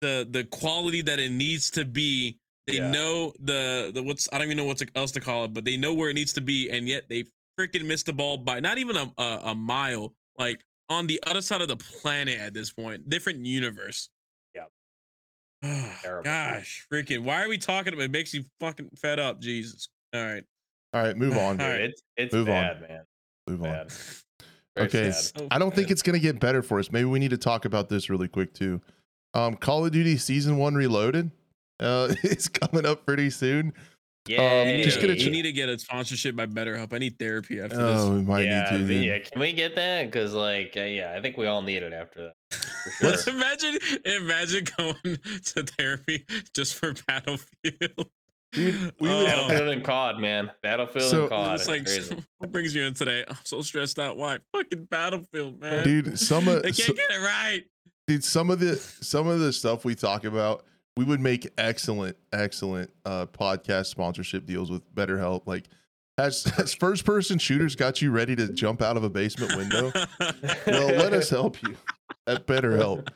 [0.00, 2.38] the the quality that it needs to be.
[2.66, 2.90] They Yeah.
[2.90, 5.76] know the the what's I don't even know what else to call it, but they
[5.76, 7.24] know where it needs to be, and yet they
[7.58, 11.40] freaking missed the ball by not even a, a a mile, like on the other
[11.40, 14.08] side of the planet at this point, different universe.
[14.54, 14.64] Yeah.
[16.06, 17.20] Oh, gosh, freaking!
[17.24, 18.04] Why are we talking about?
[18.04, 19.88] It makes you fucking fed up, Jesus.
[20.12, 20.44] All right,
[20.92, 21.56] All right, move on.
[21.58, 21.80] Dude, right.
[21.80, 22.80] It's it's Move on.
[22.88, 23.04] man.
[23.48, 23.68] Move on.
[23.72, 23.92] Bad.
[24.76, 25.38] Very Okay, sad.
[25.38, 26.90] So I don't think it's gonna get better for us.
[26.92, 28.80] Maybe we need to talk about this really quick too.
[29.32, 31.30] Um, Call of Duty Season One Reloaded
[31.80, 33.72] uh, is coming up pretty soon.
[34.26, 36.92] Yeah, You need, just to, gonna you need to get a sponsorship by BetterHelp.
[36.94, 38.00] I need therapy after Oh, this.
[38.02, 38.84] Oh, we might yeah, need to.
[38.86, 39.02] then.
[39.02, 39.18] yeah.
[39.18, 40.06] Can we get that?
[40.06, 42.56] Because like, uh, yeah, I think we all need it after that.
[42.98, 43.34] For Let's- sure.
[43.34, 44.94] imagine, imagine going
[45.44, 48.08] to therapy just for Battlefield.
[48.52, 50.50] Dude, we Oh, would- Battlefield and COD, man.
[50.62, 51.52] Battlefield So- and COD.
[51.54, 52.24] it's It's like, crazy.
[52.38, 53.24] what brings you in today?
[53.28, 54.16] I'm so stressed out.
[54.16, 54.38] Why?
[54.52, 55.84] Fucking Battlefield, man.
[55.84, 57.62] dude, some of they can't get it right.
[58.06, 60.64] dude, some of the some of the stuff we talk about,
[60.96, 65.42] we would make excellent, excellent uh podcast sponsorship deals with BetterHelp.
[65.46, 65.64] Like,
[66.18, 69.92] has has first person shooters got you ready to jump out of a basement window?
[70.66, 71.76] well, let us help you
[72.26, 73.08] at BetterHelp.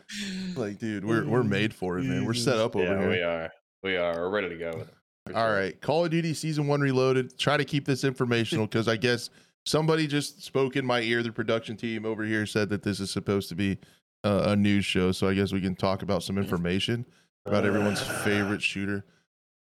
[0.57, 2.25] Like, dude, we're we're made for it, man.
[2.25, 3.11] We're set up over yeah, here.
[3.11, 3.51] we are.
[3.83, 4.15] We are.
[4.15, 4.71] We're ready to go.
[4.77, 4.95] With it,
[5.27, 5.57] for All sure.
[5.57, 7.39] right, Call of Duty Season One Reloaded.
[7.39, 9.31] Try to keep this informational because I guess
[9.65, 11.23] somebody just spoke in my ear.
[11.23, 13.79] The production team over here said that this is supposed to be
[14.25, 17.07] uh, a news show, so I guess we can talk about some information
[17.49, 19.05] about everyone's favorite shooter.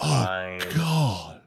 [0.01, 0.61] Oh Fine.
[0.77, 1.41] God,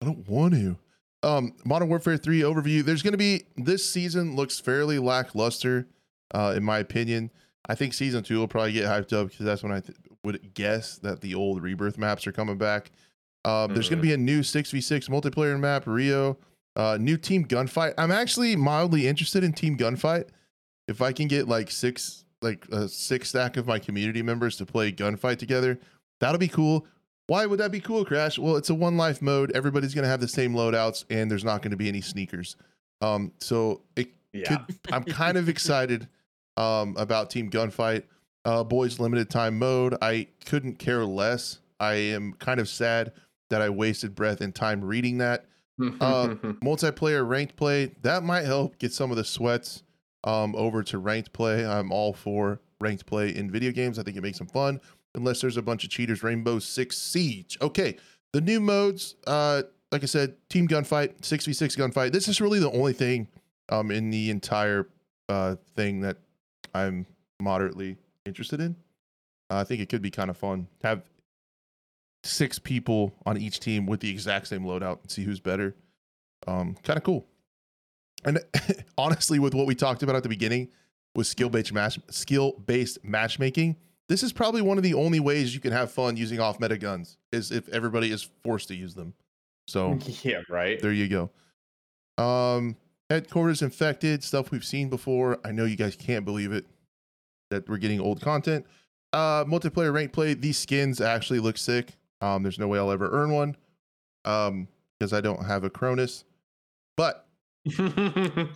[0.00, 0.76] I don't want to.
[1.22, 2.84] Um, Modern Warfare Three overview.
[2.84, 5.88] There's going to be this season looks fairly lackluster,
[6.32, 7.30] uh, in my opinion.
[7.68, 10.54] I think season two will probably get hyped up because that's when I th- would
[10.54, 12.90] guess that the old rebirth maps are coming back.
[13.44, 16.38] Um, There's going to be a new six v six multiplayer map, Rio.
[16.76, 17.94] Uh, new team gunfight.
[17.98, 20.28] I'm actually mildly interested in team gunfight.
[20.86, 24.66] If I can get like six, like a six stack of my community members to
[24.66, 25.78] play gunfight together,
[26.20, 26.86] that'll be cool.
[27.26, 28.38] Why would that be cool, Crash?
[28.38, 29.52] Well, it's a one life mode.
[29.54, 32.56] Everybody's going to have the same loadouts, and there's not going to be any sneakers.
[33.02, 34.56] Um, so it Yeah.
[34.56, 36.08] could, I'm kind of excited
[36.56, 38.04] um, about Team Gunfight.
[38.44, 39.94] Uh, boys limited time mode.
[40.00, 41.58] I couldn't care less.
[41.80, 43.12] I am kind of sad
[43.50, 45.44] that I wasted breath and time reading that.
[46.00, 46.28] uh,
[46.64, 49.82] Multiplayer ranked play that might help get some of the sweats
[50.24, 51.66] um, over to ranked play.
[51.66, 53.98] I'm all for ranked play in video games.
[53.98, 54.80] I think it makes them fun,
[55.14, 56.22] unless there's a bunch of cheaters.
[56.22, 57.58] Rainbow Six Siege.
[57.60, 57.96] Okay,
[58.32, 59.16] the new modes.
[59.26, 62.12] Uh, like I said, team gunfight, six v six gunfight.
[62.12, 63.28] This is really the only thing
[63.70, 64.88] um, in the entire
[65.28, 66.18] uh, thing that
[66.74, 67.06] I'm
[67.40, 67.96] moderately
[68.26, 68.76] interested in.
[69.50, 70.68] Uh, I think it could be kind of fun.
[70.82, 71.02] Have
[72.22, 75.74] six people on each team with the exact same loadout and see who's better.
[76.46, 77.26] Um, kind of cool.
[78.24, 78.40] And
[78.98, 80.68] honestly, with what we talked about at the beginning,
[81.14, 83.76] with skill based match skill based matchmaking,
[84.08, 86.78] this is probably one of the only ways you can have fun using off meta
[86.78, 89.14] guns is if everybody is forced to use them.
[89.66, 90.80] So yeah, right.
[90.80, 92.22] there you go.
[92.22, 92.76] Um,
[93.10, 95.38] headquarters infected stuff we've seen before.
[95.44, 96.66] I know you guys can't believe it
[97.50, 98.66] that we're getting old content.
[99.12, 100.34] Uh, multiplayer ranked play.
[100.34, 101.92] These skins actually look sick.
[102.20, 103.56] Um, there's no way I'll ever earn one.
[104.24, 106.24] Um, because I don't have a Cronus.
[106.96, 107.27] But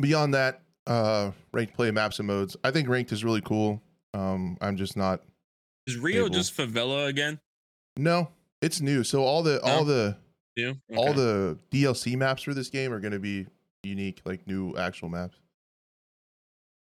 [0.00, 2.56] beyond that, uh, ranked play maps and modes.
[2.64, 3.82] I think ranked is really cool.
[4.14, 5.22] Um, I'm just not.
[5.86, 6.34] Is Rio Able.
[6.34, 7.38] just favela again?
[7.96, 8.30] No,
[8.62, 9.04] It's new.
[9.04, 10.16] So all the all the
[10.56, 10.72] Yeah.
[10.96, 13.46] all the DLC maps for this game are going to be
[13.82, 15.38] unique, like new actual maps.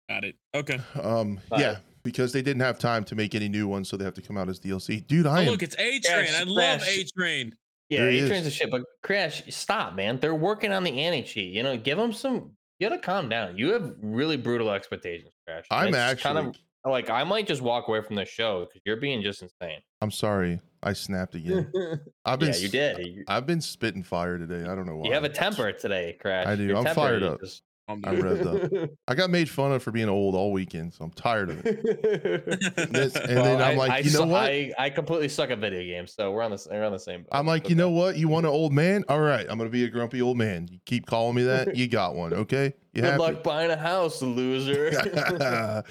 [0.08, 0.36] got it.
[0.54, 0.80] Okay.
[1.00, 4.04] Um, Got yeah, because they didn't have time to make any new ones, so they
[4.04, 5.06] have to come out as DLC.
[5.06, 5.46] Dude, I Oh, am.
[5.48, 6.28] look, it's A Train.
[6.34, 7.54] I love A Train.
[7.88, 10.18] Yeah, There he A trains a shit, but Crash, stop, man.
[10.20, 11.40] They're working on the anti.
[11.42, 12.52] You know, give them some.
[12.78, 13.56] You gotta calm down.
[13.56, 15.64] You have really brutal expectations, Crash.
[15.70, 16.22] I'm actually.
[16.22, 16.56] kind of
[16.90, 19.80] like I might just walk away from the show because you're being just insane.
[20.00, 20.60] I'm sorry.
[20.82, 21.72] I snapped again.
[22.24, 22.50] I've been.
[22.50, 23.24] yeah, you did.
[23.26, 24.62] I've been spitting fire today.
[24.62, 25.08] I don't know why.
[25.08, 26.46] you have a temper today, Crash.
[26.46, 26.64] I do.
[26.64, 27.40] Your I'm fired up.
[27.40, 28.90] just- I'm I'm revved up.
[29.08, 31.82] I got made fun of for being old all weekend, so I'm tired of it.
[32.92, 34.42] This- and Well, then I'm I- like, I you know su- what?
[34.42, 37.20] I, I completely suck at video games, so we're on the we're on the same.
[37.22, 37.28] boat.
[37.32, 38.16] I'm like, It's you know what?
[38.16, 39.04] You want an old man?
[39.08, 40.68] All right, I'm gonna be a grumpy old man.
[40.70, 42.32] You keep calling me that, you got one.
[42.34, 43.18] Okay, you Good happy?
[43.22, 44.90] luck buying a house, loser.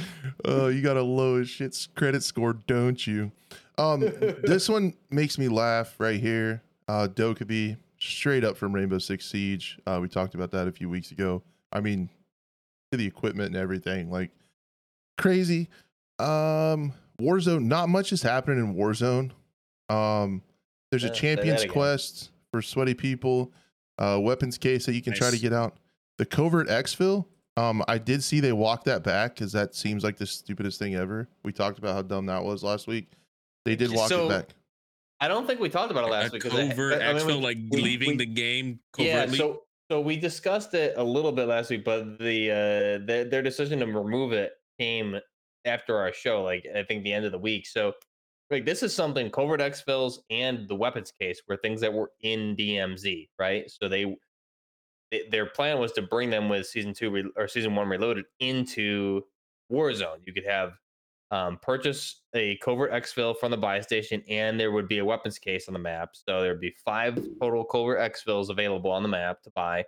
[0.45, 3.31] oh, you got a low as shit credit score, don't you?
[3.77, 4.01] Um,
[4.43, 6.61] this one makes me laugh right here.
[6.87, 9.77] Uh, Dokkaebi, straight up from Rainbow Six Siege.
[9.85, 11.41] Uh, we talked about that a few weeks ago.
[11.71, 12.09] I mean,
[12.91, 14.31] to the equipment and everything, like
[15.17, 15.69] crazy.
[16.19, 19.31] Um, Warzone, not much is happening in Warzone.
[19.89, 20.41] Um,
[20.91, 23.51] there's a Yeah, champions quest for sweaty people.
[23.99, 25.77] Uh, weapons case that you can try to get out.
[26.17, 27.25] The covert exfil.
[27.57, 30.93] Um, I did see they walked that back because that seems like the stupidest thing
[30.95, 31.27] ever.
[31.43, 33.09] We talked about how dumb that was last week.
[33.65, 34.49] They did walk So, it back.
[35.19, 36.43] I don't think we talked about it last a week.
[36.43, 39.37] 'cause I- covert I mean, we- like we- leaving we- the game Yeah, covertly.
[39.39, 43.41] so so we discussed it a little bit last week, but the uh their, their
[43.41, 45.17] decision to remove it came
[45.65, 47.67] after our show, like I think the end of the week.
[47.67, 47.93] So
[48.49, 52.55] like this is something covert exfils and the weapons case were things that were in
[52.55, 53.69] DMZ, right?
[53.69, 54.15] So they,
[55.11, 58.25] they their plan was to bring them with season two re- or season one reloaded
[58.39, 59.23] into
[59.71, 60.19] Warzone.
[60.25, 60.73] You could have
[61.31, 65.37] um, purchase a covert exfil from the buy station, and there would be a weapons
[65.37, 66.09] case on the map.
[66.13, 69.83] So there would be five total covert exfils available on the map to buy,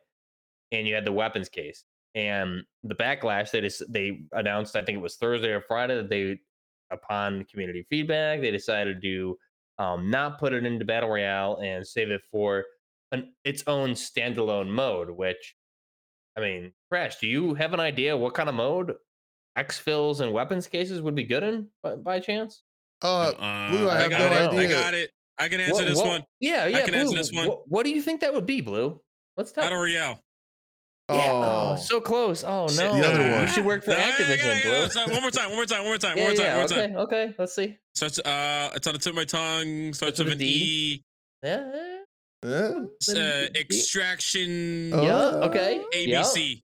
[0.71, 1.85] and you had the weapons case.
[2.15, 6.09] And the backlash they just they announced, I think it was Thursday or Friday, that
[6.09, 6.39] they,
[6.91, 9.37] upon community feedback, they decided to
[9.77, 12.65] um, not put it into battle royale and save it for
[13.11, 15.09] an its own standalone mode.
[15.11, 15.55] Which,
[16.35, 18.95] I mean, Crash, do you have an idea what kind of mode
[19.63, 22.61] exfils and weapons cases would be good in by, by chance?
[23.01, 23.31] Uh,
[23.71, 24.65] Blue, I have got no it.
[24.65, 25.11] I got it.
[25.37, 26.25] I can answer What- this what- one.
[26.39, 26.77] Yeah, yeah.
[26.79, 27.47] I can answer this one.
[27.47, 28.99] What, what do you think that would be, Blue?
[29.37, 29.63] Let's talk.
[29.65, 30.19] Battle Royale.
[31.11, 32.43] Yeah, oh, oh, so close.
[32.43, 33.27] Oh no, The other one.
[33.29, 33.47] You one.
[33.47, 34.93] should work for No, I- I got it, I Activision, got it.
[35.07, 35.13] Blue.
[35.13, 35.47] One more time.
[35.49, 35.79] One more time.
[35.79, 36.17] One more time.
[36.17, 36.45] Yeah, One more time.
[36.45, 36.57] yeah.
[36.57, 36.95] One more time.
[36.97, 37.35] okay, okay.
[37.39, 37.77] Let's see.
[37.95, 38.19] Starts.
[38.19, 39.93] Uh, it's on the tip of my tongue.
[39.93, 40.45] Starts with with an D?
[40.45, 41.03] E.
[41.43, 41.71] Yeah.
[42.45, 44.91] Uh, extraction.
[44.93, 45.01] Oh.
[45.03, 45.47] Yeah.
[45.47, 45.81] Okay.
[45.95, 46.61] ABC.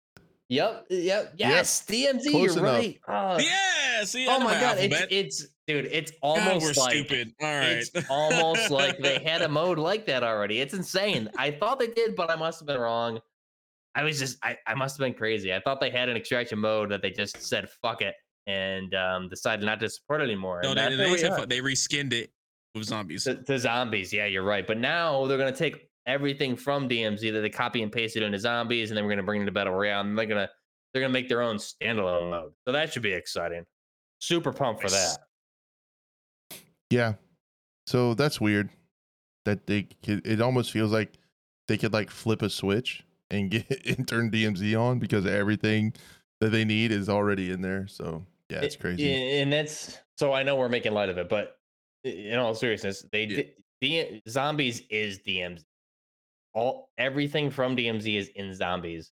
[0.50, 0.86] Yep.
[0.90, 1.34] Yep.
[1.36, 1.84] Yes.
[1.86, 2.30] DMZ.
[2.30, 2.76] Close you're enough.
[2.76, 3.00] right.
[3.08, 4.04] Oh, Yeah.
[4.04, 4.26] See.
[4.28, 4.78] Oh my god.
[4.78, 5.08] It's alphabet.
[5.12, 5.86] it's dude.
[5.86, 7.32] It's God, almost we're like stupid.
[7.40, 7.68] All right.
[7.70, 10.60] it's almost like they had a mode like that already.
[10.60, 11.30] It's insane.
[11.38, 13.20] I thought they did, but I must have been wrong.
[13.94, 15.54] I was just I, I must have been crazy.
[15.54, 18.14] I thought they had an extraction mode that they just said fuck it
[18.46, 20.60] and um, decided not to support it anymore.
[20.64, 21.38] no, and they, they, where we said are.
[21.40, 22.32] fu- they reskinned it
[22.74, 23.24] with zombies.
[23.24, 24.12] to, to zombies.
[24.12, 24.66] Yeah, you're right.
[24.66, 28.38] But now they're gonna take everything from DMZ that they copy and paste it into
[28.38, 30.50] zombies, and then we're gonna bring it to battle royale, and they're gonna
[30.92, 32.52] they're gonna make their own standalone mode.
[32.66, 33.64] So that should be exciting.
[34.20, 35.16] Super pumped for Nice.
[36.50, 36.58] that.
[36.90, 37.14] Yeah.
[37.86, 38.68] So that's weird.
[39.46, 41.12] That they could, it almost feels like
[41.68, 45.94] they could like flip a switch and get and turn DMZ on because everything
[46.40, 47.86] that they need is already in there.
[47.86, 49.04] So yeah, it's crazy.
[49.10, 51.56] i- And that's so I know we're making light of it, but
[52.04, 53.36] in all seriousness, they Yeah.
[53.36, 55.62] di- D- zombies is DMZ.
[56.52, 59.12] All everything from DMZ is in zombies.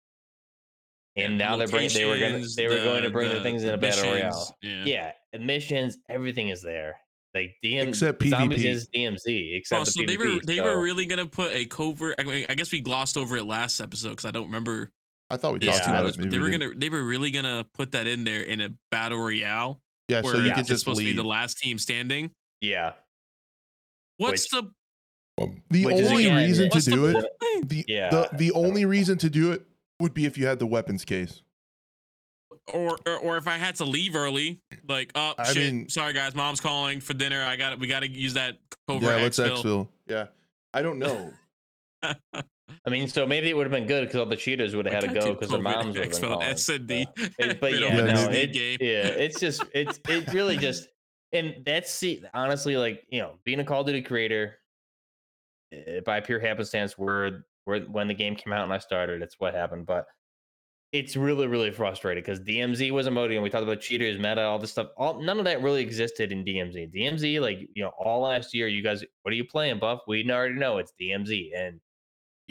[1.17, 3.41] And Yeah, now they're bringing they were gonna they were going to bring the, the-
[3.41, 4.57] things in a battle royale.
[4.61, 4.83] Yeah.
[4.85, 6.97] Yeah, admissions, everything is there.
[7.33, 8.65] Like DM, Except zombies PvP.
[8.65, 9.57] is DMZ.
[9.57, 12.15] Except Oh, the so they were they so- were really gonna put a covert.
[12.19, 14.91] I, mean, I guess we glossed over it last episode because I don't remember.
[15.29, 15.89] I thought we talked Yeah.
[15.89, 16.17] about it.
[16.17, 19.17] but they were gonna they were really gonna put that in there in a battle
[19.19, 21.77] royale yeah, where so you yeah, could it's just supposed to be the last team
[21.77, 22.31] standing.
[22.61, 22.93] yeah.
[24.17, 24.71] What's Which- the
[25.41, 27.25] Um, the which is only again- reason to what's the do it,
[27.69, 29.65] the, Yeah, the the only reason to do it
[29.99, 31.41] would be if you had the weapons case.
[32.73, 36.13] or, or or if I had to leave early, like oh I shit, mean- sorry
[36.13, 37.43] guys, mom's calling for dinner.
[37.43, 38.57] I got we got to use that
[38.87, 39.63] covert yeah, let's exfil.
[39.63, 39.87] exfil.
[40.07, 40.25] Yeah,
[40.73, 41.33] I don't know.
[42.03, 45.03] I mean, so maybe it would have been good because all the cheaters would have
[45.03, 46.47] had to go because their moms would have been calling.
[46.47, 47.05] S and D.
[47.15, 47.27] But
[47.73, 50.87] yeah, Yeah, no, it, yeah, it's just it's it really just
[51.33, 54.59] and that's see honestly like you know being a Call of Duty creator
[55.87, 59.35] Eh, by pure happenstance where where when the game came out and I started, it's
[59.39, 59.85] what happened.
[59.85, 60.05] But
[60.91, 64.59] it's really really frustrating because DMZ was a know, we talked about cheaters, meta, all
[64.59, 64.89] this stuff.
[64.97, 66.93] All none of that really existed in DMZ.
[66.95, 70.01] DMZ, like you know, all last year, you guys, what are you playing, Buff?
[70.07, 71.79] We already know it's DMZ, and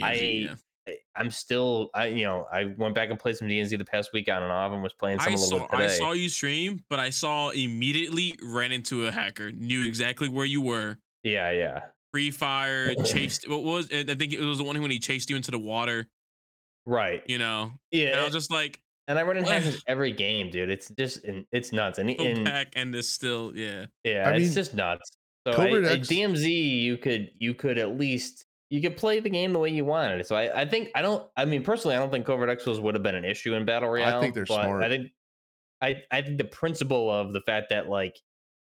[0.02, 0.54] I- yeah.
[0.86, 4.10] I- I'm still, I you know, I went back and played some DMZ the past
[4.12, 6.12] week on and off, and was playing some I a little saw bit I saw
[6.12, 10.98] you stream, but I saw immediately ran into a hacker, knew exactly where you were.
[11.22, 11.80] yeah, yeah,
[12.14, 13.48] Free fire chased.
[13.48, 13.86] What was?
[13.92, 16.06] I think it was the one when he chased you into the water.
[16.86, 20.48] right, You know, and I was just like, And I run into hackers every game,
[20.48, 20.70] dude.
[20.70, 21.98] It's just, it's nuts.
[21.98, 23.86] And, go and back, and this still, yeah.
[24.04, 25.10] Yeah, I it's mean, just nuts.
[25.44, 29.52] So I, at DMZ, you could you could at least you could play the game
[29.52, 30.24] the way you wanted.
[30.24, 31.28] So I, I think I don't.
[31.36, 33.90] I mean, personally, I don't think Covert Exfils would have been an issue in Battle
[33.90, 34.18] Royale.
[34.18, 34.84] I think they're but smart.
[34.84, 35.08] I think
[35.82, 38.20] I I think the principle of the fact that like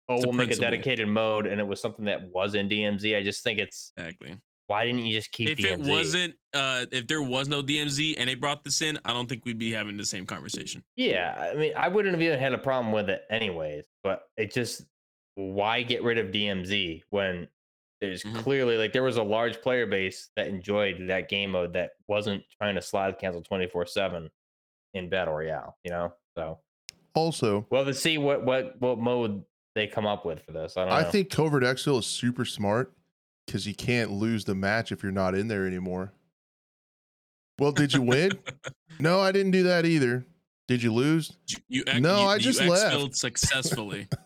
[0.10, 3.18] oh we'll make a dedicated mode and it was something that was in DMZ.
[3.18, 4.38] I just think it's Exactly.
[4.68, 5.72] why didn't you just keep If DMZ?
[5.72, 9.28] it wasn't, uh, if there was no DMZ and they brought this in, I don't
[9.28, 10.84] think we'd be having the same conversation.
[10.96, 13.86] Yeah, I mean, I wouldn't have even had a problem with it anyways.
[14.04, 14.84] But it just
[15.36, 17.48] why get rid of DMZ when
[18.02, 18.36] there's Mhm.
[18.44, 22.44] clearly like there was a large player base that enjoyed that game mode that wasn't
[22.62, 24.30] trying to slide cancel twenty four seven
[24.94, 25.78] in battle royale.
[25.84, 26.60] You know, so
[27.16, 29.44] Also, well to see what what what mode
[29.76, 30.78] they come up with for this.
[30.78, 32.94] I don't I think Covert Exfil is super smart
[33.46, 36.14] because you can't lose the match if you're not in there anymore.
[37.60, 38.32] Well, did you win?
[39.00, 40.26] no, I didn't do that either.
[40.68, 41.38] Did you lose?
[41.68, 43.16] You, ex- No, you, I you just exfilled left.
[43.16, 44.08] successfully.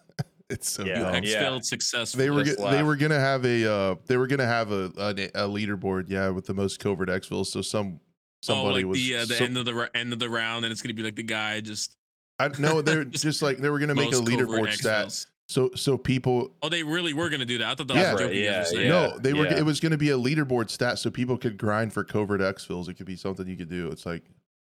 [0.51, 1.13] It's so Yeah, you dumb.
[1.23, 2.23] exfilled successfully.
[2.23, 2.83] They were just they left.
[2.87, 6.47] were gonna have a uh, they were gonna have a, a a leaderboard, yeah, with
[6.47, 7.45] the most covert exfils.
[7.45, 8.07] So some oh,
[8.41, 10.71] somebody like was the uh, the so- end of the end of the round, and
[10.71, 11.97] it's gonna be like the guy just
[12.39, 15.23] I no, they're just just like they were gonna make a leaderboard stat.
[15.49, 15.53] Exfils.
[15.53, 17.67] So so people Oh, they really were gonna do that.
[17.71, 18.13] I thought that Yeah.
[18.13, 18.39] was a Right, joke.
[18.41, 18.87] you guys yeah, yeah.
[18.89, 19.57] no, they were yeah.
[19.57, 22.87] it was gonna be a leaderboard stat so people could grind for covert exfils.
[22.89, 23.87] It could be something you could do.
[23.89, 24.23] It's like,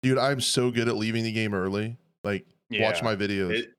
[0.04, 1.98] dude, I'm so good at leaving the game early.
[2.24, 3.52] Like, watch my videos.
[3.60, 3.72] It-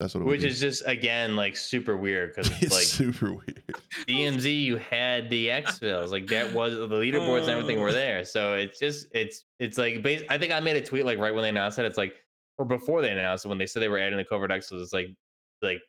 [0.00, 2.84] That's what it which would is just again like super weird because it's it's like
[2.84, 3.62] super weird.
[4.08, 7.82] DMZ, you had the exfils like that was the leaderboards and everything Oh.
[7.82, 8.24] were there.
[8.24, 11.32] So it's just it's it's like bas- I think I made a tweet like right
[11.32, 11.84] when they announced it.
[11.84, 12.14] It's like
[12.58, 14.82] or before they announced it when they said they were adding the covert exfils.
[14.82, 15.06] It's like
[15.62, 15.80] like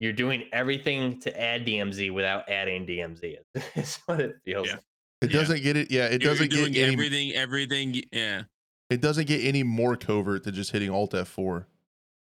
[0.00, 3.36] you're doing everything to add DMZ without adding DMZ.
[3.74, 4.66] It's what it feels.
[4.66, 4.74] Yeah.
[4.74, 4.82] like.
[5.22, 5.40] It Yeah.
[5.40, 5.90] doesn't get it.
[5.90, 6.92] Yeah, it You're- doesn't you're doing get any.
[6.94, 8.02] everything, everything.
[8.12, 8.42] Yeah,
[8.90, 11.64] It doesn't get any more covert than just hitting Alt F4.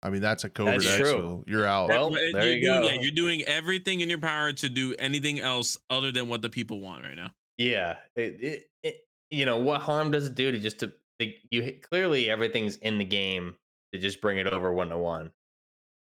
[0.03, 1.15] I mean, that's a covert That's true.
[1.15, 1.49] exfil.
[1.49, 1.89] You're out.
[1.89, 2.89] Well, there you're you doing, go.
[2.89, 6.51] Yeah, you're doing everything in your power to do anything else other than what the
[6.51, 7.31] people want right now.
[7.59, 7.97] Yeah.
[8.15, 8.97] It, it, it,
[9.31, 12.99] you know what harm does it do to just to like, you clearly everything's in
[12.99, 13.57] the game
[13.93, 15.31] to just bring it over one to one.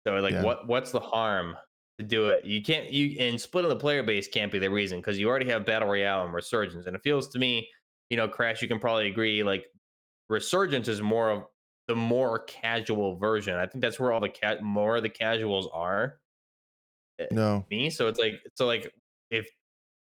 [0.07, 0.43] So like Yeah.
[0.43, 1.57] what what's the harm
[1.99, 2.45] to do it?
[2.45, 5.49] You can't you and splitting the player base can't be the reason because you already
[5.49, 6.85] have battle royale and resurgence.
[6.85, 7.69] And it feels to me,
[8.09, 9.65] you know, Crash, you can probably agree, like
[10.29, 11.43] resurgence is more of
[11.89, 13.55] the more casual version.
[13.55, 16.19] I think that's where all the cat more of the casuals are
[17.31, 17.89] No, me.
[17.89, 18.93] So it's like so like
[19.29, 19.49] if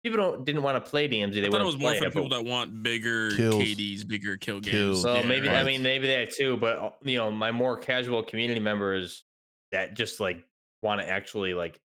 [0.03, 2.05] people don't didn't want to play DMZ, they I thought it wouldn't was more for
[2.05, 2.13] it.
[2.15, 3.57] people that want bigger Kills.
[3.57, 4.73] KDs, bigger kill games.
[4.73, 5.03] Kills.
[5.03, 8.23] So Yeah, maybe I mean maybe that too, but uh, you know my more casual
[8.23, 9.25] community members
[9.73, 10.45] that just like
[10.83, 11.81] want to actually like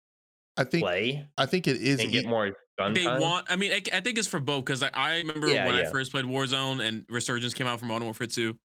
[0.56, 2.00] I think play I think it is.
[2.00, 3.20] and get e- more gun they time.
[3.20, 3.46] want.
[3.50, 5.84] I mean, I, I think it's for both because I, I remember Yeah, when I
[5.90, 8.56] first played Warzone and Resurgence came out from Modern Warfare 2,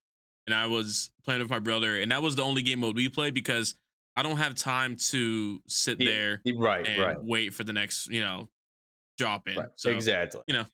[0.47, 3.09] and I was playing with my brother, and that was the only game mode we
[3.09, 3.76] played because
[4.15, 8.07] I don't have time to sit Yeah, there right, and right, wait for the next,
[8.07, 8.49] you know,
[9.18, 9.57] drop in.
[9.57, 9.70] right.
[9.76, 10.41] So exactly.
[10.47, 10.65] you know.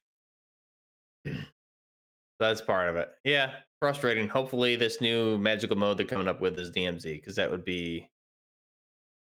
[2.39, 3.09] That's part of it.
[3.23, 4.27] Yeah, frustrating.
[4.27, 8.09] Hopefully, this new magical mode they're coming up with is DMZ because that would be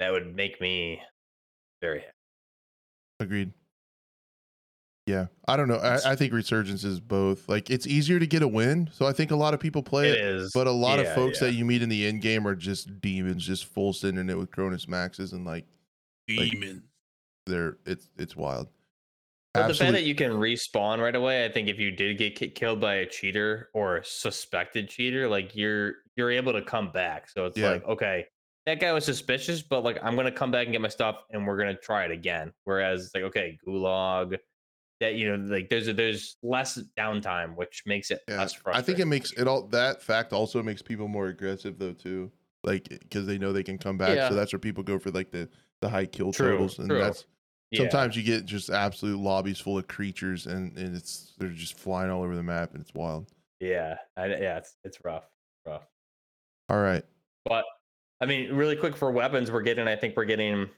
[0.01, 1.01] that would make me
[1.81, 2.13] very happy.
[3.21, 3.53] Agreed.
[5.07, 5.77] Yeah, I don't know.
[5.77, 7.49] I, I think resurgence is both.
[7.49, 10.09] Like, it's easier to get a win, so I think a lot of people play
[10.09, 10.21] It it.
[10.25, 11.47] is, But a lot of folks yeah.
[11.49, 14.51] that you meet in the end game are just demons, just full sending it with
[14.51, 15.65] Cronus maxes, and like
[16.29, 16.53] Like-
[17.47, 18.67] they're it's it's wild.
[19.55, 22.55] But the fact that you can respawn right away, I think if you did get
[22.57, 27.31] killed by a cheater or a suspected cheater, like you're you're able to come back.
[27.31, 27.71] So it's Yeah.
[27.71, 28.27] like, okay,
[28.67, 31.47] that guy was suspicious, but like I'm gonna come back and get my stuff, and
[31.47, 32.53] we're gonna try it again.
[32.65, 34.39] Whereas like, okay, gulag,
[35.01, 38.83] that you know, like there's a, there's less downtime, which makes it Yeah, less I
[38.83, 42.33] think it makes it all that fact also makes people more aggressive though too,
[42.65, 44.17] like eh, because they know they can come back.
[44.17, 44.29] Yeah.
[44.29, 45.49] So that's where people go for like the
[45.81, 47.01] the high kill True, totals, and true.
[47.01, 47.25] that's
[47.71, 47.79] Yeah.
[47.79, 52.11] sometimes you get just absolute lobbies full of creatures, and and it's they're just flying
[52.11, 53.33] all over the map, and it's wild.
[53.61, 55.25] Yeah, I, yeah, it's it's rough,
[55.65, 55.87] rough.
[56.69, 57.05] All right,
[57.45, 57.65] But
[58.21, 59.87] I mean, really quick for weapons, we're getting.
[59.89, 60.69] I think we're getting.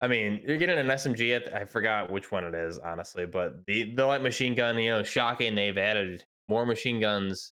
[0.00, 1.34] I mean, you're getting an SMG.
[1.34, 3.26] At, I forgot which one it is, honestly.
[3.26, 5.54] But the the light machine gun, you know, shocking.
[5.54, 7.52] They've added more machine guns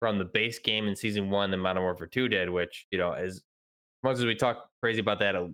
[0.00, 3.12] from the base game in season one than Modern Warfare 2 did, which, you know,
[3.12, 3.42] as
[4.02, 5.48] much as we talk crazy about that, uh,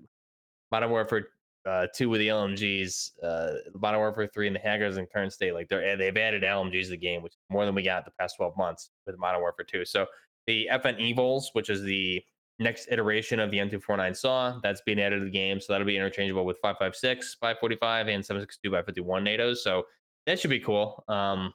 [0.71, 1.29] Modern Warfare
[1.67, 5.55] uh, 2 with the LMGs, uh, Modern Warfare 3 and the hackers in current state,
[5.55, 8.11] like they're they've added LMGs to the game, which is more than we got the
[8.19, 9.85] past 12 months with Modern Warfare 2.
[9.85, 10.07] So
[10.47, 12.23] the FN EVOLYS, which is the
[12.59, 15.61] next iteration of the M249 saw, that's being added to the game.
[15.61, 19.57] So that'll be interchangeable with 556, 545, and 762 by 51 NATOs.
[19.59, 19.85] So
[20.27, 21.05] that should be cool.
[21.09, 21.53] Um,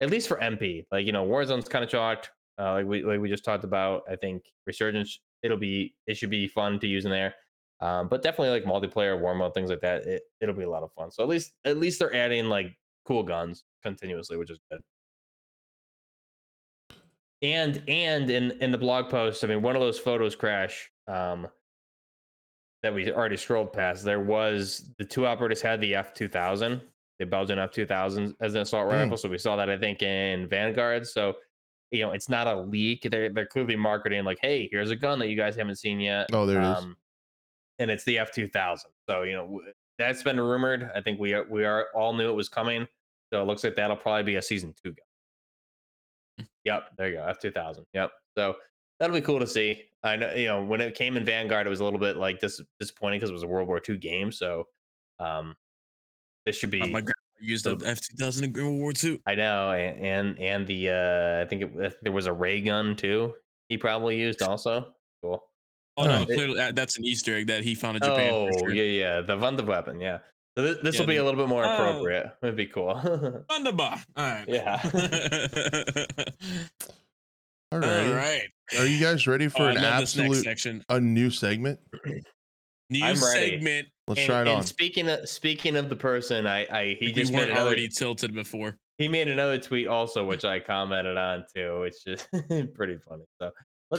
[0.00, 0.84] at least for MP.
[0.90, 2.30] Like, you know, Warzone's kind of chalked.
[2.58, 4.02] Uh, like we like we just talked about.
[4.08, 7.34] I think Resurgence, it'll be it should be fun to use in there.
[7.80, 10.06] Um, but definitely like multiplayer, war mode, things like that.
[10.06, 11.10] It it'll be a lot of fun.
[11.10, 12.76] So at least at least they're adding like
[13.06, 14.80] cool guns continuously, which is good.
[17.44, 21.46] And and in in the blog post, I mean, one of those photos crash um,
[22.82, 24.02] that we already scrolled past.
[24.02, 26.80] There was the two operators had the F two thousand,
[27.18, 28.92] the Belgian F two thousand as an assault Mm.
[28.92, 29.16] rifle.
[29.18, 31.06] So we saw that I think in Vanguard.
[31.06, 31.34] So
[31.90, 33.06] you know, it's not a leak.
[33.10, 36.28] They're they're clearly marketing like, hey, here's a gun that you guys haven't seen yet.
[36.32, 36.78] Oh, there it is.
[36.78, 36.96] Um,
[37.78, 38.90] and it's the F two thousand.
[39.06, 40.90] So you know w- that's been rumored.
[40.94, 42.88] I think we are, we are all knew it was coming.
[43.32, 45.04] So it looks like that'll probably be a season two gun.
[46.64, 47.84] Yep, there you go, F two thousand.
[47.94, 48.10] Yep.
[48.36, 48.56] So
[48.98, 49.82] that'll be cool to see.
[50.02, 52.40] I know you know when it came in Vanguard, it was a little bit like
[52.40, 54.32] dis- disappointing because it was a World War II game.
[54.32, 54.66] So
[55.18, 55.54] um,
[56.46, 56.80] this should be.
[56.80, 59.20] Uh, my grandpa used the F two thousand in World War Two.
[59.26, 62.96] I know, and and, and the uh, I think it, there was a ray gun
[62.96, 63.34] too.
[63.68, 64.94] He probably used also.
[65.22, 65.42] Cool.
[65.96, 68.32] Oh no, clearly that- that's an Easter egg that he found in Japan.
[68.32, 68.72] Oh sure.
[68.72, 70.18] yeah, yeah, the Wonder weapon, yeah.
[70.56, 71.74] So this, this Yeah, will be a little bit more Oh.
[71.74, 72.26] appropriate.
[72.42, 72.94] It'd be cool.
[73.50, 74.02] Thunderbar.
[74.16, 74.44] All right.
[74.48, 74.80] Yeah.
[77.72, 78.12] All All right.
[78.14, 78.42] right.
[78.78, 80.84] Are you guys ready for Oh, an love this next absolute section.
[80.88, 81.80] a new segment?
[82.90, 83.50] New I'm ready.
[83.52, 83.88] segment.
[84.06, 84.62] Let's and, try it and on.
[84.62, 87.88] speaking of speaking of the person, I, I he we just made weren't another, already
[87.88, 88.76] tilted before.
[88.98, 92.26] he made another tweet also, which I commented on too, which is
[92.74, 93.24] pretty funny.
[93.40, 93.56] So let's,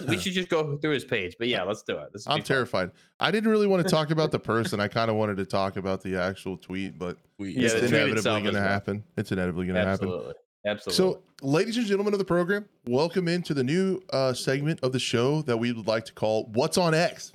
[0.07, 1.35] we should just go through his page.
[1.39, 2.09] But yeah, let's do it.
[2.27, 2.43] I'm be fun.
[2.43, 2.91] terrified.
[3.19, 4.79] I didn't really want to talk about the person.
[4.79, 7.79] I kind of wanted to talk about the actual tweet, but We, Yeah, it's the
[7.81, 8.71] tweet inevitably itself going to is rough.
[8.71, 9.03] happen.
[9.17, 10.07] It's inevitably going to happen.
[10.07, 10.33] Absolutely,
[10.65, 10.93] absolutely.
[11.15, 14.99] So, ladies and gentlemen of the program, welcome into the new uh, segment of the
[14.99, 17.33] show that we would like to call "What's on X."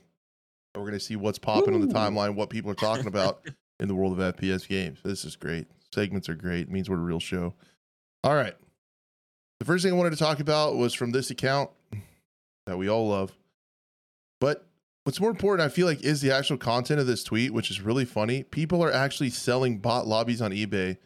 [0.75, 1.93] We're going to see what's popping on the Woo.
[1.93, 3.45] timeline, what people are talking about
[3.81, 5.01] in the world of FPS games.
[5.03, 5.67] This is great.
[5.93, 6.63] Segments are great.
[6.63, 7.55] It means we're a real show.
[8.23, 8.55] All right.
[9.59, 11.71] The first thing I wanted to talk about was from this account
[12.71, 13.33] that we all love.
[14.41, 14.67] But
[15.05, 17.81] what's more important, I feel like, is the actual content of this tweet, which is
[17.81, 18.43] really funny.
[18.45, 20.97] People are actually selling bot lobbies on eBay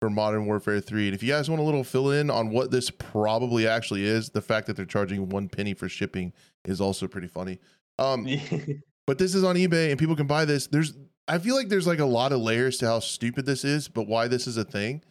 [0.00, 1.06] for Modern Warfare 3.
[1.06, 4.28] And if you guys want a little fill in on what this probably actually is,
[4.28, 6.32] the fact that they're charging one penny for shipping
[6.64, 7.58] is also pretty funny.
[7.98, 8.26] Um,
[9.06, 10.66] but this is on eBay and people can buy this.
[10.66, 10.94] There's
[11.26, 14.06] I feel like there's like a lot of layers to how stupid this is, but
[14.06, 15.02] why this is a thing.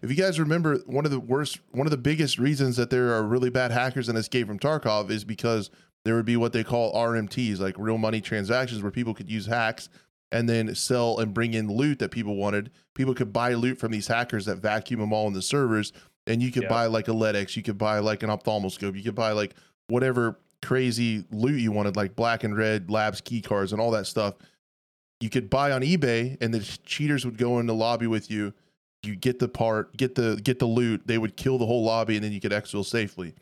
[0.00, 3.12] If you guys remember, one of the worst, one of the biggest reasons that there
[3.14, 5.70] are really bad hackers in Escape from Tarkov is because
[6.04, 9.46] there would be what they call RMTs, like real money transactions, where people could use
[9.46, 9.88] hacks
[10.32, 12.70] and then sell and bring in loot that people wanted.
[12.94, 15.92] People could buy loot from these hackers that vacuum them all in the servers,
[16.26, 16.68] and you could Yeah.
[16.68, 19.54] buy like a LEDX, you could buy like an ophthalmoscope, you could buy like
[19.88, 24.06] whatever crazy loot you wanted, like black and red labs key cards and all that
[24.06, 24.34] stuff.
[25.20, 28.52] You could buy on eBay, and the cheaters would go in the lobby with you.
[29.02, 31.02] You get the part, get the get the loot.
[31.06, 33.34] They would kill the whole lobby, and then you could exfil safely.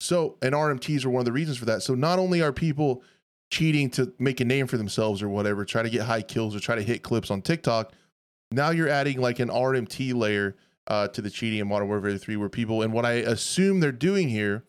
[0.00, 1.82] So, and RMTs are one of the reasons for that.
[1.82, 3.02] So, not only are people
[3.50, 6.60] cheating to make a name for themselves or whatever, try to get high kills or
[6.60, 7.92] try to hit clips on TikTok,
[8.50, 12.36] now you're adding like an RMT layer uh, to the cheating in Modern Warfare 3,
[12.36, 14.64] where people, and what I assume they're doing here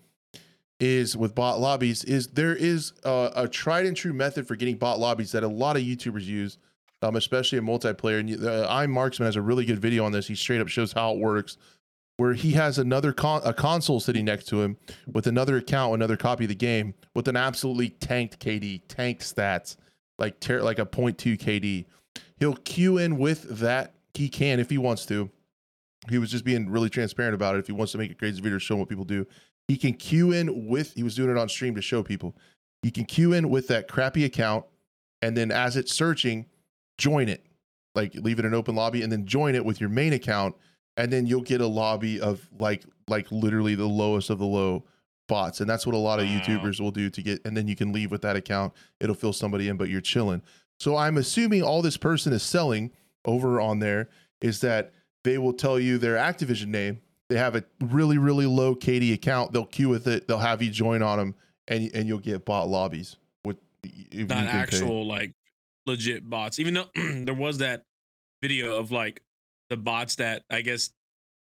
[0.79, 4.77] is with bot lobbies, is there is a, a tried and true method for getting
[4.77, 6.57] bot lobbies that a lot of YouTubers use,
[7.03, 8.19] um, especially in multiplayer.
[8.19, 10.27] And uh, I'm Marksman has a really good video on this.
[10.27, 11.57] He straight up shows how it works,
[12.17, 14.77] where he has another con- a console sitting next to him
[15.11, 19.75] with another account, another copy of the game with an absolutely tanked KD, tanked stats,
[20.17, 21.85] like ter- like a 0.2 KD.
[22.37, 23.93] He'll queue in with that.
[24.13, 25.29] He can if he wants to.
[26.09, 27.59] He was just being really transparent about it.
[27.59, 29.25] If he wants to make a crazy video showing what people do,
[29.67, 30.93] he can queue in with.
[30.93, 32.35] He was doing it on stream to show people.
[32.81, 34.65] He can queue in with that crappy account,
[35.21, 36.45] and then as it's searching,
[36.97, 37.45] join it.
[37.95, 40.55] Like leave it in open lobby, and then join it with your main account,
[40.97, 44.83] and then you'll get a lobby of like like literally the lowest of the low
[45.27, 46.39] bots, and that's what a lot of Wow.
[46.39, 47.39] YouTubers will do to get.
[47.45, 48.73] And then you can leave with that account.
[48.99, 50.41] It'll fill somebody in, but you're chilling.
[50.79, 52.91] So I'm assuming all this person is selling
[53.25, 54.09] over on there
[54.41, 54.91] is that
[55.23, 56.99] they will tell you their Activision name.
[57.29, 59.53] They have a really really low KD account.
[59.53, 60.27] They'll queue with it.
[60.27, 61.35] They'll have you join on them,
[61.67, 63.57] and and you'll get bot lobbies with
[64.11, 64.47] Not can pay.
[64.47, 65.31] actual like
[65.85, 66.59] legit bots.
[66.59, 67.83] Even though there was that
[68.41, 69.21] video of like
[69.69, 70.91] the bots that I guess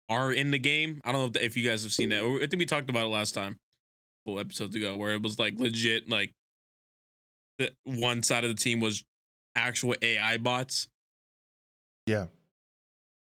[0.09, 1.01] are in the game.
[1.03, 2.23] I don't know if, if you guys have seen that.
[2.23, 3.57] I think we talked about it last time,
[4.25, 6.31] couple episodes ago, where it was like legit, like
[7.57, 9.03] the one side of the team was
[9.55, 10.87] actual AI bots.
[12.05, 12.25] Yeah,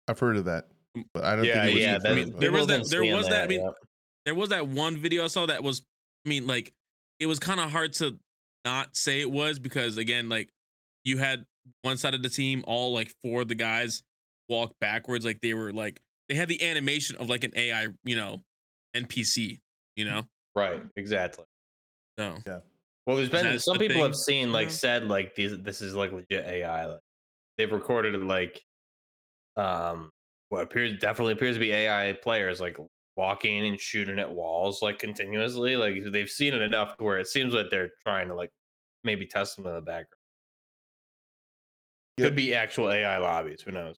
[0.06, 1.04] I've heard of that, mm.
[1.12, 2.88] but I don't Yeah, think it was yeah, that- I mean, there was that.
[2.88, 3.44] There seeing was that.
[3.44, 3.70] I mean, yeah.
[4.24, 5.82] there was that one video I saw that was.
[6.24, 6.72] I mean, like
[7.18, 8.18] it was kind of hard to
[8.64, 10.50] not say it was because again, like
[11.10, 11.44] you had
[11.82, 14.02] one side of the team, all like four of the guys
[14.48, 18.16] walk backwards, like they were like they had the animation of like an AI, you
[18.16, 18.42] know,
[18.96, 19.60] NPC,
[19.96, 20.22] you know.
[20.54, 21.44] Right, exactly.
[22.18, 22.60] So Yeah.
[23.06, 24.74] Well, there's been some the people have seen like Yeah.
[24.74, 26.86] said like these this is like legit AI.
[26.86, 27.00] Like
[27.58, 28.62] they've recorded like
[29.56, 30.10] um
[30.48, 32.76] what appears definitely appears to be AI players like
[33.16, 35.76] walking and shooting at walls like continuously.
[35.76, 38.50] Like they've seen it enough to where it seems like they're trying to like
[39.02, 40.19] maybe test them in the background.
[42.20, 42.28] Yep.
[42.28, 43.62] Could be actual AI lobbies.
[43.62, 43.96] Who knows?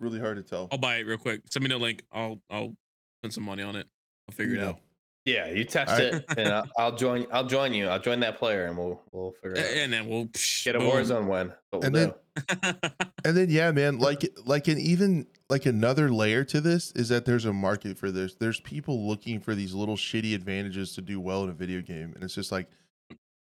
[0.00, 0.68] really hard to tell.
[0.72, 1.40] I'll buy it real quick.
[1.50, 2.02] Send me the link.
[2.12, 2.74] I'll I'll
[3.20, 3.86] spend some money on it.
[4.28, 4.68] I'll figure it Yeah.
[4.68, 4.78] out.
[5.26, 6.14] Yeah, you test Alright.
[6.16, 7.26] it, and I'll, I'll join.
[7.32, 7.86] I'll join you.
[7.86, 9.64] I'll join that player, and we'll we'll figure it out.
[9.78, 10.28] And then we'll
[10.64, 10.90] Get a boom.
[10.90, 11.52] Warzone win.
[11.70, 12.88] But we'll And then- do.
[13.24, 17.24] And then yeah, man, like like an even like another layer to this is that
[17.24, 18.34] there's a market for this.
[18.34, 22.12] There's people looking for these little shitty advantages to do well in a video game,
[22.14, 22.66] and it's just like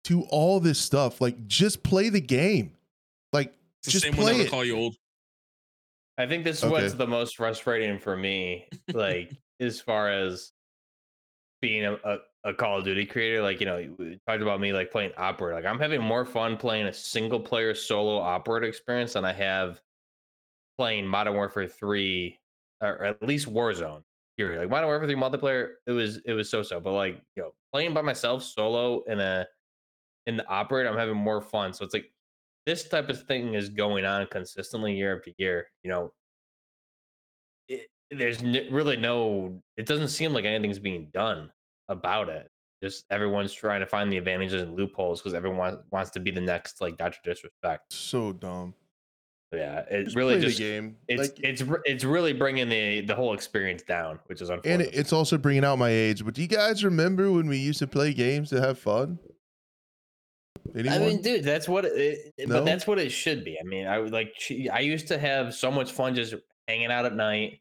[0.05, 1.21] to all this stuff.
[1.21, 2.73] Like just play the game.
[3.33, 4.51] Like It's the just same one play that it.
[4.51, 4.97] call you old.
[6.16, 6.72] I think this is Okay.
[6.72, 10.53] what's the most frustrating for me, like as far as
[11.61, 13.43] being a, a, a Call of Duty creator.
[13.43, 15.57] Like, you know, we talked about me like playing Operator.
[15.57, 19.81] Like, I'm having more fun playing a single player solo Operator experience than I have
[20.79, 22.39] playing Modern Warfare 3
[22.83, 24.03] or at least Warzone.
[24.37, 24.61] Period.
[24.61, 26.81] Like Modern Warfare 3 multiplayer, it was it was so so.
[26.81, 29.47] But like, you know, playing by myself solo in a
[30.26, 31.72] in the Operator, I'm having more fun.
[31.72, 32.12] So it's like
[32.69, 35.66] this type of thing is going on consistently year after year.
[35.83, 36.12] You know,
[37.69, 39.61] it, there's n- really no.
[39.79, 41.51] It doesn't seem like anything's being done
[41.89, 42.51] about it.
[42.83, 46.41] Just everyone's trying to find the advantages and loopholes because everyone wants, to be the
[46.43, 47.93] next like Doctor Disrespect.
[47.93, 48.75] so dumb.
[49.53, 50.97] Yeah, it Just really just game.
[51.09, 54.89] it's like, it's it's really bringing the the whole experience down, which is and unfortunate.
[54.95, 56.23] it- it's also bringing out my age.
[56.23, 59.19] But do you guys remember when we used to play games to have fun?
[60.77, 60.95] Anyone?
[60.95, 62.57] I mean, dude, that's what it, it- No?
[62.59, 63.59] but that's what it should be.
[63.59, 64.33] I mean, I would like
[64.73, 66.35] I used to have so much fun just
[66.66, 67.61] hanging out at night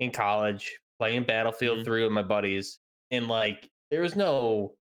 [0.00, 1.84] in college, playing Battlefield Mhm.
[1.84, 2.78] 3 with my buddies,
[3.10, 4.74] and like there was no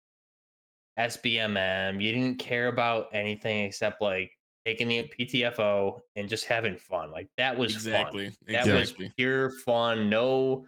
[0.98, 2.02] SBMM.
[2.02, 4.32] You didn't care about anything except like
[4.66, 7.12] taking the PTFO and just having fun.
[7.12, 7.80] Like that was fun.
[7.80, 8.26] Exactly.
[8.48, 9.06] That Exactly.
[9.06, 10.10] was pure fun.
[10.10, 10.66] No,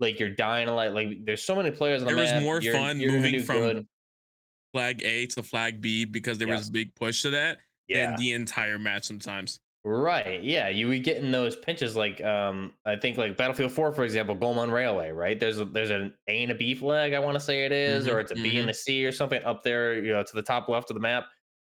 [0.00, 1.24] like you're dying to like like.
[1.24, 3.56] There's so many players on the There was more you're- fun you're moving do from
[3.58, 3.86] good.
[4.72, 7.58] Flag A to flag B because there was a big push to that
[7.88, 8.10] Yeah.
[8.10, 9.60] and the entire match sometimes.
[9.84, 10.42] Right.
[10.42, 10.68] Yeah.
[10.68, 14.36] You would get in those pinches like um I think like Battlefield 4, for example,
[14.36, 15.38] Golmud Railway, right?
[15.40, 18.06] There's a there's an A and a B flag, I want to say it is,
[18.06, 20.32] or Mhm, it's a B and a C or something up there, you know, to
[20.34, 21.24] the top left of the map.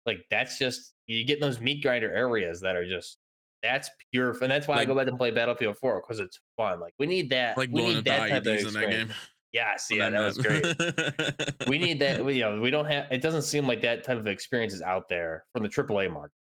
[0.06, 3.18] Like that's just you get in those meat grinder areas that are just
[3.62, 6.80] that's pure and that's why I go back and play Battlefield 4 because it's fun.
[6.80, 7.56] Like we need that.
[7.58, 9.12] Like we need that type of IEDs in that experience.
[9.52, 10.64] Yes, yeah, that was great.
[11.68, 12.24] we need that.
[12.24, 13.06] We, you know, we don't have.
[13.10, 16.36] It doesn't seem like that type of experience is out there from the AAA market.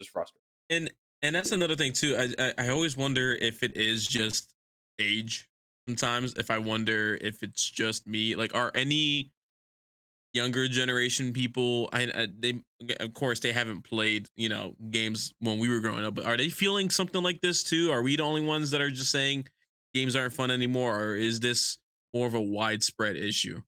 [0.00, 0.42] Just frustrating.
[0.70, 2.16] and and that's another thing too.
[2.16, 4.54] I, I I always wonder if it is just
[4.98, 5.48] age.
[5.86, 9.32] Sometimes, if I wonder if it's just me, like, are any
[10.32, 11.90] younger generation people?
[11.92, 12.62] I, I they
[13.00, 16.38] of course they haven't played you know games when we were growing up, but are
[16.38, 17.92] they feeling something like this too?
[17.92, 19.48] Are we the only ones that are just saying
[19.92, 21.76] games aren't fun anymore, or is this
[22.14, 23.60] more of a widespread issue?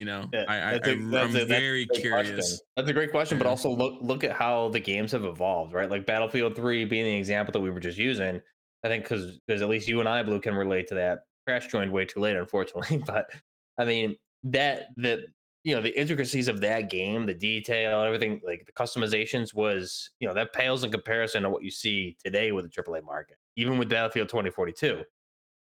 [0.00, 2.30] You know, Yeah, I, I, that's a- I that's I'm a- that's very great curious.
[2.34, 2.58] question.
[2.76, 5.90] That's a great question, but also look look at how the games have evolved, right?
[5.90, 8.40] Like Battlefield 3 being the example that we were just using.
[8.84, 11.20] I think because because at least you and I, Blue, can relate to that.
[11.46, 12.98] Crash joined way too late, unfortunately.
[13.06, 13.28] But
[13.76, 15.20] I mean that that
[15.64, 20.28] you know the intricacies of that game, the detail, everything, like the customizations was you
[20.28, 23.78] know that pales in comparison to what you see today with the AAA market, even
[23.78, 25.02] with Battlefield 2042.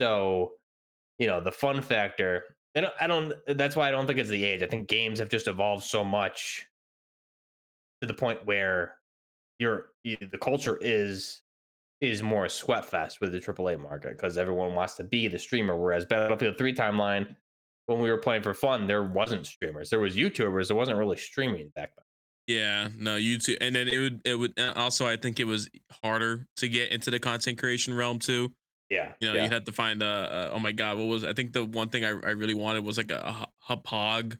[0.01, 0.53] So
[1.23, 4.45] you know the fun factor don't, I don't that's why i don't think it's the
[4.45, 6.66] age i think games have just evolved so much
[8.01, 8.97] to the point where
[9.61, 11.43] you're you, the culture is
[12.01, 15.39] is more a sweat fest with the AAA market because everyone wants to be the
[15.39, 17.37] streamer whereas battlefield 3 timeline
[17.87, 21.16] when we were playing for fun there wasn't streamers there was youtubers there wasn't really
[21.16, 22.05] streaming back then
[22.49, 25.70] Yeah, no, YouTube, and then it would it would also I think it was
[26.03, 28.53] harder to get into the content creation realm too.
[28.93, 29.43] Yeah You know, yeah.
[29.45, 32.05] you'd have to find a, oh my god, what was I think the one thing
[32.05, 34.36] I, I really wanted was like a, a hug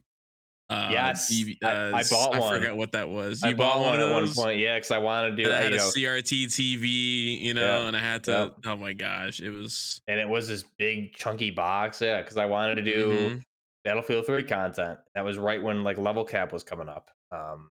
[0.69, 3.43] Uh, Yes, DV I- uh, I s- bought one I forgot what that was.
[3.43, 5.61] I You bought one at one point, yeah, because I wanted to do And I
[5.61, 8.31] had you a know, CRT TV, you know, Yeah, and I had to.
[8.63, 8.71] yeah.
[8.71, 10.01] Oh my gosh, it was.
[10.07, 13.43] and it was this big chunky box, yeah, because I wanted to do Mhm.
[13.83, 14.99] Battlefield 3 content.
[15.15, 17.09] That was right when like LevelCap was coming up.
[17.31, 17.69] Um,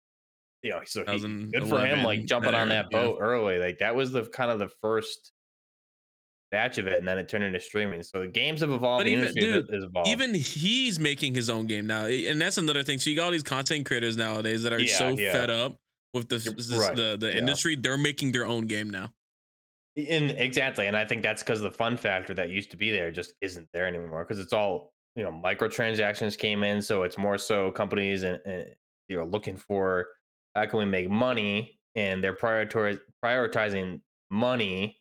[0.62, 1.18] you know, so he,
[1.52, 2.98] good for him, like 2011, jumping on era, that yeah.
[3.02, 3.58] boat early.
[3.58, 5.32] Like that was the kind of the first
[6.50, 8.02] batch of it, and then it turned into streaming.
[8.02, 9.00] So the games have evolved.
[9.04, 10.08] But even- dude, evolved.
[10.08, 12.98] Even he's making his own game now, eh, and that's another thing.
[12.98, 15.32] So you got all these content creators nowadays that are Yeah, so yeah.
[15.32, 15.76] fed up
[16.14, 17.38] with the this- right, the the yeah.
[17.38, 17.76] industry.
[17.76, 19.12] They're making their own game now.
[19.96, 23.10] And exactly, and I think that's because the fun factor that used to be there
[23.10, 24.24] just isn't there anymore.
[24.24, 28.66] Because it's all you know, microtransactions came in, so it's more so companies and, and
[29.08, 30.06] you know looking for
[30.54, 34.97] how can we make money, and they're prioritize, prioritizing money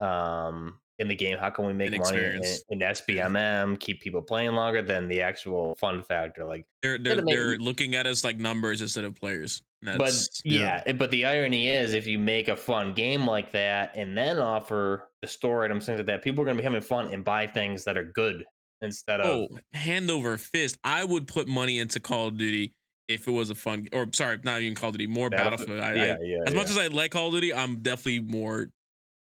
[0.00, 1.36] um in the game.
[1.38, 5.74] How can we make money in, in SBMM, keep people playing longer than the actual
[5.76, 6.44] fun factor?
[6.44, 9.62] Like They're they're, they're looking at us like numbers instead of players.
[9.82, 13.92] But That's yeah, but the irony is if you make a fun game like that
[13.94, 16.80] and then offer the store items things like that people are going to be having
[16.80, 18.44] fun and buy things that are good
[18.80, 20.78] instead of oh hand over fist.
[20.82, 22.72] I would put money into Call of Duty
[23.06, 25.78] if it was a fun or sorry, not even Call of Duty, more Battlefield.
[25.78, 28.70] I, I, yeah yeah as much as I like Call of Duty, I'm definitely more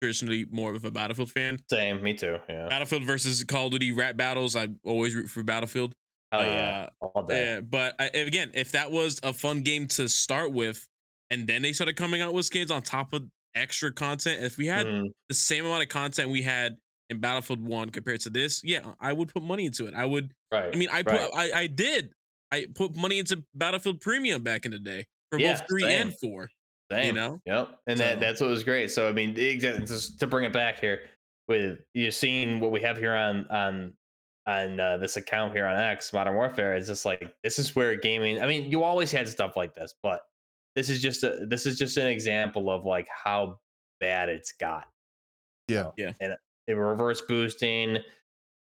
[0.04, 1.58] traditionally more of a Battlefield fan.
[1.70, 5.42] same me too yeah Battlefield versus Call of Duty rap battles, I always root for
[5.42, 5.94] Battlefield.
[6.32, 10.08] oh yeah all day Yeah, but I, again, if that was a fun game to
[10.08, 10.86] start with,
[11.30, 13.24] and then they started coming out with skins on top of
[13.54, 15.08] extra content, if we had Mhm.
[15.28, 16.76] the same amount of content we had
[17.10, 19.94] in Battlefield One compared to this, yeah, I would put money into it.
[19.94, 20.32] I would.
[20.52, 21.30] right I mean, I put, right.
[21.54, 22.12] I, I did.
[22.50, 26.08] I put money into Battlefield Premium back in the day for Yeah, both three same.
[26.08, 26.48] and four.
[26.90, 27.06] Same.
[27.06, 27.78] You know, Yep.
[27.86, 28.90] And So- that that's what was great.
[28.90, 31.02] So I mean, exactly just to bring it back here
[31.48, 33.92] with you seeing what we have here on on
[34.46, 37.94] on uh, this account here on X Modern Warfare is just like this is where
[37.96, 38.42] gaming.
[38.42, 40.20] I mean, you always had stuff like this, but
[40.76, 43.58] this is just a this is just an example of like how
[44.00, 44.86] bad it's got.
[45.68, 45.90] Yeah.
[45.96, 46.12] Yeah.
[46.20, 47.98] And it reverse boosting.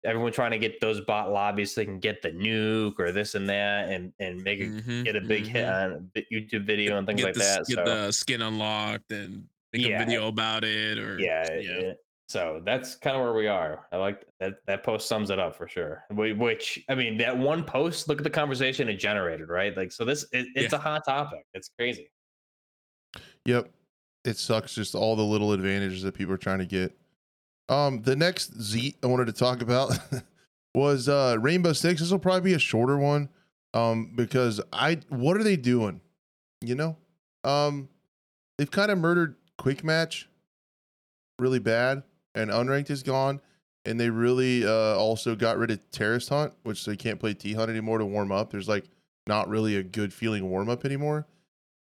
[0.05, 3.35] Everyone trying to get those bot lobbies so they can get the nuke or this
[3.35, 5.73] and that and and make it Mhm, get a big hit mhm.
[5.95, 7.75] on a YouTube video and things get like the, s- that.
[7.75, 10.01] Get so the skin unlocked and make Yeah.
[10.01, 11.71] a video about it, or yeah, yeah.
[11.71, 11.97] it-
[12.27, 13.85] so that's kind of where we are.
[13.91, 14.55] I like that.
[14.65, 16.05] That post sums it up for sure.
[16.09, 18.07] Which I mean, that one post.
[18.07, 19.75] Look at the conversation it generated, right?
[19.77, 21.45] Like, so this it, it's a hot topic.
[21.53, 22.09] It's crazy.
[23.45, 23.69] Yep.
[24.23, 26.97] It sucks just all the little advantages that people are trying to get.
[27.67, 29.97] Um, the next Z I wanted to talk about
[30.75, 32.01] was uh Rainbow Six.
[32.01, 33.29] This will probably be a shorter one.
[33.73, 36.01] Um, because I what are they doing?
[36.61, 36.97] You know?
[37.43, 37.89] Um
[38.57, 40.29] they've kind of murdered quick match
[41.39, 42.03] really bad,
[42.33, 43.41] and unranked is gone.
[43.85, 47.53] And they really uh also got rid of terrorist hunt, which they can't play T
[47.53, 48.51] hunt anymore to warm up.
[48.51, 48.85] There's like
[49.27, 51.27] not really a good feeling warm up anymore.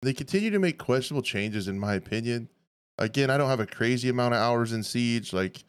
[0.03, 2.49] They continue to make questionable changes, in my opinion.
[2.99, 5.65] Again, I don't have a crazy amount of hours in Siege, like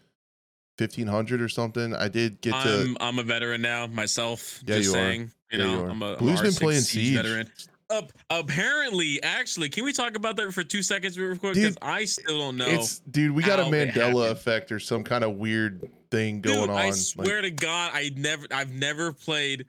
[0.80, 1.94] fifteen hundred or something.
[1.94, 2.58] I did get to.
[2.82, 4.62] I'm I'm a veteran now myself.
[4.66, 4.94] Yeah, just you are.
[4.96, 5.32] saying.
[5.52, 5.90] You Yeah, you know, are.
[5.90, 7.16] I'm a I'm Blue's been R6 playing Siege Siege.
[7.18, 7.52] veteran.
[7.92, 11.56] Up, apparently, actually, can we talk about that for two seconds real quick?
[11.56, 12.68] Because I still don't know.
[12.68, 16.70] It's dude, we got a Mandela effect or some kind of weird thing going Dude,
[16.70, 16.76] on.
[16.78, 19.66] I like- swear to God, I never, I've never played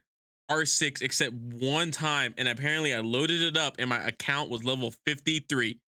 [0.50, 4.92] R6 except one time, and apparently I loaded it up, and my account was level
[5.06, 5.78] 53.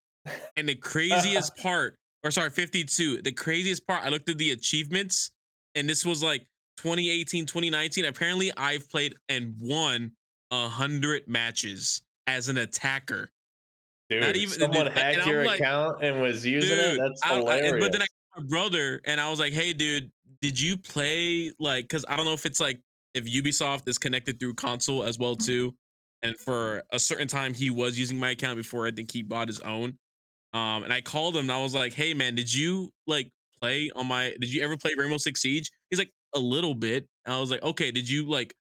[0.57, 3.23] And the craziest part, or sorry, 52.
[3.23, 5.31] The craziest part, I looked at the achievements,
[5.75, 6.47] and this was like
[6.79, 8.05] 2018, 2019.
[8.05, 10.13] Apparently, I've played and won
[10.51, 13.31] a hundred matches as an attacker.
[14.09, 16.91] Dude, Not even- someone dude, hacked your like, account and was using it.
[16.93, 17.85] Dude, That's I- I- hilarious.
[17.85, 20.11] but then I called my brother and I was like, "Hey, dude,
[20.41, 21.85] did you play like?
[21.85, 22.81] Because I don't know if it's like
[23.15, 25.75] if Ubisoft is connected through console as well too.
[26.23, 29.49] And for a certain time, he was using my account before I think he bought
[29.49, 29.99] his own.
[30.53, 33.31] Um, and I called him and I was like, "Hey, man, did you like
[33.61, 34.35] play on my?
[34.41, 37.51] Did you ever play Rainbow Six Siege?" He's like, "A little bit." And I was
[37.51, 38.55] like, "Okay, did you like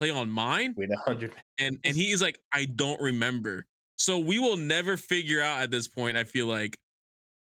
[0.00, 1.32] play on mine?" know hundred.
[1.58, 3.66] and and he's like i don't remember
[3.96, 6.76] so we will never figure out at this point i feel like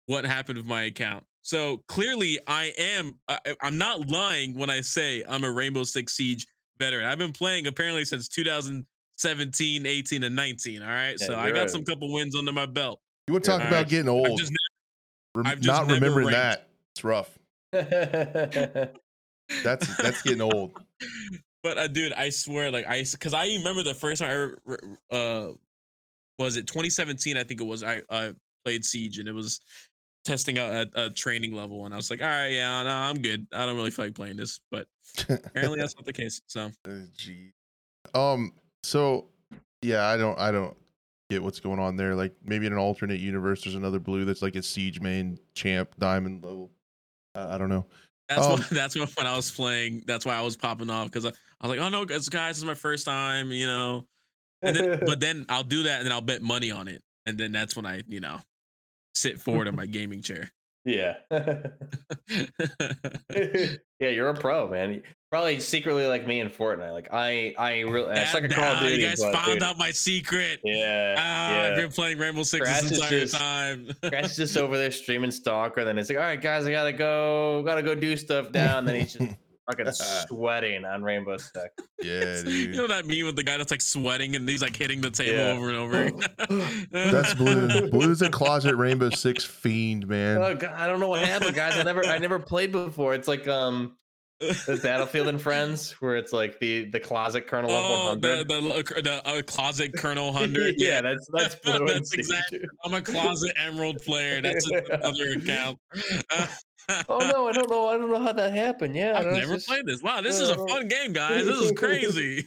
[0.06, 4.80] what happened with my account so clearly i am I, i'm not lying when i
[4.80, 6.46] say i'm a rainbow six siege
[6.78, 11.50] veteran i've been playing apparently since 2017 18 and 19 all right Yeah, so i
[11.50, 13.88] got a- some couple wins under my belt you want to talk All about right.
[13.88, 14.38] getting old?
[14.38, 14.52] just
[15.34, 16.38] Rem- just not never remembering ranked.
[16.38, 16.68] that.
[16.94, 17.38] It's rough.
[19.62, 20.72] That's that's getting old.
[21.62, 24.56] but uh, dude, I swear, like I, because I remember the first time
[25.12, 25.52] I, uh,
[26.38, 27.36] was it 2017?
[27.36, 27.82] I think it was.
[27.84, 28.32] I I
[28.64, 29.60] played Siege and it was
[30.24, 33.20] testing out a, a training level, and I was like, all right, yeah, no, I'm
[33.22, 33.46] good.
[33.52, 34.86] I don't really feel like playing this, but
[35.28, 36.40] apparently that's not the case.
[36.46, 37.52] So Uh, Gee.
[38.14, 38.52] Um.
[38.82, 39.26] So
[39.82, 40.76] yeah, I don't I don't
[41.30, 42.14] get what's going on there.
[42.14, 45.94] Like maybe in an alternate universe, there's another blue that's like a siege main champ
[45.98, 46.70] diamond level.
[47.34, 47.86] Uh, I don't know.
[48.28, 50.02] That's Um, what, that's what when I was playing.
[50.06, 51.30] That's why I was popping off because I,
[51.60, 54.06] I was like, oh no, guys, guys, this is my first time, you know.
[54.62, 57.36] And then, but then I'll do that and then I'll bet money on it, and
[57.38, 58.38] then that's when I, you know,
[59.14, 60.50] sit forward in my gaming chair.
[60.84, 61.14] yeah.
[63.30, 65.02] yeah, you're a pro, man.
[65.30, 66.92] Probably secretly like me in Fortnite.
[66.92, 69.02] Like I, I really, I suck at Call of Nah, Duty.
[69.02, 70.60] you guys but, found dude, out my secret.
[70.62, 73.88] Yeah, Ah, I've been playing Rainbow Six Grass this entire just- time.
[74.08, 75.84] Grass is just over there streaming stalker.
[75.84, 78.78] Then it's like, all right, guys, I gotta go, gotta go do stuff down.
[78.78, 79.32] And then he's just
[79.68, 79.90] fucking
[80.28, 81.70] sweating on Rainbow Six.
[82.00, 82.76] Yeah, you dude.
[82.76, 85.38] know that meme with the guy that's like sweating and he's like hitting the table
[85.38, 85.50] Yeah.
[85.54, 86.86] over and over.
[86.92, 87.90] That's blue.
[87.90, 90.38] Blue's a closet Rainbow Six fiend, man.
[90.38, 91.76] Oh god, I don't know what happened, guys.
[91.76, 93.14] I never, I never played before.
[93.14, 93.96] It's like um,
[94.40, 98.44] the Battlefield and Friends, where it's like the the closet Colonel of Oh, one the
[98.46, 100.74] the, the uh, closet Colonel Hundred.
[100.78, 102.18] yeah, that's that's That's Siege.
[102.20, 102.54] exact-
[102.84, 104.40] I'm a closet Emerald player.
[104.42, 105.78] That's another account.
[107.08, 107.88] Oh no, I don't know.
[107.88, 108.94] I don't know how that happened.
[108.94, 110.02] Yeah, I I've know, never just- played this.
[110.02, 111.44] Wow, this is a Uh, fun game, guys.
[111.44, 112.46] This is crazy.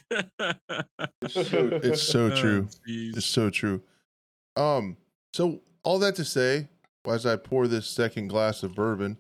[1.22, 2.68] It's so, it's so true.
[2.72, 2.76] Oh.
[2.88, 3.82] It's so true.
[4.56, 4.95] Um,
[5.34, 6.68] so all that to say,
[7.07, 9.18] as I pour this second glass of bourbon,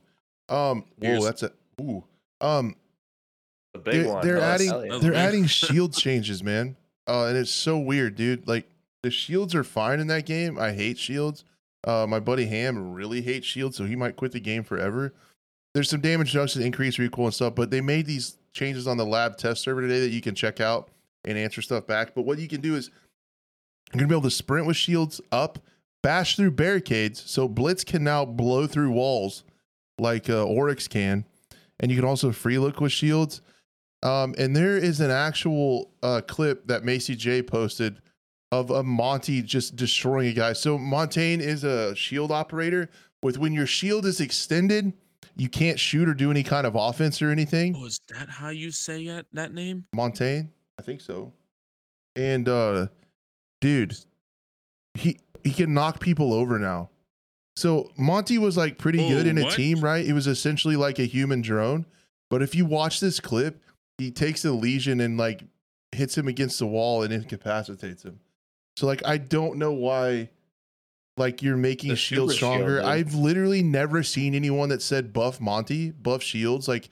[0.47, 1.23] um, whoa, Cheers.
[1.25, 1.51] that's a
[1.81, 2.03] ooh,
[2.41, 2.75] um,
[3.73, 4.25] The big they're, one.
[4.25, 4.97] they're Oh, adding yeah.
[4.99, 5.19] They're big.
[5.19, 6.75] adding shield changes, man.
[7.07, 8.47] Uh, and it's so weird, dude.
[8.47, 8.69] Like
[9.03, 10.57] the shields are fine in that game.
[10.59, 11.43] I hate shields.
[11.85, 15.13] Uh, my buddy Ham really hates shields, so he might quit the game forever.
[15.73, 19.05] There's some damage reduction, increase recoil and stuff, but they made these changes on the
[19.05, 20.89] lab test server today that you can check out
[21.23, 22.13] and answer stuff back.
[22.15, 22.89] But what you can do is
[23.93, 25.59] you're gonna be able to sprint with shields up,
[26.03, 27.23] bash through barricades.
[27.29, 29.43] So Blitz can now blow through walls
[29.97, 31.23] like uh, Oryx can,
[31.79, 33.41] and you can also free look with shields.
[34.01, 38.01] Um, and there is an actual uh, clip that Macy J posted
[38.51, 40.53] of a Monty just destroying a guy.
[40.53, 42.89] So Montagne is a shield operator.
[43.21, 44.93] With when your shield is extended,
[45.35, 47.75] you can't shoot or do any kind of offense or anything.
[47.77, 49.85] Oh, is that how you say that, that name?
[49.93, 51.33] Montagne, I think so.
[52.15, 52.87] And uh
[53.61, 53.95] dude,
[54.93, 56.89] he he can knock people over now.
[57.59, 60.05] So Monty was like pretty good Oh, in a team, right?
[60.05, 61.85] It was essentially like a human drone.
[62.29, 63.61] But if you watch this clip,
[63.97, 65.43] he takes the legion and like
[65.91, 68.21] hits him against the wall and incapacitates him.
[68.77, 70.29] So like I don't know why
[71.17, 72.81] like you're making The shield super shield, stronger.
[72.81, 76.69] I've literally never seen anyone that said buff Monty, buff shields.
[76.69, 76.89] Like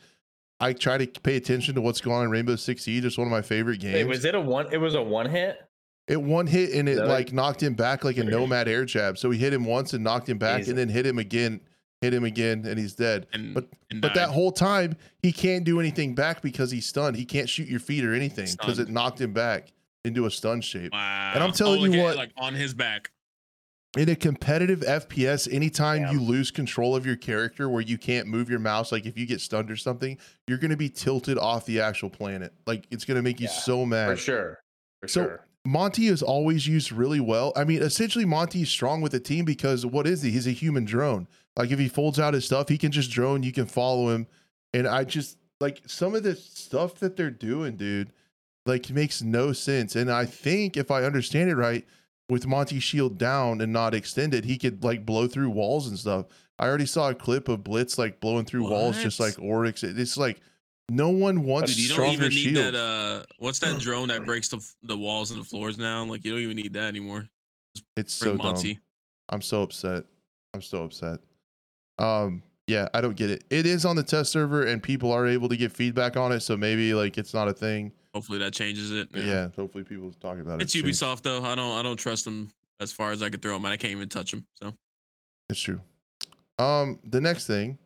[0.59, 3.05] I try to pay attention to what's going on in Rainbow Six Siege.
[3.05, 3.93] It's one of my favorite games.
[3.93, 4.67] Wait, was it a one?
[4.73, 5.66] It was a one hit.
[6.07, 9.17] It one hit and it like like- knocked him back like a nomad air jab.
[9.17, 10.71] So he hit him once and knocked him back, Easy.
[10.71, 11.59] and then hit him again,
[12.01, 13.27] hit him again, and he's dead.
[13.33, 17.15] And But- and But that whole time he can't do anything back because he's stunned.
[17.17, 19.71] He can't shoot your feet or anything because it knocked him back
[20.05, 20.93] into a stun shape.
[20.93, 21.31] wow.
[21.35, 23.11] and I'm telling Oh, you look it, what- like on his back.
[23.97, 26.11] in a competitive FPS, anytime Yeah.
[26.11, 29.25] you lose control of your character where you can't move your mouse, like if you
[29.25, 30.17] get stunned or something,
[30.47, 32.53] you're going to be tilted off the actual planet.
[32.67, 34.09] Like it's going to make you Yeah, so mad.
[34.11, 34.59] For sure.
[35.01, 35.46] For So- sure.
[35.67, 37.51] Monty is always used really well.
[37.55, 40.31] I mean, essentially, Monty is strong with the team because what is he?
[40.31, 41.27] He's a human drone.
[41.57, 43.43] Like if he folds out his stuff, he can just drone.
[43.43, 44.27] You can follow him,
[44.73, 48.13] and I just like some of the stuff that they're doing, dude.
[48.65, 49.95] Like makes no sense.
[49.95, 51.85] And I think if I understand it right,
[52.29, 56.27] with Monty shield down and not extended, he could like blow through walls and stuff.
[56.59, 59.83] I already saw a clip of Blitz like blowing through walls, just like Oryx.
[59.83, 60.39] It's like
[60.89, 62.75] no one wants Dude, you don't stronger even need that.
[62.75, 66.03] Uh, what's that drone that breaks the the walls and the floors now?
[66.05, 67.27] Like you don't even need that anymore.
[67.95, 68.77] it's so Bring dumb.
[69.29, 70.03] I'm so upset.
[70.53, 71.19] I'm so upset.
[71.99, 73.43] Um, yeah, I don't get it.
[73.49, 76.41] It is on the test server and people are able to get feedback on it,
[76.41, 77.91] so maybe like it's not a thing.
[78.13, 79.09] Hopefully that changes it.
[79.13, 80.79] Yeah, hopefully people talk about It's it.
[80.79, 80.89] soon.
[80.89, 81.43] Ubisoft though.
[81.43, 82.49] I don't I don't trust them
[82.79, 83.65] as far as I could throw them.
[83.65, 84.45] I can't even touch them.
[84.61, 84.73] So
[85.49, 85.81] It's true.
[86.59, 87.77] Um, the next thing,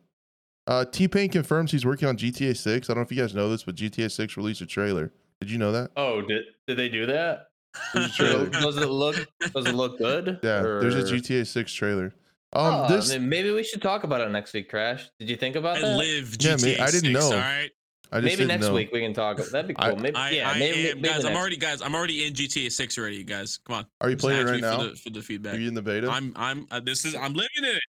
[0.66, 2.88] uh, T Pain confirms he's working on GTA 6.
[2.88, 5.12] I don't know if you guys know this, but GTA 6 released a trailer.
[5.40, 5.90] Did you know that?
[5.96, 7.48] Oh, did did they do that?
[7.94, 8.46] There's a trailer.
[8.50, 9.16] does it look
[9.54, 10.38] Does it look good?
[10.42, 12.14] Yeah, there's a GTA 6 trailer.
[12.54, 15.08] Um, Oh, this then maybe we should talk about it next week, Crash.
[15.18, 15.96] Did you think about I that?
[15.96, 17.26] live Yeah, GTA man, I didn't 6, know.
[17.26, 17.70] All right.
[18.14, 18.74] I just maybe next know.
[18.74, 19.38] week we can talk.
[19.38, 19.98] About that'd be I- cool.
[19.98, 21.24] maybe, I, yeah, I maybe, am, maybe guys.
[21.24, 21.80] I'm already, guys.
[21.80, 23.58] I'm already in GTA 6 already, guys.
[23.66, 23.86] Come on.
[24.02, 24.78] Are you Just playing it ask right now?
[24.80, 25.54] For the, for the feedback.
[25.54, 26.10] Are you in the beta?
[26.10, 26.66] I'm, I'm.
[26.70, 27.14] Uh, this is.
[27.14, 27.80] I'm living in it.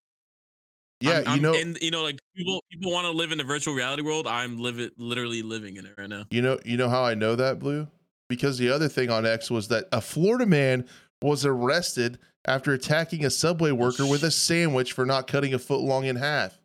[1.10, 3.38] Yeah, I'm, you I'm know, in, you know, like people, people want to live in
[3.38, 4.26] the virtual reality world.
[4.26, 6.24] I'm living, literally living in it right now.
[6.30, 7.86] You know, you know how I know that, Blue?
[8.28, 10.86] Because the other thing on X was that a Florida man
[11.22, 15.80] was arrested after attacking a subway worker with a sandwich for not cutting a foot
[15.80, 16.58] long in half.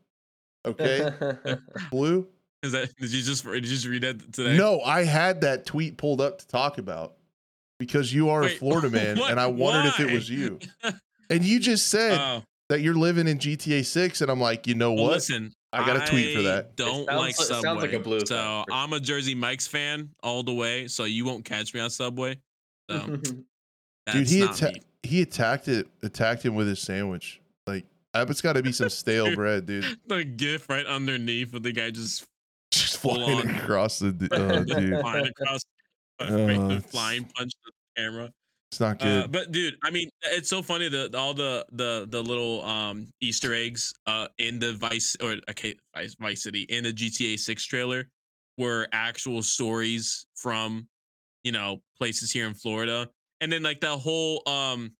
[0.66, 1.10] Okay,
[1.92, 2.28] Blue?
[2.64, 2.94] Is that?
[2.98, 3.46] Did you just?
[3.46, 4.58] Did you just read that today?
[4.58, 7.16] No, I had that tweet pulled up to talk about.
[7.80, 9.32] because you are a Florida man, what?
[9.32, 10.60] and I wondered if it was you.
[11.30, 14.76] And you just said Oh, that you're living in GTA 6, and I'm like, you
[14.76, 15.14] know well, what?
[15.14, 16.76] listen, I got a tweet for that.
[16.76, 17.62] Don't sounds like like- Subway.
[17.62, 20.88] sounds like a blue So for I'm a Jersey Mike's fan all the way.
[20.88, 22.38] So you won't catch me on Subway.
[22.90, 23.18] So
[24.12, 24.82] Dude, he not atta- me.
[25.04, 27.42] he attacked it, attacked him with his sandwich.
[27.68, 27.86] Like,
[28.16, 29.36] it's got to be some stale Dude.
[29.36, 29.86] bread, dude.
[30.08, 32.24] The gif right underneath of the guy just
[32.72, 33.56] Just flying on.
[33.56, 34.28] across the.
[34.32, 35.62] Oh, dude, flying across,
[36.20, 36.26] the
[36.78, 37.72] oh, flying punch the
[38.02, 38.32] camera.
[38.72, 39.24] It's not good.
[39.24, 43.08] Uh, but dude, I mean, it's so funny the all the the the little um
[43.20, 47.66] Easter eggs uh in the Vice or okay Vice, Vice City in the GTA Six
[47.66, 48.10] trailer
[48.58, 50.88] were actual stories from
[51.44, 53.10] you know places here in Florida,
[53.42, 54.92] and then like that whole um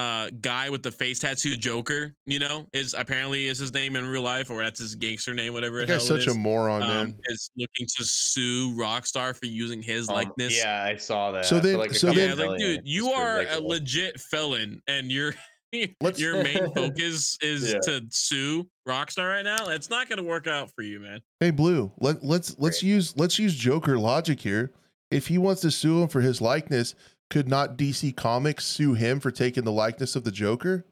[0.00, 4.06] uh guy with the face tattoo Joker, you know, is apparently is his name in
[4.06, 5.78] real life or that's his gangster name, whatever.
[5.80, 7.18] that the guy's hell it such a moron, um, man.
[7.26, 10.56] is looking to sue Rockstar for using his Um, likeness.
[10.56, 11.44] yeah, I saw that.
[11.44, 14.80] So for then- like so couple yeah, like dude, you It's are a legit felon,
[14.86, 15.34] and your
[16.00, 17.78] Let's- your main focus is Yeah.
[17.84, 19.68] to sue Rockstar right now.
[19.68, 21.20] It's not gonna work out for you, man.
[21.40, 21.92] Hey, Blue.
[22.00, 24.72] Let let's let's use let's use Joker logic here.
[25.10, 26.94] If he wants to sue him for his likeness,
[27.30, 30.84] could not DC Comics sue him for taking the likeness of the Joker?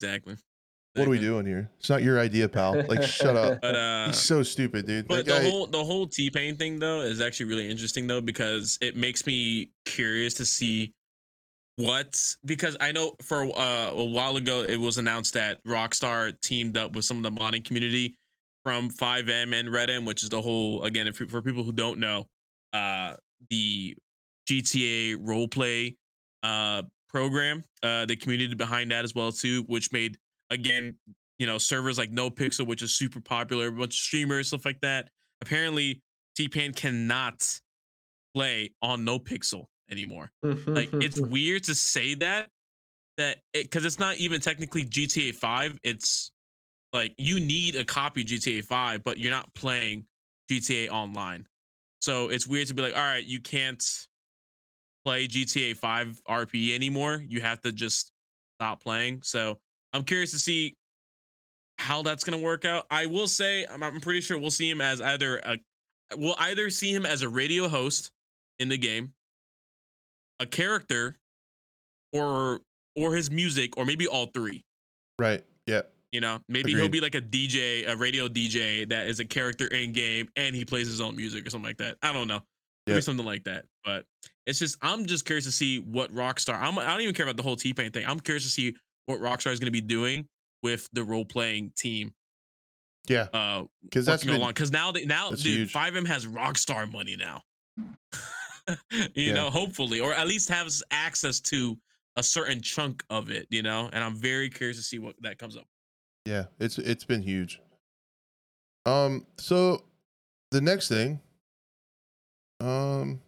[0.00, 0.36] Exactly.
[0.94, 1.70] What are we doing here?
[1.78, 2.82] It's not your idea, pal.
[2.88, 3.58] Like, shut up.
[3.62, 5.06] But uh, He's so stupid, dude.
[5.06, 8.78] but the whole the whole T Pain thing though is actually really interesting though because
[8.80, 10.92] it makes me curious to see
[11.76, 16.76] what because I know for uh, a while ago it was announced that Rockstar teamed
[16.76, 18.16] up with some of the modding community
[18.64, 22.26] from FiveM and RedM, which is the whole again if, for people who don't know,
[22.72, 23.14] uh,
[23.50, 23.96] the
[24.48, 25.96] GTA roleplay
[26.42, 30.18] uh program, uh, the community behind that as well too, which made
[30.50, 30.94] again
[31.38, 34.64] you know servers like No Pixel, which is super popular, a bunch of streamers stuff
[34.64, 35.08] like that.
[35.40, 36.02] Apparently,
[36.36, 37.44] T Pain cannot
[38.34, 42.48] play on No Pixel anymore like it's weird to say that
[43.16, 46.30] that it because it's not even technically GTA 5 it's
[46.92, 50.04] like you need a copy of GTA 5 but you're not playing
[50.50, 51.46] GTA online
[52.00, 53.82] so it's weird to be like all right you can't
[55.08, 58.12] play GTA 5 RP anymore you have to just
[58.60, 59.22] stop playing.
[59.22, 59.58] So
[59.94, 60.76] I'm curious to see
[61.78, 62.84] how that's going to work out.
[62.90, 65.56] I will say I'm, I'm pretty sure we'll see him as either a
[66.14, 68.10] we'll either see him as a radio host
[68.58, 69.14] in the game
[70.40, 71.16] a character
[72.12, 72.60] or
[72.94, 74.62] or his music or maybe all three.
[75.18, 75.42] Right.
[75.66, 75.82] Yeah.
[76.12, 79.66] you know maybe he'll be like a dj a radio dj that is a character
[79.68, 81.96] in game and he plays his own music or something like that.
[82.02, 82.40] I don't know
[82.88, 84.04] maybe something like that but
[84.46, 87.36] it's just i'm just curious to see what rockstar I'm, i don't even care about
[87.36, 88.74] the whole t-pain thing i'm curious to see
[89.06, 90.26] what rockstar is going to be doing
[90.62, 92.12] with the role-playing team
[93.08, 93.28] Yeah.
[93.32, 96.90] uh Because that's working been, along because now they now that's dude FiveM has rockstar
[96.90, 97.42] money now
[98.90, 99.34] you Yeah.
[99.34, 101.76] know hopefully or at least has access to
[102.16, 105.38] a certain chunk of it you know and i'm very curious to see what that
[105.38, 105.66] comes up
[106.26, 107.58] yeah, it's it's been huge.
[108.84, 109.84] Um, so
[110.50, 111.20] the next thing,
[112.60, 113.20] um,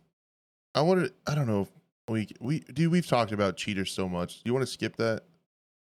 [0.74, 1.68] I wanted I don't know
[2.08, 2.90] we we do.
[2.90, 4.36] we've talked about cheaters so much.
[4.36, 5.22] Do you want to skip that?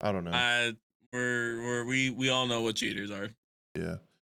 [0.02, 0.32] I don't know.
[0.32, 0.72] uh
[1.14, 3.30] we're, we're we we all know what cheaters are
[3.78, 3.96] yeah.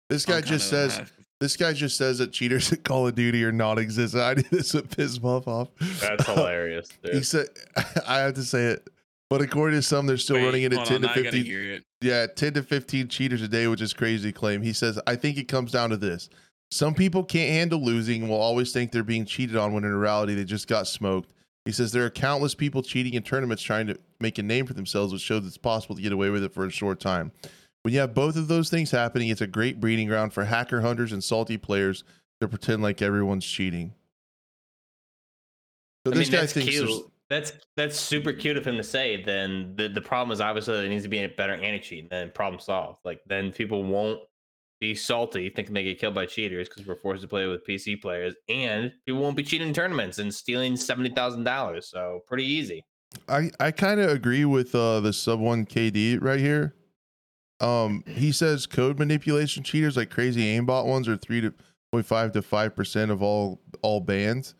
[0.10, 3.16] This I'm guy just kinda- says this guy just says that cheaters at Call of
[3.16, 4.22] Duty are non-existent.
[4.22, 5.70] I did this would piss Muff off.
[6.02, 6.90] That's hilarious.
[7.04, 7.26] he Dude.
[7.26, 7.48] said,
[8.08, 8.88] I have to say it,
[9.30, 11.82] but according to some, they're still Wait, running it at ten on, to fifteen.
[12.02, 14.62] Yeah, 10 to 15 cheaters a day, which is crazy claim.
[14.62, 16.30] He says, I think it comes down to this.
[16.72, 19.94] Some people can't handle losing and will always think they're being cheated on when in
[19.94, 21.34] reality they just got smoked.
[21.66, 24.74] He says there are countless people cheating in tournaments trying to make a name for
[24.74, 27.32] themselves, which shows it's possible to get away with it for a short time.
[27.84, 30.82] When you have both of those things happening, it's a great breeding ground for hacker
[30.82, 32.04] hunters and salty players
[32.42, 33.94] to pretend like everyone's cheating.
[36.06, 37.06] So I this mean, guy that's thinks cute.
[37.30, 39.24] That's that's super cute of him to say.
[39.24, 42.04] Then the, the problem is obviously there needs to be a better anti cheat.
[42.06, 43.00] and Then problem solved.
[43.06, 44.22] Like then people won't
[44.80, 48.02] be salty thinking they get killed by cheaters because we're forced to play with PC
[48.02, 51.88] players, and people won't be cheating tournaments and stealing seventy thousand dollars.
[51.90, 52.84] So pretty easy.
[53.28, 56.76] I I kind of agree with uh the sub one KD right here.
[57.62, 61.54] Um, he says code manipulation cheaters like crazy aimbot ones are three to
[61.92, 64.56] point five to five percent of all all bans,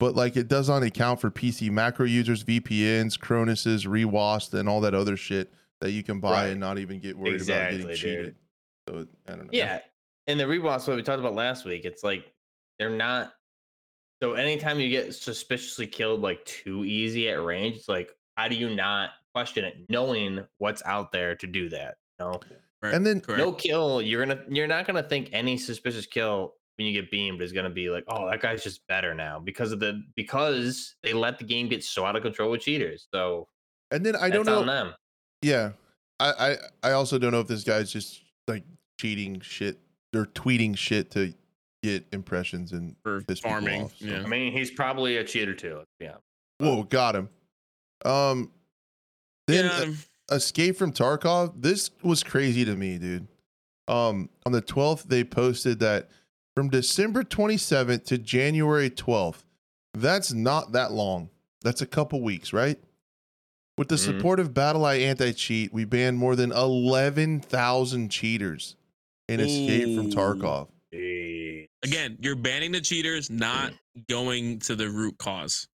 [0.00, 4.80] but like it does not account for PC macro users, VPNs, Cronuses, reWASD, and all
[4.80, 6.46] that other shit that you can buy Right.
[6.48, 8.36] and not even get worried Exactly, about getting dude.
[8.88, 9.08] Cheated.
[9.26, 9.50] So I don't know.
[9.52, 9.80] Yeah.
[10.26, 12.32] And the rebounds, what we talked about last week, it's like
[12.78, 13.32] they're not.
[14.22, 18.54] So anytime you get suspiciously killed like too easy at range, it's like, how do
[18.54, 21.96] you not question it, knowing what's out there to do that?
[22.18, 22.40] You know,
[22.82, 23.38] Right, And then- correct.
[23.38, 24.02] no kill.
[24.02, 27.64] You're gonna, you're not gonna think any suspicious kill when you get beamed is going
[27.64, 31.38] to be like, oh, that guy's just better now because of the because they let
[31.38, 33.06] the game get so out of control with cheaters.
[33.14, 33.46] So
[33.92, 34.58] And then I that's don't know.
[34.60, 34.94] on them.
[35.40, 35.70] Yeah,
[36.18, 38.64] I, I I also don't know if this guy's just like
[39.00, 39.78] cheating shit
[40.12, 41.34] They're tweeting shit to
[41.82, 43.84] get impressions and for piss farming.
[43.84, 44.06] off, so.
[44.06, 44.22] Yeah.
[44.22, 45.82] I mean, he's probably a cheater too.
[46.00, 46.16] Yeah.
[46.58, 47.28] whoa, got him.
[48.04, 48.50] Um,
[49.46, 49.94] then yeah,
[50.30, 51.52] uh, Escape from Tarkov.
[51.56, 53.26] This was crazy to me, dude.
[53.88, 56.08] Um, on the 12th, they posted that
[56.56, 59.44] from December 27th to January 12th.
[59.92, 61.28] That's not that long.
[61.62, 62.78] That's a couple weeks, right?
[63.76, 64.04] With the Mhm.
[64.04, 68.76] support of BattlEye anti-cheat, we banned more than 11,000 cheaters
[69.28, 70.68] in Escape from Tarkov.
[71.82, 73.74] Again, you're banning the cheaters, not
[74.08, 75.66] going to the root cause.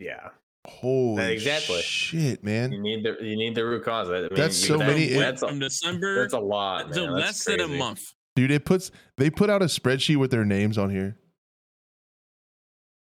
[0.00, 0.30] Yeah.
[0.66, 1.82] Holy Exactly.
[1.82, 2.72] shit, man!
[2.72, 2.82] You man!
[2.82, 4.08] need the you need the root cause.
[4.08, 6.90] I mean, That's you- so that- many- That's a, from December that's a lot.
[6.94, 7.14] to man.
[7.14, 8.00] That's less than a month.
[8.34, 11.18] Dude, it puts they put out a spreadsheet with their names on here.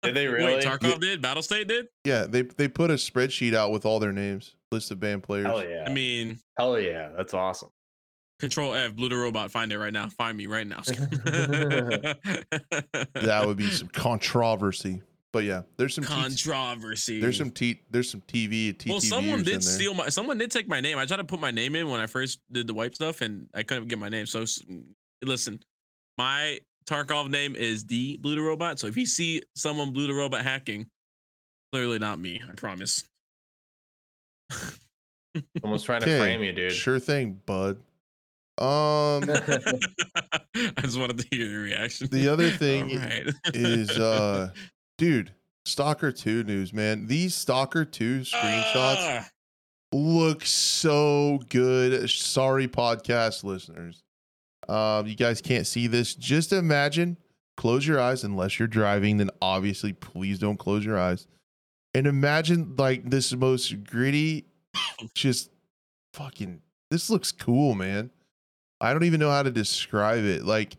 [0.05, 0.55] Did they really?
[0.55, 1.21] Wait, Tarkov did?
[1.21, 1.87] Battlestate did?
[2.03, 5.47] Yeah, they they put a spreadsheet out with all their names, list of band players.
[5.47, 5.85] Hell yeah.
[5.87, 7.09] I mean, Hell yeah.
[7.15, 7.69] That's awesome.
[8.39, 10.09] Control F, Blue the Robot, find it right now.
[10.09, 10.81] Find me right now.
[10.85, 12.17] that
[13.45, 15.01] would be some controversy.
[15.31, 17.19] But yeah, there's some T- controversy.
[17.19, 20.09] there's some t there's some TV TTVers Well, someone did steal my.
[20.09, 20.97] Someone did take my name.
[20.97, 23.47] I tried to put my name in when I first did the wipe stuff, and
[23.53, 24.25] I couldn't get my name.
[24.25, 24.45] So
[25.21, 25.59] listen,
[26.17, 28.79] my Tarkov name is the Blue the Robot.
[28.79, 30.87] So if you see someone Blue the Robot hacking,
[31.71, 32.41] clearly not me.
[32.47, 33.03] I promise.
[35.61, 36.71] Someone's trying to Okay, frame you, dude.
[36.71, 37.77] Sure thing, bud.
[38.57, 38.65] Um,
[39.27, 42.07] I just wanted to hear your reaction.
[42.11, 43.27] the other thing Alright.
[43.53, 44.51] is uh,
[44.97, 45.31] dude,
[45.65, 47.07] Stalker Two news, man.
[47.07, 49.27] These Stalker Two screenshots Ah,
[49.91, 52.09] look so good.
[52.09, 54.03] Sorry, podcast listeners.
[54.69, 56.15] Um, you guys can't see this.
[56.15, 57.17] Just imagine,
[57.57, 61.27] close your eyes unless you're driving, then obviously please don't close your eyes.
[61.93, 64.45] And imagine like this most gritty,
[65.15, 65.49] just
[66.13, 66.61] fucking
[66.91, 68.11] this looks cool, man.
[68.81, 70.43] I don't even know how to describe it.
[70.45, 70.75] Like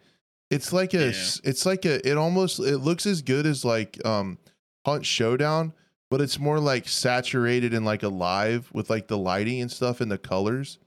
[0.50, 1.22] it's like a Yeah.
[1.44, 4.38] it's like a it almost it looks as good as like um
[4.84, 5.72] Hunt Showdown,
[6.10, 10.10] but it's more like saturated and like alive with like the lighting and stuff and
[10.10, 10.78] the colors.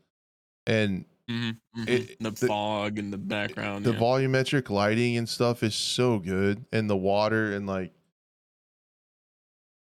[0.68, 1.88] And mhm, mhm.
[1.90, 3.86] It- the, the- fog in the background.
[3.86, 4.00] the yeah.
[4.00, 7.94] volumetric lighting and stuff is so good and the water and like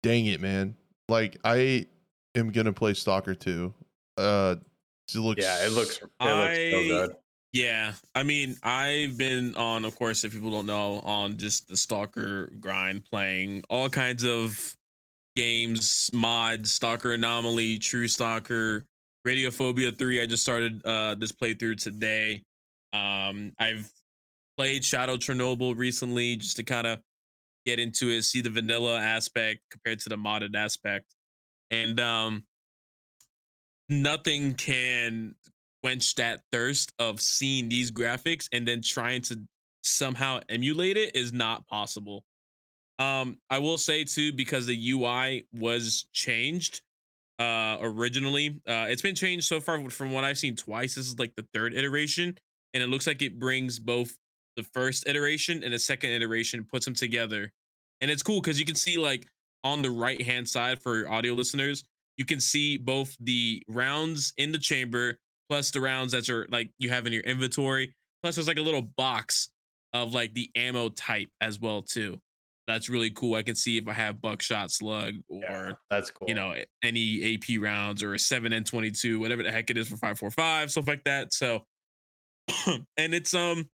[0.03, 0.75] dang it man
[1.09, 1.85] like i
[2.35, 3.73] am gonna play stalker 2
[4.17, 4.55] uh
[5.13, 7.15] it looks yeah, it looks it looks so I- good.
[7.53, 11.75] Yeah, I mean, I've been on, of course, if people don't know, on just the
[11.75, 14.73] Stalker grind, playing all kinds of
[15.35, 18.85] games, mods, Stalker Anomaly, True Stalker,
[19.27, 20.21] Radiophobia 3.
[20.21, 22.43] I just started uh this playthrough today.
[22.93, 23.89] Um, I've
[24.57, 26.99] played Shadow Chernobyl recently just to kind of
[27.65, 31.05] get into it, see the vanilla aspect compared to the modded aspect.
[31.69, 32.43] And um
[33.89, 35.35] nothing can
[35.83, 39.39] quench that thirst of seeing these graphics and then trying to
[39.83, 42.23] somehow emulate it is not possible.
[42.99, 46.81] Um, I will say too, because the UI was changed
[47.41, 48.61] uh originally.
[48.67, 50.95] Uh it's been changed so far from what I've seen twice.
[50.95, 52.37] This is like the third iteration,
[52.73, 54.17] and it looks like it brings both
[54.57, 57.51] the first iteration and the second iteration, puts them together.
[58.01, 59.27] And it's cool because you can see like
[59.63, 61.83] on the right hand side for audio listeners,
[62.17, 65.17] you can see both the rounds in the chamber
[65.49, 67.93] plus the rounds that are like you have in your inventory.
[68.23, 69.49] Plus, there's like a little box
[69.93, 72.19] of like the ammo type as well too.
[72.73, 73.35] That's really cool.
[73.35, 76.27] I can see if I have buckshot, slug, or Yeah, that's cool.
[76.27, 79.77] you know any AP rounds or a seven N twenty two, whatever the heck it
[79.77, 81.33] is for five four five, stuff like that.
[81.33, 81.65] So,
[82.97, 83.69] and it's um,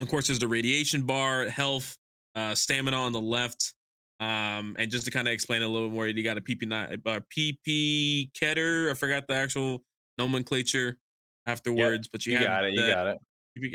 [0.00, 1.96] of course, there's the radiation bar, health,
[2.34, 3.74] uh, stamina on the left.
[4.18, 6.66] Um, and just to kind of explain a little bit more, you got a PP
[6.66, 8.90] nine, uh, PP Keter.
[8.90, 9.82] I forgot the actual
[10.18, 10.96] nomenclature
[11.46, 12.72] afterwards, but you, you got it.
[12.72, 13.18] You got it.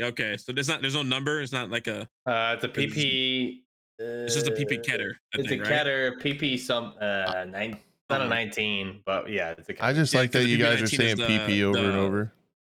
[0.01, 1.41] Okay, so there's not there's no number.
[1.41, 2.07] It's not like a.
[2.25, 3.61] Uh, it's a PP.
[4.01, 5.11] It's just a PP uh, Keter.
[5.33, 5.85] I It's think, a right?
[5.85, 7.77] Keter PP some uh nine.
[8.09, 8.33] Not a Uh-huh.
[8.35, 9.95] 19, but yeah, it's a i Keter.
[9.95, 12.33] just Yeah, like that you guys are saying is the- pp over and over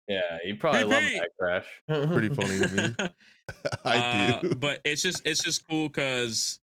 [0.08, 1.20] Yeah, you probably love PP.
[1.20, 1.66] that crash.
[2.12, 2.96] Pretty funny to me.
[3.86, 6.60] i do Uh, but it's just it's just cool because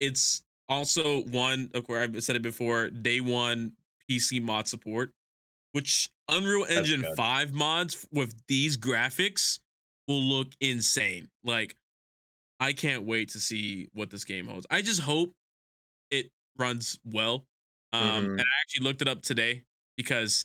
[0.00, 3.72] it's also one of course I've said it before, day one
[4.10, 5.12] PC mod support,
[5.72, 9.58] which Unreal Engine 5 mods with these graphics
[10.08, 11.28] will look insane.
[11.44, 11.76] Like
[12.60, 14.66] I can't wait to see what this game holds.
[14.70, 15.32] I just hope
[16.10, 17.46] it runs well.
[17.92, 18.30] Um Mhm.
[18.32, 19.64] and I actually looked it up today
[19.96, 20.44] because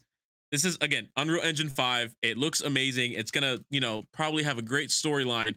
[0.51, 2.15] this is again Unreal Engine 5.
[2.21, 3.13] It looks amazing.
[3.13, 5.55] It's gonna, you know, probably have a great storyline.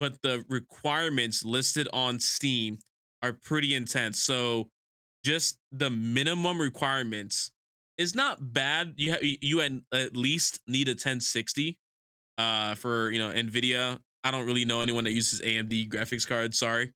[0.00, 2.76] but the requirements listed on Steam
[3.22, 4.20] are pretty intense.
[4.20, 4.68] So
[5.24, 7.52] just the minimum requirements
[7.98, 8.94] is not bad.
[8.96, 11.78] You ha- you at least need a 1060
[12.38, 14.00] uh for you know Nvidia.
[14.24, 16.58] I don't really know anyone that uses AMD graphics cards.
[16.58, 16.92] Sorry.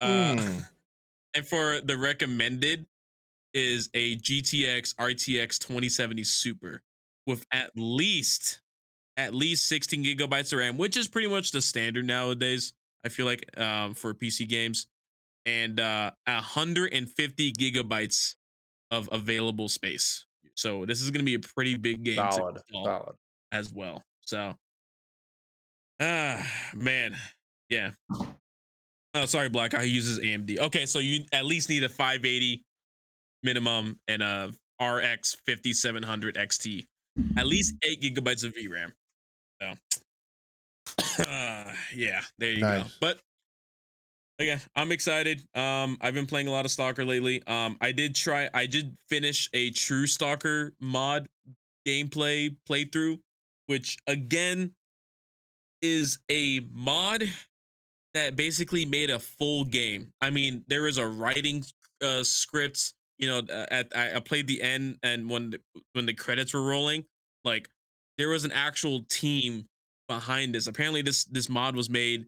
[0.00, 0.58] Uh, Hmm.
[1.34, 2.86] and for the recommended
[3.54, 6.82] is a GTX RTX 2070 Super
[7.26, 8.60] with at least
[9.16, 12.72] at least 16 gigabytes of RAM, which is pretty much the standard nowadays.
[13.04, 14.86] I feel like um, for PC games,
[15.46, 18.34] and uh, 150 gigabytes
[18.90, 20.24] of available space.
[20.54, 23.14] So this is going to be a pretty big game Solid, solid.
[23.52, 24.04] as well.
[24.22, 24.54] So,
[26.00, 27.16] ah, man,
[27.68, 27.90] yeah.
[29.14, 29.74] Oh, sorry, Black.
[29.74, 30.58] Eye uses AMD.
[30.58, 32.64] Okay, so you at least need a 580
[33.42, 36.86] minimum and a RX 5700 XT,
[37.36, 38.92] at least eight gigabytes of VRAM.
[39.60, 42.84] So, uh, yeah, there you go.
[43.00, 43.18] But
[44.38, 45.42] again, I'm excited.
[45.54, 47.42] Um, I've been playing a lot of Stalker lately.
[47.46, 48.48] Um, I did try.
[48.54, 51.28] I did finish a True Stalker mod
[51.86, 53.18] gameplay playthrough,
[53.66, 54.72] which again
[55.82, 57.24] is a mod
[58.14, 60.12] that basically made a full game.
[60.20, 61.64] I mean, there is a writing
[62.02, 62.94] uh, script.
[63.18, 65.60] You know, uh, at I, I played the end, and when the,
[65.92, 67.04] when the credits were rolling,
[67.44, 67.68] like
[68.18, 69.68] there was an actual team
[70.08, 70.66] behind this.
[70.66, 72.26] Apparently, this this mod was made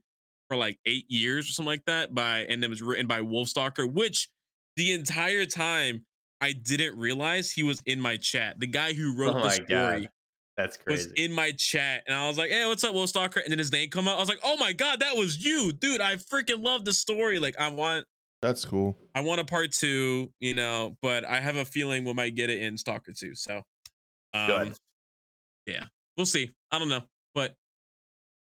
[0.49, 3.91] for like eight years or something like that by, and it was written by Wolfstalker,
[3.91, 4.29] which
[4.77, 6.05] the entire time
[6.43, 8.61] I didn't realize he was in my chat.
[8.61, 9.66] The guy who wrote Oh the story
[10.03, 10.09] god,
[10.57, 13.51] that's was in my chat, and I was like, "Hey, what's up, Will Stalker?" And
[13.51, 14.16] then his name come out.
[14.16, 16.01] I was like, "Oh my god, that was you, dude!
[16.01, 17.39] I freaking love the story.
[17.39, 18.05] Like, I want,
[18.43, 18.97] That's cool.
[19.15, 20.97] I want a part two, you know.
[21.01, 23.35] But I have a feeling we might get it in Stalker two.
[23.35, 23.62] So,
[24.35, 24.74] um, Good.
[25.66, 25.85] yeah,
[26.16, 26.51] we'll see.
[26.70, 27.03] I don't know,
[27.35, 27.55] but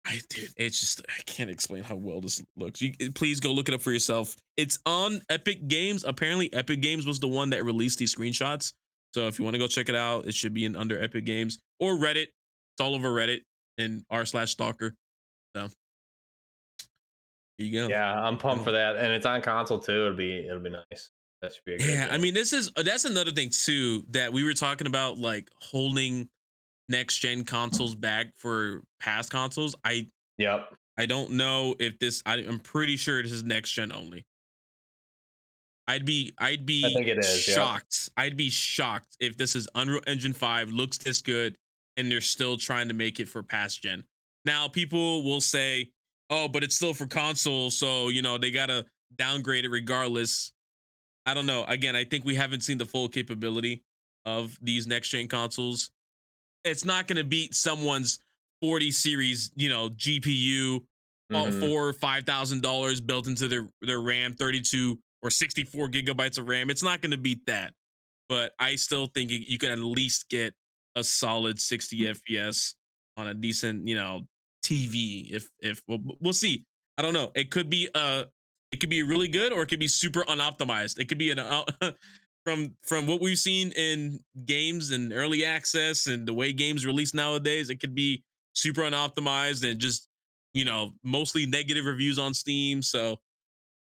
[0.04, 2.82] I dude, it's just I can't explain how well this looks.
[2.82, 4.36] You please go look it up for yourself.
[4.56, 6.04] It's on Epic Games.
[6.06, 8.72] Apparently, Epic Games was the one that released these screenshots.
[9.14, 11.24] So if you want to go check it out, it should be in under Epic
[11.24, 12.28] Games or Reddit.
[12.28, 13.40] It's all over Reddit
[13.78, 14.94] and r slash stalker.
[15.54, 15.68] So
[17.58, 17.88] here you go.
[17.88, 18.64] Yeah, I'm pumped Oh.
[18.64, 19.92] for that, and it's on console too.
[20.06, 21.10] It'll be it'll be nice.
[21.42, 24.04] That should be a good Yeah, I mean, this is uh, that's another thing too
[24.10, 26.28] that we were talking about, like holding
[26.88, 29.74] next gen consoles back for past consoles.
[29.84, 30.08] I
[30.38, 30.74] Yep.
[30.98, 32.22] I don't know if this.
[32.26, 34.24] I, I'm pretty sure this is next gen only.
[35.88, 38.10] I'd be I'd be think it is, shocked.
[38.16, 41.56] I'd be shocked if this is Unreal Engine 5 looks this good
[41.96, 44.04] and they're still trying to make it for past gen.
[44.44, 45.90] Now people will say,
[46.30, 48.86] "Oh, but it's still for console, so you know, they got to
[49.16, 50.52] downgrade it regardless."
[51.26, 51.64] I don't know.
[51.64, 53.82] Again, I think we haven't seen the full capability
[54.24, 55.90] of these next gen consoles.
[56.64, 58.20] It's not going to beat someone's
[58.60, 60.84] 40 series, you know, GPU
[61.34, 61.60] all Mhm.
[61.60, 66.48] four or five thousand dollars built into their their RAM, 32 or 64 gigabytes of
[66.48, 66.70] RAM.
[66.70, 67.72] It's not going to beat that,
[68.28, 70.54] but I still think you, can at least get
[70.96, 72.74] a solid 60 FPS
[73.16, 74.22] on a decent, you know,
[74.64, 75.30] TV.
[75.32, 76.64] If if we'll, we'll see.
[76.98, 77.32] I don't know.
[77.34, 78.24] It could be uh
[78.70, 80.98] it could be really good or it could be super unoptimized.
[80.98, 81.64] It could be an uh,
[82.44, 87.14] from from what we've seen in games and early access and the way games release
[87.14, 87.70] nowadays.
[87.70, 88.22] It could be
[88.54, 90.08] super unoptimized and just
[90.54, 92.82] you know mostly negative reviews on Steam.
[92.82, 93.18] So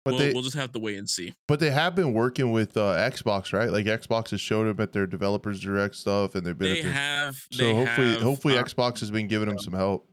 [0.05, 1.33] But we'll, they we'll just have to wait and see.
[1.47, 3.71] but they have been working with uh, Xbox, right?
[3.71, 6.83] Like Xbox has showed up at their developers direct stuff, and they've been They at
[6.83, 10.07] their, have so they hopefully have, hopefully uh, Xbox has been giving them some help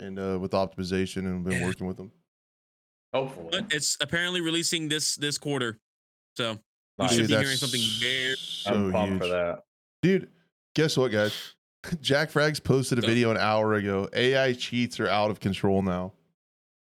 [0.00, 2.10] and uh, with optimization and been working with them.
[3.14, 3.48] Hopefully.
[3.52, 5.78] but it's apparently releasing this this quarter.
[6.36, 6.58] So
[6.98, 7.12] we Nice.
[7.14, 9.22] should Dude, be hearing something very so I'm pumped huge.
[9.22, 9.58] for that.
[10.02, 10.28] Dude,
[10.74, 11.54] guess what, guys?
[12.00, 14.08] Jack Frags posted a So- video an hour ago.
[14.12, 16.14] AI cheats are out of control now.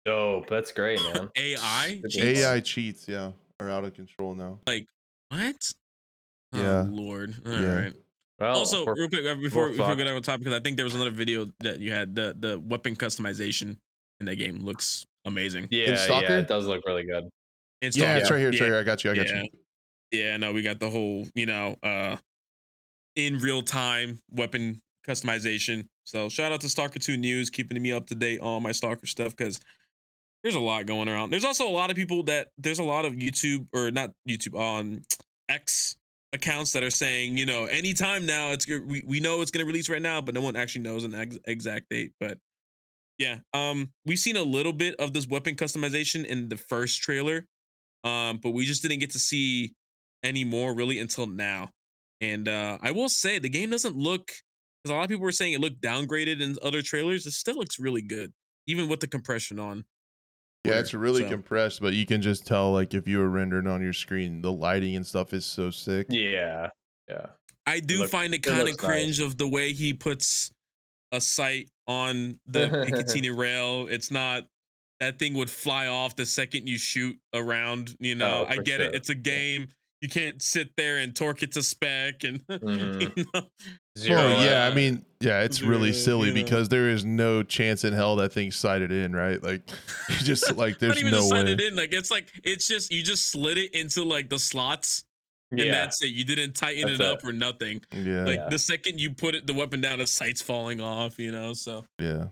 [0.07, 0.49] Dope.
[0.49, 1.29] That's great, man.
[1.35, 1.99] AI.
[2.09, 2.39] Cheats?
[2.39, 4.57] AI cheats, yeah, are out of control now.
[4.65, 4.87] Like
[5.29, 5.71] what?
[6.53, 6.85] Yeah.
[6.87, 7.35] Oh Lord.
[7.45, 7.59] All right.
[7.59, 7.89] Yeah.
[8.39, 9.97] Well, also, we're- real quick uh, before we're before we fucked.
[9.97, 12.57] get on top, because I think there was another video that you had the the
[12.59, 13.75] weapon customization
[14.21, 15.67] in that game looks amazing.
[15.71, 16.25] yeah, Stalker?
[16.25, 17.27] yeah, it does look really good.
[17.81, 18.49] And Yeah, Stalker- it's right here.
[18.49, 18.79] It's yeah, right here.
[18.79, 19.11] I got you.
[19.11, 19.41] I got yeah.
[19.43, 19.49] you.
[20.11, 22.15] Yeah, no, we got the whole, you know, uh
[23.17, 25.85] in real time weapon customization.
[26.05, 29.05] So shout out to Stalker 2 News, keeping me up to date on my Stalker
[29.07, 29.59] stuff because
[30.43, 31.29] there's a lot going around.
[31.29, 34.57] There's also a lot of people that there's a lot of YouTube or not YouTube
[34.57, 35.03] on
[35.49, 35.95] X
[36.33, 39.89] accounts that are saying, you know, anytime now it's we, we know it's gonna release
[39.89, 42.11] right now, but no one actually knows an ex- exact date.
[42.19, 42.37] But
[43.17, 47.45] yeah, um, we've seen a little bit of this weapon customization in the first trailer,
[48.03, 49.73] um, but we just didn't get to see
[50.23, 51.69] any more really until now.
[52.21, 54.27] And uh, I will say the game doesn't look
[54.83, 57.25] because a lot of people were saying it looked downgraded in other trailers.
[57.25, 58.33] It still looks really good,
[58.67, 59.85] even with the compression on.
[60.67, 61.29] Yeah, clear, it's really so.
[61.29, 64.51] compressed, but you can just tell like if you were rendering on your screen, the
[64.51, 66.07] lighting and stuff is so sick.
[66.09, 66.69] Yeah,
[67.09, 67.27] yeah.
[67.65, 68.91] I do look- find it it kind of looks nice.
[68.91, 70.51] cringe of the way he puts
[71.11, 73.87] a sight on the Picatinny rail.
[73.89, 74.43] It's not
[74.99, 77.95] that thing would fly off the second you shoot around.
[77.99, 78.95] You know, Oh, I for get it.
[78.95, 79.67] It's a game.
[80.01, 83.17] You can't sit there and torque it to spec and Mhm.
[83.17, 83.47] you know,
[83.97, 84.15] Zero.
[84.17, 87.83] Well, yeah, I mean, yeah, it's really zero, silly you because there is no chance
[87.83, 89.41] in hell that thing's sighted in, right?
[89.41, 89.61] Like,
[90.09, 91.41] you just like there's even no just way.
[91.41, 91.75] slide in.
[91.75, 95.03] Like it's like it's just you just slid it into like the slots
[95.51, 95.71] and yeah.
[95.71, 96.07] that's it.
[96.07, 97.27] You didn't tighten That's it up it.
[97.27, 97.81] or nothing.
[97.93, 98.49] Yeah, Like Yeah.
[98.49, 101.17] the second you put it the weapon down, the sight's falling off.
[101.17, 101.85] You know, so.
[101.99, 102.25] yeah,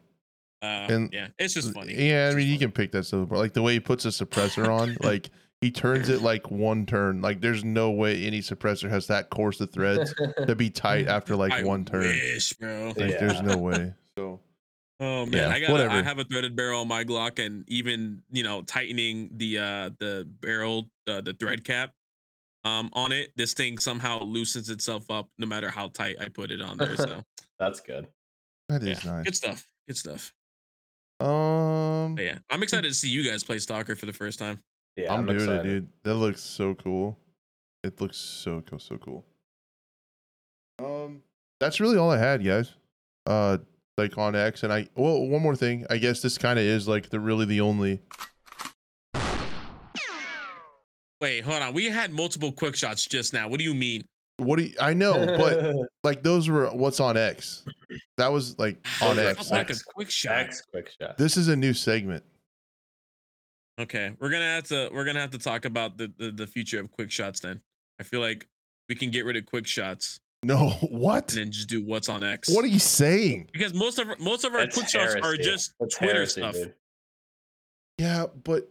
[0.62, 1.94] Uh, And- yeah, it's just funny.
[1.96, 2.28] yeah.
[2.28, 3.40] I mean, just you can pick that stuff apart.
[3.40, 5.30] Like the way he puts a suppressor on, like
[5.62, 7.22] he turns it like one turn.
[7.22, 10.14] Like there's no way any suppressor has that course of threads
[10.48, 12.02] to be tight after like I one turn.
[12.04, 12.88] Wish, bro.
[12.96, 13.20] Like Yeah.
[13.20, 13.94] there's no way.
[14.18, 14.40] So
[15.02, 18.22] Oh man, Yeah, I got I have a threaded barrel on my Glock, and even
[18.32, 21.92] you know tightening the uh the barrel uh, the thread cap
[22.64, 26.50] um on it, this thing somehow loosens itself up no matter how tight I put
[26.50, 26.96] it on there.
[26.96, 27.22] So
[27.60, 28.08] That's good.
[28.70, 29.26] that yeah, nice.
[29.26, 29.68] good stuff.
[29.88, 30.34] Good stuff.
[31.20, 34.62] Um, But yeah, I'm excited to see you guys play Stalker for the first time.
[34.96, 35.66] Yeah, I'm, I'm, doing excited.
[35.66, 35.88] it, dude.
[36.04, 37.18] That looks so cool.
[37.84, 39.26] It looks so cool, so cool.
[40.80, 41.22] Um,
[41.60, 42.74] that's really all I had, guys.
[43.26, 43.58] Uh,
[43.98, 45.86] like on X, and I well, one more thing.
[45.90, 48.02] I guess this kind of is like the really the only.
[51.22, 51.74] Wait, hold on.
[51.74, 53.48] We had multiple quick shots just now.
[53.48, 54.04] What do you mean?
[54.38, 57.64] What do you, I know, but like those were what's on X.
[58.18, 59.50] That was like on X.
[59.50, 59.84] Like Like, a X.
[59.84, 60.38] quick shot.
[60.38, 61.18] X quick shot.
[61.18, 62.24] this is a new segment.
[63.80, 66.80] Okay, we're gonna have to we're gonna have to talk about the, the the future
[66.80, 67.40] of quick shots.
[67.42, 67.60] Then
[68.00, 68.48] I feel like
[68.88, 71.30] we can get rid of quick shots No, what?
[71.34, 72.50] and then just do what's on X.
[72.54, 73.50] What are you saying?
[73.52, 76.42] because most of our, most of our That's quick shots are just That's Twitter heresy,
[76.42, 76.54] stuff.
[76.54, 76.74] dude.
[77.98, 78.70] Yeah, but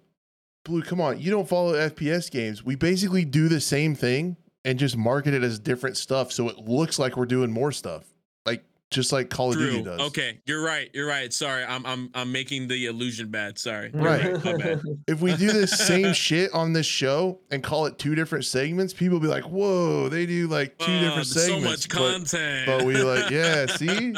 [0.65, 1.21] Blue, come on.
[1.21, 2.65] You don't follow FPS games.
[2.65, 6.57] We basically do the same thing and just market it as different stuff so it
[6.59, 8.05] looks like we're doing more stuff.
[8.47, 8.65] Like
[8.95, 10.01] just like Call of Duty does.
[10.01, 10.89] Okay, you're right.
[10.95, 11.33] You're right.
[11.33, 13.59] Sorry, I'm I'm I'm making the illusion bad.
[13.59, 13.91] Sorry.
[13.93, 14.45] You're Right.
[14.45, 14.81] My bad.
[15.09, 18.95] If we do the same shit on this show and call it two different segments,
[18.95, 22.67] people will be like, "Whoa, they do like two Oh, different segments." so much content.
[22.67, 23.87] but we like, yeah, see?
[23.87, 24.15] Dang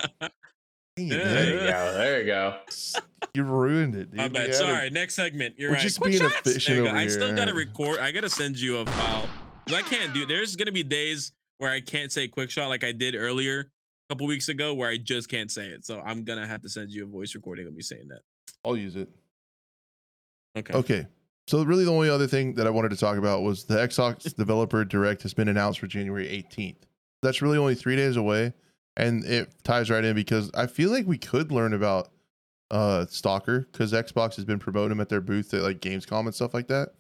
[0.97, 1.16] Yeah.
[1.19, 1.93] There you go.
[1.94, 2.57] There you go.
[3.35, 4.16] You ruined it, dude.
[4.16, 4.47] My bad.
[4.47, 4.90] gotta- Sorry.
[4.90, 5.57] Next segment.
[5.59, 5.82] You're We're right.
[5.82, 6.35] just being shots.
[6.47, 7.98] efficient There over I still gotta record.
[7.98, 9.28] I gotta send you a file.
[9.69, 10.24] I can't do.
[10.27, 13.70] There's gonna be days where I can't say quick shot like I did earlier
[14.09, 15.85] a couple weeks ago, where I just can't say it.
[15.85, 18.20] So I'm gonna have to send you a voice recording of me saying that.
[18.65, 19.09] I'll use it.
[20.57, 20.74] Okay.
[20.74, 21.07] Okay.
[21.49, 24.35] So really the only other thing that I wanted to talk about was the Xbox
[24.37, 26.83] Developer Direct has been announced for January 18th.
[27.23, 28.53] That's really only 3 days away
[28.97, 32.11] and it ties right in because I feel like we could learn about
[32.70, 36.35] uh Stalker cuz Xbox has been promoting them at their booth at like Gamescom and
[36.35, 36.95] stuff like that.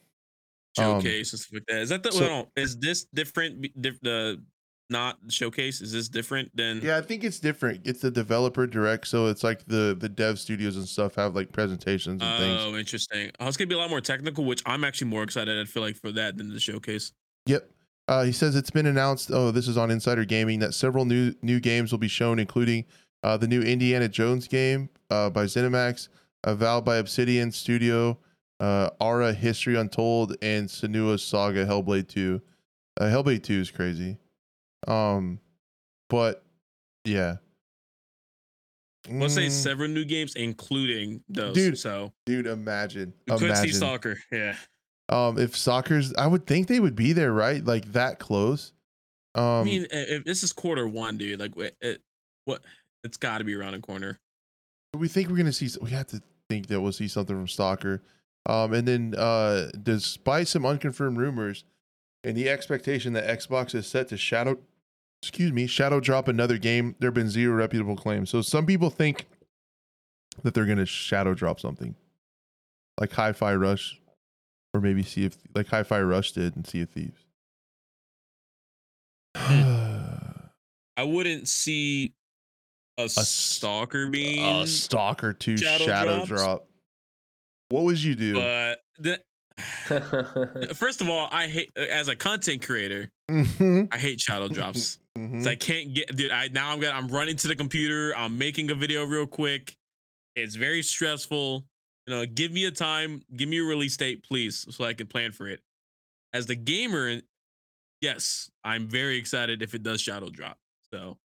[0.78, 1.80] Um, Showcase and stuff like that.
[1.80, 2.12] Is that the?
[2.12, 2.48] so-.
[2.54, 3.66] Is this different?
[3.80, 4.42] Diff, the
[4.88, 5.80] not showcase.
[5.80, 6.80] Is this different than?
[6.82, 7.80] Yeah, I think it's different.
[7.84, 11.52] It's the Developer Direct so it's like the the dev studios and stuff have like
[11.52, 12.60] presentations and things.
[12.62, 13.30] Oh, interesting.
[13.40, 15.60] Oh, it's gonna be a lot more technical, which I'm actually more excited.
[15.60, 17.12] I feel like for that than the showcase.
[17.46, 17.70] Yep.
[18.08, 19.30] Uh, he says it's been announced.
[19.32, 22.84] Oh, this is on Insider Gaming that several new new games will be shown, including
[23.22, 26.08] uh, the new Indiana Jones game uh, by ZeniMax,
[26.44, 28.18] Avowed by Obsidian Studio,
[28.60, 32.40] uh, Ara History Untold, and Senua's Saga Hellblade Two.
[33.00, 34.18] Uh, Hellblade Two is crazy.
[34.86, 35.40] Um,
[36.08, 36.44] but
[37.04, 37.36] yeah.
[39.08, 41.54] Let's say Mm, several new games, including those.
[41.54, 43.70] Dude, so dude, imagine, we could imagine.
[43.72, 44.18] see Stalker.
[44.32, 44.56] Yeah.
[45.08, 47.64] Um, if soccer's, I would think they would be there, right?
[47.64, 48.72] Like that close.
[49.36, 52.00] Um, I mean, if this is quarter one, dude, like wh- it,
[52.46, 52.62] what?
[53.04, 54.18] It's got to be around the corner.
[54.98, 58.02] we think we're gonna see we have to think that we'll see something from stalker
[58.46, 61.64] um and then uh despite some unconfirmed rumors
[62.26, 64.58] and the expectation that xbox is set to shadow
[65.22, 68.30] excuse me shadow drop another game there have been zero reputable claims.
[68.30, 69.26] So some people think
[70.42, 71.94] that they're gonna shadow drop something.
[73.00, 74.00] Like hi-fi rush
[74.72, 77.24] or maybe see if like hi-fi rush did and Sea of Thieves.
[80.98, 82.14] I wouldn't see
[82.98, 86.68] a Stalker being, a stalker to Shadow shadow, drop.
[87.68, 88.34] What would you do?
[88.34, 89.20] But the,
[90.74, 94.98] first of all, I hate as a content creator, Mhm, I hate shadow drops.
[95.16, 95.32] mhm.
[95.38, 96.30] 'Cause I can't get, dude.
[96.30, 98.14] I now I'm gonna I'm running to the computer.
[98.16, 99.76] I'm making a video real quick.
[100.34, 101.66] It's very stressful.
[102.06, 105.06] You know, give me a time, give me a release date, please, so I can
[105.06, 105.60] plan for it.
[106.32, 107.22] As the gamer,
[108.00, 110.58] yes, I'm very excited if it does shadow drop.
[110.92, 111.18] So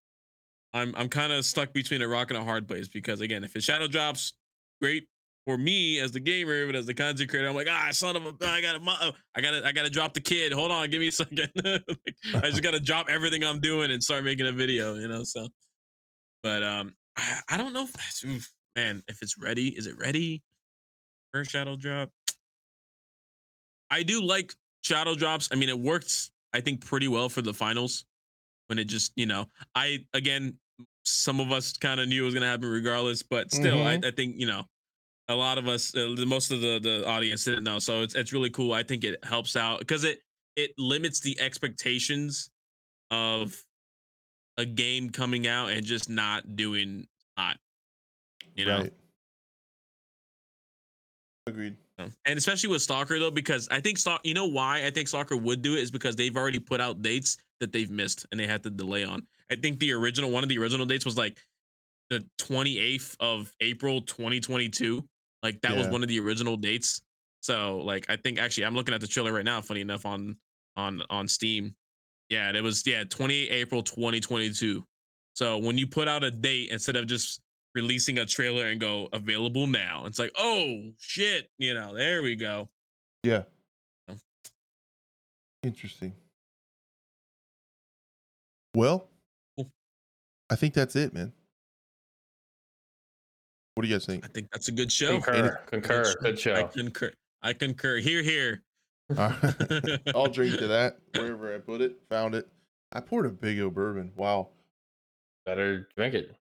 [0.73, 3.55] I'm I'm kind of stuck between a rock and a hard place because again, if
[3.55, 4.33] it shadow drops,
[4.81, 5.07] great.
[5.45, 8.25] For me as the gamer, but as the content creator, I'm like, ah, son of
[8.25, 10.53] a, I gotta, I gotta, I gotta drop the kid.
[10.53, 11.51] Hold on, give me a second.
[12.33, 15.23] Like, I just gotta drop everything I'm doing and start making a video, you know.
[15.23, 15.47] So,
[16.43, 19.69] but um, I, I don't know if oof, man, if it's ready.
[19.69, 20.43] Is it ready?
[21.33, 22.09] First shadow drop.
[23.89, 24.53] I do like
[24.83, 25.49] shadow drops.
[25.51, 28.05] I mean, it worked, I think, pretty well for the finals
[28.67, 29.45] when it just, you know,
[29.75, 30.57] I again,
[31.03, 34.11] some of us kind of knew it was gonna happen regardless, but still, I, I
[34.11, 34.63] think you know,
[35.27, 38.15] a lot of us, uh, the most of the the audience didn't know, so it's
[38.15, 38.73] it's really cool.
[38.73, 40.19] I think it helps out because it
[40.55, 42.49] it limits the expectations
[43.09, 43.55] of
[44.57, 47.07] a game coming out and just not doing
[47.37, 47.57] hot,
[48.55, 48.79] you know.
[48.79, 48.93] Right.
[51.47, 51.75] Agreed.
[52.25, 55.37] And especially with Stalker though, because I think Stalk, you know why I think Stalker
[55.37, 58.47] would do it is because they've already put out dates that they've missed and they
[58.47, 59.25] had to delay on.
[59.51, 61.39] I think the original one of the original dates was like
[62.09, 65.03] the 28th of April 2022.
[65.43, 67.01] Like that was one of the original dates.
[67.41, 70.35] So like I think actually I'm looking at the trailer right now, funny enough, on
[70.77, 71.75] on on Steam.
[72.29, 74.85] Yeah, it was yeah, 28 April 2022.
[75.33, 77.41] So when you put out a date instead of just
[77.73, 80.03] releasing a trailer and go available now.
[80.05, 82.69] It's like, oh shit, you know, there we go.
[83.23, 83.43] Yeah.
[85.63, 86.13] Interesting.
[88.75, 89.07] Well,
[89.57, 89.71] Cool.
[90.49, 91.33] I think that's it, man.
[93.75, 94.25] What do you guys think?
[94.25, 95.19] I think that's a good show.
[95.21, 96.03] Concur, concur.
[96.03, 96.55] Good Good show.
[96.55, 97.11] I concur.
[97.41, 97.97] I concur.
[97.97, 98.63] Here, here.
[99.17, 99.99] All right.
[100.15, 101.97] I'll drink to that wherever I put it.
[102.09, 102.47] Found it.
[102.91, 104.11] I poured a big O bourbon.
[104.15, 104.49] Wow.
[105.45, 106.35] Better drink it.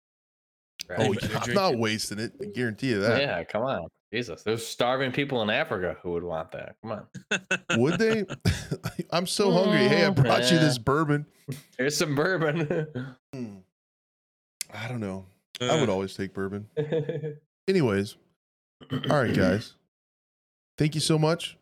[0.89, 1.01] Right?
[1.01, 1.79] Oh, yeah, I'm not it.
[1.79, 2.33] wasting it.
[2.41, 3.21] I guarantee you that.
[3.21, 3.89] yeah, come on.
[4.13, 4.43] Jesus.
[4.43, 6.77] There's starving people in Africa who would want that.
[6.83, 7.79] Come on.
[7.79, 8.25] Would they?
[9.11, 9.87] I'm so hungry.
[9.87, 11.27] Hey, I brought you this bourbon.
[11.77, 12.87] Here's some bourbon.
[13.35, 13.57] Hmm.
[14.73, 15.27] I don't know.
[15.61, 16.69] I would always take bourbon.
[17.69, 18.17] Anyways,
[19.11, 19.75] all right, guys.
[20.77, 21.59] Thank you so much.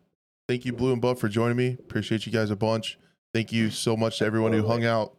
[0.47, 1.77] Thank you, Blue and Buff, for joining me.
[1.79, 2.97] Appreciate you guys a bunch.
[3.33, 5.15] Thank you so much to everyone who hung out,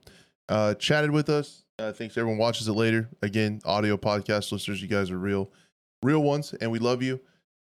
[0.49, 1.65] uh, chatted with us.
[1.79, 3.09] Uh, thanks to everyone watches it later.
[3.23, 5.51] Again, audio podcast listeners, you guys are real,
[6.03, 7.21] real ones, and we love you.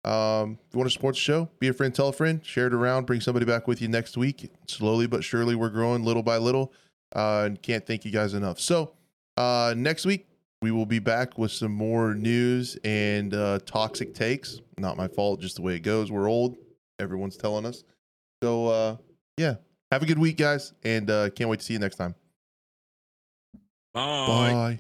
[0.03, 2.66] Um, if you want to support the show, be a friend, tell a friend, share
[2.66, 4.51] it around, bring somebody back with you next week.
[4.66, 6.73] Slowly but surely, we're growing little by little,
[7.15, 8.59] uh, and can't thank you guys enough.
[8.59, 8.93] So,
[9.37, 10.27] uh, next week
[10.62, 14.61] we will be back with some more news and uh, toxic takes.
[14.78, 16.12] Not my fault, just the way it goes.
[16.12, 16.57] We're old.
[16.99, 17.85] Everyone's telling us.
[18.43, 18.97] So, uh,
[19.37, 19.57] yeah.
[19.91, 22.15] Have a good week, guys, and uh, can't wait to see you next time.
[23.93, 24.27] Bye.
[24.27, 24.53] Bye.